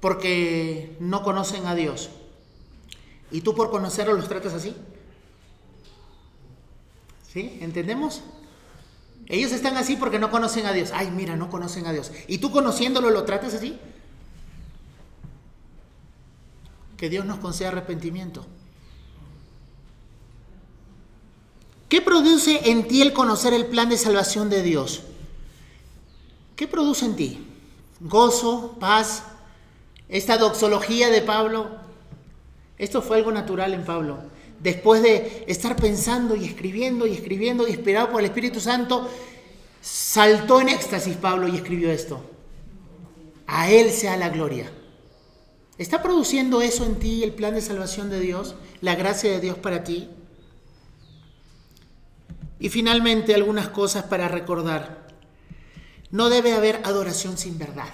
porque 0.00 0.96
no 1.00 1.22
conocen 1.22 1.66
a 1.66 1.74
Dios. 1.74 2.08
¿Y 3.30 3.42
tú 3.42 3.54
por 3.54 3.70
conocerlo 3.70 4.14
los 4.14 4.26
tratas 4.26 4.54
así? 4.54 4.74
¿Sí? 7.32 7.58
¿Entendemos? 7.60 8.22
Ellos 9.26 9.52
están 9.52 9.76
así 9.76 9.94
porque 9.94 10.18
no 10.18 10.30
conocen 10.30 10.66
a 10.66 10.72
Dios. 10.72 10.90
Ay, 10.92 11.10
mira, 11.10 11.36
no 11.36 11.48
conocen 11.48 11.86
a 11.86 11.92
Dios. 11.92 12.10
¿Y 12.26 12.38
tú 12.38 12.50
conociéndolo 12.50 13.10
lo 13.10 13.22
tratas 13.24 13.54
así? 13.54 13.78
Que 16.96 17.08
Dios 17.08 17.24
nos 17.24 17.38
conceda 17.38 17.68
arrepentimiento. 17.68 18.44
¿Qué 21.88 22.00
produce 22.00 22.70
en 22.70 22.88
ti 22.88 23.02
el 23.02 23.12
conocer 23.12 23.52
el 23.52 23.66
plan 23.66 23.88
de 23.88 23.96
salvación 23.96 24.50
de 24.50 24.62
Dios? 24.62 25.02
¿Qué 26.56 26.66
produce 26.66 27.06
en 27.06 27.16
ti? 27.16 27.46
Gozo, 28.00 28.76
paz, 28.80 29.24
esta 30.08 30.36
doxología 30.36 31.08
de 31.10 31.22
Pablo. 31.22 31.70
Esto 32.78 33.02
fue 33.02 33.18
algo 33.18 33.30
natural 33.30 33.74
en 33.74 33.84
Pablo. 33.84 34.18
Después 34.62 35.02
de 35.02 35.44
estar 35.46 35.74
pensando 35.76 36.36
y 36.36 36.44
escribiendo 36.44 37.06
y 37.06 37.14
escribiendo 37.14 37.66
y 37.66 37.72
esperado 37.72 38.10
por 38.10 38.20
el 38.20 38.26
Espíritu 38.26 38.60
Santo, 38.60 39.08
saltó 39.80 40.60
en 40.60 40.68
éxtasis 40.68 41.16
Pablo 41.16 41.48
y 41.48 41.56
escribió 41.56 41.90
esto. 41.90 42.20
A 43.46 43.70
Él 43.70 43.90
sea 43.90 44.16
la 44.16 44.28
gloria. 44.28 44.70
¿Está 45.78 46.02
produciendo 46.02 46.60
eso 46.60 46.84
en 46.84 46.96
ti 46.96 47.24
el 47.24 47.32
plan 47.32 47.54
de 47.54 47.62
salvación 47.62 48.10
de 48.10 48.20
Dios? 48.20 48.54
¿La 48.82 48.96
gracia 48.96 49.30
de 49.30 49.40
Dios 49.40 49.56
para 49.56 49.82
ti? 49.82 50.10
Y 52.58 52.68
finalmente 52.68 53.34
algunas 53.34 53.70
cosas 53.70 54.04
para 54.04 54.28
recordar. 54.28 55.08
No 56.10 56.28
debe 56.28 56.52
haber 56.52 56.82
adoración 56.84 57.38
sin 57.38 57.58
verdad. 57.58 57.88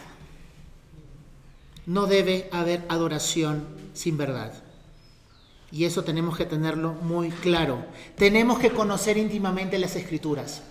No 1.87 2.07
debe 2.07 2.49
haber 2.51 2.85
adoración 2.89 3.65
sin 3.95 4.17
verdad. 4.17 4.66
Y 5.73 5.85
eso 5.85 6.05
tenemos 6.05 6.37
que 6.37 6.45
tenerlo 6.45 6.93
muy 6.93 7.31
claro. 7.31 7.85
Tenemos 8.17 8.59
que 8.59 8.71
conocer 8.71 9.17
íntimamente 9.17 9.79
las 9.79 9.97
escrituras. 9.97 10.63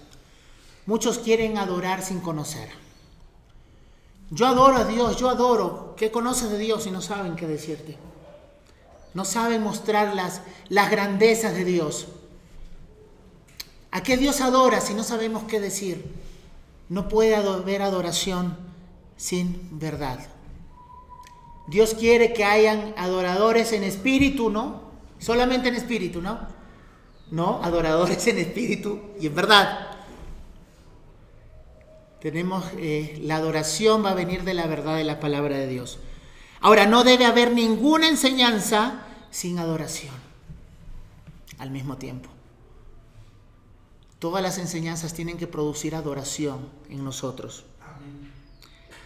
Muchos 0.85 1.19
quieren 1.19 1.57
adorar 1.57 2.01
sin 2.01 2.19
conocer. 2.19 2.69
Yo 4.31 4.47
adoro 4.47 4.77
a 4.77 4.85
Dios, 4.85 5.17
yo 5.17 5.29
adoro. 5.29 5.95
¿Qué 5.97 6.11
conoces 6.11 6.49
de 6.49 6.57
Dios 6.57 6.87
y 6.87 6.91
no 6.91 7.01
saben 7.01 7.35
qué 7.35 7.47
decirte? 7.47 7.97
No 9.13 9.25
saben 9.25 9.63
mostrar 9.63 10.15
las, 10.15 10.41
las 10.69 10.89
grandezas 10.89 11.53
de 11.53 11.65
Dios. 11.65 12.07
¿A 13.91 14.03
qué 14.03 14.17
Dios 14.17 14.41
adora 14.41 14.81
si 14.81 14.93
no 14.93 15.03
sabemos 15.03 15.43
qué 15.43 15.59
decir? 15.59 16.13
No 16.89 17.07
puede 17.07 17.35
haber 17.35 17.81
adoración 17.81 18.57
sin 19.17 19.79
verdad. 19.79 20.19
Dios 21.67 21.93
quiere 21.93 22.33
que 22.33 22.43
hayan 22.43 22.93
adoradores 22.97 23.71
en 23.71 23.83
espíritu, 23.83 24.49
¿no? 24.49 24.84
Solamente 25.19 25.69
en 25.69 25.75
espíritu, 25.75 26.21
¿no? 26.21 26.39
No, 27.31 27.63
adoradores 27.63 28.25
en 28.27 28.37
espíritu 28.37 28.99
y 29.19 29.27
en 29.27 29.35
verdad. 29.35 29.91
Tenemos, 32.21 32.65
eh, 32.77 33.19
la 33.21 33.37
adoración 33.37 34.03
va 34.03 34.11
a 34.11 34.15
venir 34.15 34.43
de 34.43 34.53
la 34.53 34.67
verdad 34.67 34.97
de 34.97 35.03
la 35.03 35.19
palabra 35.19 35.57
de 35.57 35.67
Dios. 35.67 35.99
Ahora, 36.59 36.85
no 36.85 37.03
debe 37.03 37.25
haber 37.25 37.51
ninguna 37.51 38.07
enseñanza 38.07 39.05
sin 39.29 39.59
adoración 39.59 40.15
al 41.59 41.69
mismo 41.69 41.97
tiempo. 41.97 42.29
Todas 44.19 44.41
las 44.41 44.57
enseñanzas 44.57 45.13
tienen 45.13 45.37
que 45.37 45.45
producir 45.45 45.93
adoración 45.93 46.69
en 46.89 47.03
nosotros. 47.03 47.65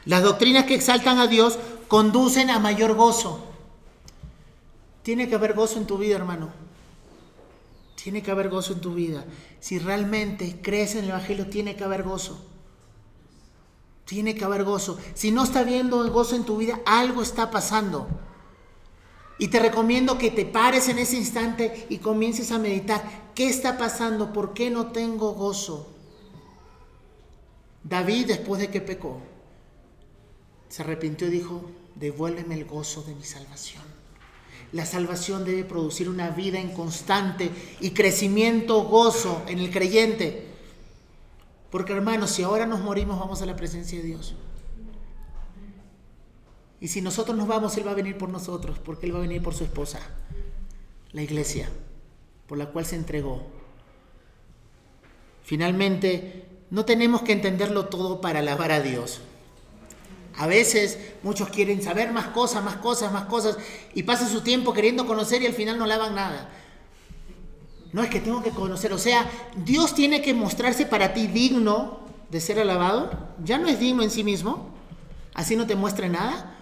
Las 0.05 0.23
doctrinas 0.23 0.65
que 0.65 0.75
exaltan 0.75 1.19
a 1.19 1.27
Dios 1.27 1.59
conducen 1.87 2.49
a 2.49 2.59
mayor 2.59 2.93
gozo. 2.93 3.48
Tiene 5.03 5.27
que 5.27 5.35
haber 5.35 5.53
gozo 5.53 5.79
en 5.79 5.87
tu 5.87 5.97
vida, 5.97 6.15
hermano. 6.15 6.49
Tiene 7.95 8.23
que 8.23 8.31
haber 8.31 8.49
gozo 8.49 8.73
en 8.73 8.81
tu 8.81 8.93
vida. 8.93 9.25
Si 9.59 9.79
realmente 9.79 10.59
crees 10.61 10.95
en 10.95 11.03
el 11.03 11.09
Evangelio, 11.09 11.47
tiene 11.47 11.75
que 11.75 11.83
haber 11.83 12.03
gozo. 12.03 12.45
Tiene 14.05 14.35
que 14.35 14.45
haber 14.45 14.63
gozo. 14.63 14.97
Si 15.13 15.31
no 15.31 15.43
está 15.43 15.59
habiendo 15.59 16.09
gozo 16.11 16.35
en 16.35 16.43
tu 16.43 16.57
vida, 16.57 16.79
algo 16.85 17.21
está 17.21 17.51
pasando. 17.51 18.07
Y 19.37 19.47
te 19.47 19.59
recomiendo 19.59 20.17
que 20.17 20.31
te 20.31 20.45
pares 20.45 20.89
en 20.89 20.99
ese 20.99 21.15
instante 21.15 21.87
y 21.89 21.99
comiences 21.99 22.51
a 22.51 22.59
meditar. 22.59 23.31
¿Qué 23.35 23.47
está 23.47 23.77
pasando? 23.77 24.33
¿Por 24.33 24.53
qué 24.53 24.69
no 24.69 24.87
tengo 24.87 25.33
gozo? 25.33 25.87
David, 27.83 28.27
después 28.27 28.59
de 28.59 28.69
que 28.69 28.81
pecó, 28.81 29.21
se 30.67 30.83
arrepintió 30.83 31.27
y 31.27 31.31
dijo, 31.31 31.61
devuélveme 31.95 32.55
el 32.55 32.65
gozo 32.65 33.01
de 33.03 33.15
mi 33.15 33.23
salvación. 33.23 33.88
La 34.71 34.85
salvación 34.85 35.45
debe 35.45 35.63
producir 35.63 36.09
una 36.09 36.29
vida 36.29 36.59
en 36.59 36.71
constante 36.71 37.49
y 37.79 37.91
crecimiento, 37.91 38.83
gozo 38.83 39.43
en 39.47 39.59
el 39.59 39.71
creyente. 39.71 40.47
Porque 41.71 41.93
hermanos, 41.93 42.31
si 42.31 42.43
ahora 42.43 42.65
nos 42.65 42.81
morimos, 42.81 43.19
vamos 43.19 43.41
a 43.41 43.45
la 43.45 43.55
presencia 43.55 43.99
de 43.99 44.05
Dios. 44.05 44.35
Y 46.81 46.87
si 46.87 47.01
nosotros 47.01 47.35
nos 47.35 47.47
vamos, 47.47 47.75
Él 47.77 47.87
va 47.87 47.91
a 47.91 47.95
venir 47.95 48.17
por 48.17 48.29
nosotros, 48.29 48.79
porque 48.79 49.05
Él 49.05 49.13
va 49.13 49.19
a 49.19 49.23
venir 49.23 49.41
por 49.41 49.53
su 49.53 49.63
esposa, 49.63 49.99
la 51.11 51.21
iglesia, 51.21 51.69
por 52.47 52.57
la 52.57 52.67
cual 52.67 52.85
se 52.85 52.95
entregó. 52.95 53.47
Finalmente, 55.43 56.45
no 56.69 56.85
tenemos 56.85 57.23
que 57.23 57.33
entenderlo 57.33 57.85
todo 57.87 58.21
para 58.21 58.39
alabar 58.39 58.71
a 58.71 58.81
Dios. 58.81 59.21
A 60.39 60.47
veces 60.47 60.97
muchos 61.21 61.49
quieren 61.49 61.83
saber 61.83 62.13
más 62.13 62.27
cosas, 62.27 62.63
más 62.63 62.77
cosas, 62.77 63.11
más 63.11 63.25
cosas, 63.25 63.57
y 63.93 64.03
pasan 64.03 64.29
su 64.29 64.39
tiempo 64.39 64.71
queriendo 64.71 65.05
conocer 65.05 65.41
y 65.41 65.45
al 65.45 65.53
final 65.53 65.77
no 65.77 65.83
alaban 65.83 66.15
nada. 66.15 66.49
No 67.91 68.01
es 68.01 68.09
que 68.09 68.21
tengo 68.21 68.41
que 68.41 68.51
conocer, 68.51 68.93
o 68.93 68.97
sea, 68.97 69.29
Dios 69.57 69.93
tiene 69.93 70.21
que 70.21 70.33
mostrarse 70.33 70.85
para 70.85 71.13
ti 71.13 71.27
digno 71.27 71.99
de 72.31 72.39
ser 72.39 72.57
alabado. 72.57 73.11
Ya 73.43 73.57
no 73.57 73.67
es 73.67 73.81
digno 73.81 74.01
en 74.01 74.11
sí 74.11 74.23
mismo, 74.23 74.69
así 75.33 75.57
no 75.57 75.67
te 75.67 75.75
muestre 75.75 76.07
nada. 76.07 76.55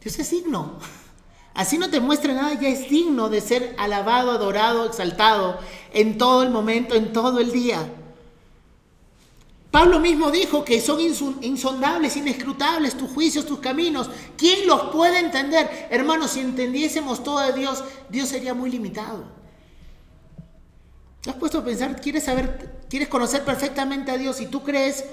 Dios 0.00 0.16
es 0.20 0.30
digno. 0.30 0.78
Así 1.54 1.76
no 1.76 1.90
te 1.90 1.98
muestre 1.98 2.34
nada, 2.34 2.54
ya 2.54 2.68
es 2.68 2.88
digno 2.88 3.30
de 3.30 3.40
ser 3.40 3.74
alabado, 3.78 4.30
adorado, 4.30 4.86
exaltado 4.86 5.58
en 5.92 6.18
todo 6.18 6.44
el 6.44 6.50
momento, 6.50 6.94
en 6.94 7.12
todo 7.12 7.40
el 7.40 7.50
día. 7.50 7.84
Pablo 9.70 10.00
mismo 10.00 10.30
dijo 10.30 10.64
que 10.64 10.80
son 10.80 10.98
insondables, 11.00 12.16
inescrutables 12.16 12.96
tus 12.96 13.10
juicios, 13.10 13.44
tus 13.44 13.58
caminos. 13.58 14.10
¿Quién 14.36 14.66
los 14.66 14.84
puede 14.90 15.18
entender? 15.18 15.88
Hermanos, 15.90 16.30
si 16.32 16.40
entendiésemos 16.40 17.22
todo 17.22 17.40
de 17.40 17.52
Dios, 17.52 17.84
Dios 18.08 18.28
sería 18.28 18.54
muy 18.54 18.70
limitado. 18.70 19.24
¿Te 21.20 21.30
has 21.30 21.36
puesto 21.36 21.58
a 21.58 21.64
pensar, 21.64 22.00
quieres 22.00 22.24
saber, 22.24 22.80
quieres 22.88 23.08
conocer 23.08 23.44
perfectamente 23.44 24.10
a 24.10 24.16
Dios 24.16 24.40
y 24.40 24.46
tú 24.46 24.62
crees 24.62 25.04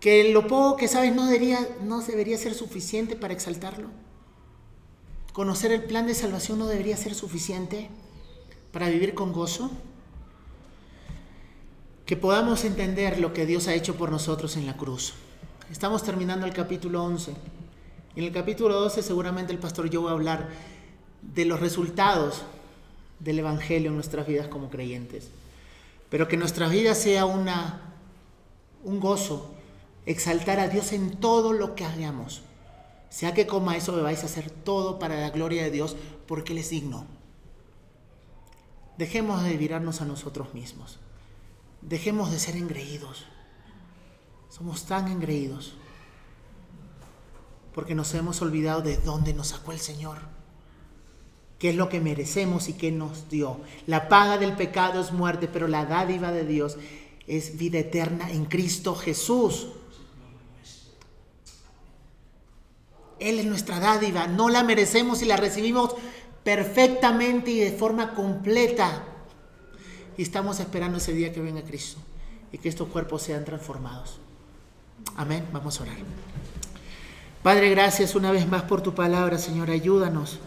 que 0.00 0.32
lo 0.32 0.48
poco 0.48 0.76
que 0.76 0.88
sabes 0.88 1.14
no 1.14 1.26
debería, 1.26 1.60
no 1.80 2.00
debería 2.02 2.36
ser 2.36 2.54
suficiente 2.54 3.14
para 3.14 3.32
exaltarlo. 3.32 3.88
Conocer 5.32 5.70
el 5.70 5.84
plan 5.84 6.06
de 6.08 6.14
salvación 6.14 6.58
no 6.58 6.66
debería 6.66 6.96
ser 6.96 7.14
suficiente 7.14 7.88
para 8.72 8.88
vivir 8.88 9.14
con 9.14 9.32
gozo. 9.32 9.70
Que 12.06 12.16
podamos 12.16 12.64
entender 12.64 13.20
lo 13.20 13.32
que 13.32 13.46
Dios 13.46 13.68
ha 13.68 13.74
hecho 13.74 13.94
por 13.94 14.10
nosotros 14.10 14.56
en 14.56 14.66
la 14.66 14.76
cruz. 14.76 15.14
Estamos 15.70 16.02
terminando 16.02 16.46
el 16.46 16.52
capítulo 16.52 17.04
11. 17.04 17.32
En 18.16 18.24
el 18.24 18.32
capítulo 18.32 18.74
12 18.80 19.02
seguramente 19.02 19.52
el 19.52 19.58
pastor 19.58 19.88
yo 19.88 20.02
va 20.02 20.10
a 20.10 20.14
hablar 20.14 20.48
de 21.22 21.44
los 21.44 21.60
resultados 21.60 22.42
del 23.20 23.38
Evangelio 23.38 23.90
en 23.90 23.94
nuestras 23.94 24.26
vidas 24.26 24.48
como 24.48 24.68
creyentes. 24.68 25.30
Pero 26.10 26.26
que 26.26 26.36
nuestra 26.36 26.68
vida 26.68 26.94
sea 26.94 27.24
una 27.24 27.92
un 28.84 28.98
gozo, 28.98 29.54
exaltar 30.06 30.58
a 30.58 30.68
Dios 30.68 30.92
en 30.92 31.16
todo 31.16 31.52
lo 31.52 31.74
que 31.74 31.84
hagamos. 31.84 32.42
Sea 33.10 33.32
que 33.34 33.46
coma 33.46 33.76
eso, 33.76 34.02
vais 34.02 34.22
a 34.22 34.26
hacer 34.26 34.50
todo 34.50 34.98
para 34.98 35.20
la 35.20 35.30
gloria 35.30 35.62
de 35.62 35.70
Dios, 35.70 35.96
porque 36.26 36.52
Él 36.52 36.58
es 36.58 36.70
digno. 36.70 37.06
Dejemos 38.98 39.42
de 39.44 39.56
virarnos 39.56 40.00
a 40.00 40.04
nosotros 40.04 40.52
mismos. 40.54 40.98
Dejemos 41.82 42.30
de 42.30 42.38
ser 42.38 42.56
engreídos. 42.56 43.26
Somos 44.48 44.84
tan 44.86 45.08
engreídos 45.08 45.74
porque 47.74 47.94
nos 47.94 48.12
hemos 48.14 48.42
olvidado 48.42 48.82
de 48.82 48.98
dónde 48.98 49.32
nos 49.34 49.48
sacó 49.48 49.72
el 49.72 49.80
Señor, 49.80 50.18
qué 51.58 51.70
es 51.70 51.76
lo 51.76 51.88
que 51.88 52.00
merecemos 52.00 52.68
y 52.68 52.74
qué 52.74 52.92
nos 52.92 53.30
dio. 53.30 53.60
La 53.86 54.08
paga 54.08 54.38
del 54.38 54.54
pecado 54.54 55.00
es 55.00 55.12
muerte, 55.12 55.48
pero 55.48 55.68
la 55.68 55.86
dádiva 55.86 56.32
de 56.32 56.44
Dios 56.44 56.76
es 57.26 57.56
vida 57.56 57.78
eterna 57.78 58.30
en 58.30 58.44
Cristo 58.44 58.94
Jesús. 58.94 59.68
Él 63.18 63.38
es 63.38 63.46
nuestra 63.46 63.78
dádiva, 63.78 64.26
no 64.26 64.48
la 64.48 64.64
merecemos 64.64 65.22
y 65.22 65.26
la 65.26 65.36
recibimos 65.36 65.94
perfectamente 66.42 67.52
y 67.52 67.60
de 67.60 67.72
forma 67.72 68.14
completa. 68.14 69.06
Y 70.16 70.22
estamos 70.22 70.60
esperando 70.60 70.98
ese 70.98 71.12
día 71.12 71.32
que 71.32 71.40
venga 71.40 71.62
Cristo 71.62 72.00
y 72.52 72.58
que 72.58 72.68
estos 72.68 72.88
cuerpos 72.88 73.22
sean 73.22 73.44
transformados. 73.44 74.18
Amén. 75.16 75.46
Vamos 75.52 75.80
a 75.80 75.84
orar. 75.84 75.96
Padre, 77.42 77.70
gracias 77.70 78.14
una 78.14 78.30
vez 78.30 78.48
más 78.48 78.62
por 78.62 78.82
tu 78.82 78.94
palabra, 78.94 79.38
Señor. 79.38 79.70
Ayúdanos, 79.70 80.38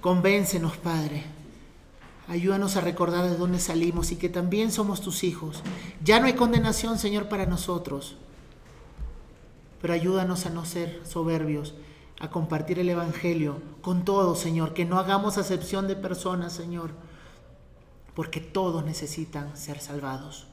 convéncenos, 0.00 0.76
Padre. 0.76 1.24
Ayúdanos 2.28 2.76
a 2.76 2.80
recordar 2.80 3.28
de 3.28 3.36
dónde 3.36 3.58
salimos 3.58 4.10
y 4.12 4.16
que 4.16 4.28
también 4.28 4.72
somos 4.72 5.00
tus 5.00 5.24
hijos. 5.24 5.62
Ya 6.02 6.20
no 6.20 6.26
hay 6.26 6.34
condenación, 6.34 6.98
Señor, 6.98 7.28
para 7.28 7.46
nosotros. 7.46 8.16
Pero 9.80 9.94
ayúdanos 9.94 10.46
a 10.46 10.50
no 10.50 10.64
ser 10.64 11.00
soberbios, 11.06 11.74
a 12.18 12.30
compartir 12.30 12.78
el 12.78 12.88
Evangelio 12.88 13.60
con 13.82 14.04
todos, 14.04 14.38
Señor. 14.38 14.72
Que 14.72 14.86
no 14.86 14.98
hagamos 14.98 15.38
acepción 15.38 15.86
de 15.86 15.96
personas, 15.96 16.52
Señor. 16.52 16.90
Porque 18.14 18.40
todos 18.40 18.84
necesitan 18.84 19.56
ser 19.56 19.80
salvados. 19.80 20.46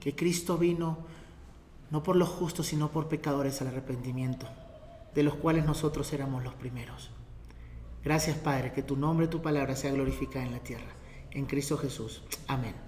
Que 0.00 0.14
Cristo 0.14 0.58
vino 0.58 0.98
no 1.90 2.02
por 2.02 2.16
los 2.16 2.28
justos, 2.28 2.66
sino 2.66 2.90
por 2.90 3.08
pecadores 3.08 3.60
al 3.60 3.68
arrepentimiento 3.68 4.46
de 5.14 5.22
los 5.22 5.34
cuales 5.34 5.64
nosotros 5.64 6.12
éramos 6.12 6.44
los 6.44 6.54
primeros. 6.54 7.10
Gracias 8.04 8.36
Padre, 8.36 8.72
que 8.72 8.82
tu 8.82 8.96
nombre 8.96 9.26
y 9.26 9.28
tu 9.28 9.42
palabra 9.42 9.74
sea 9.74 9.90
glorificada 9.90 10.44
en 10.44 10.52
la 10.52 10.60
tierra. 10.60 10.92
En 11.32 11.46
Cristo 11.46 11.76
Jesús. 11.76 12.22
Amén. 12.46 12.87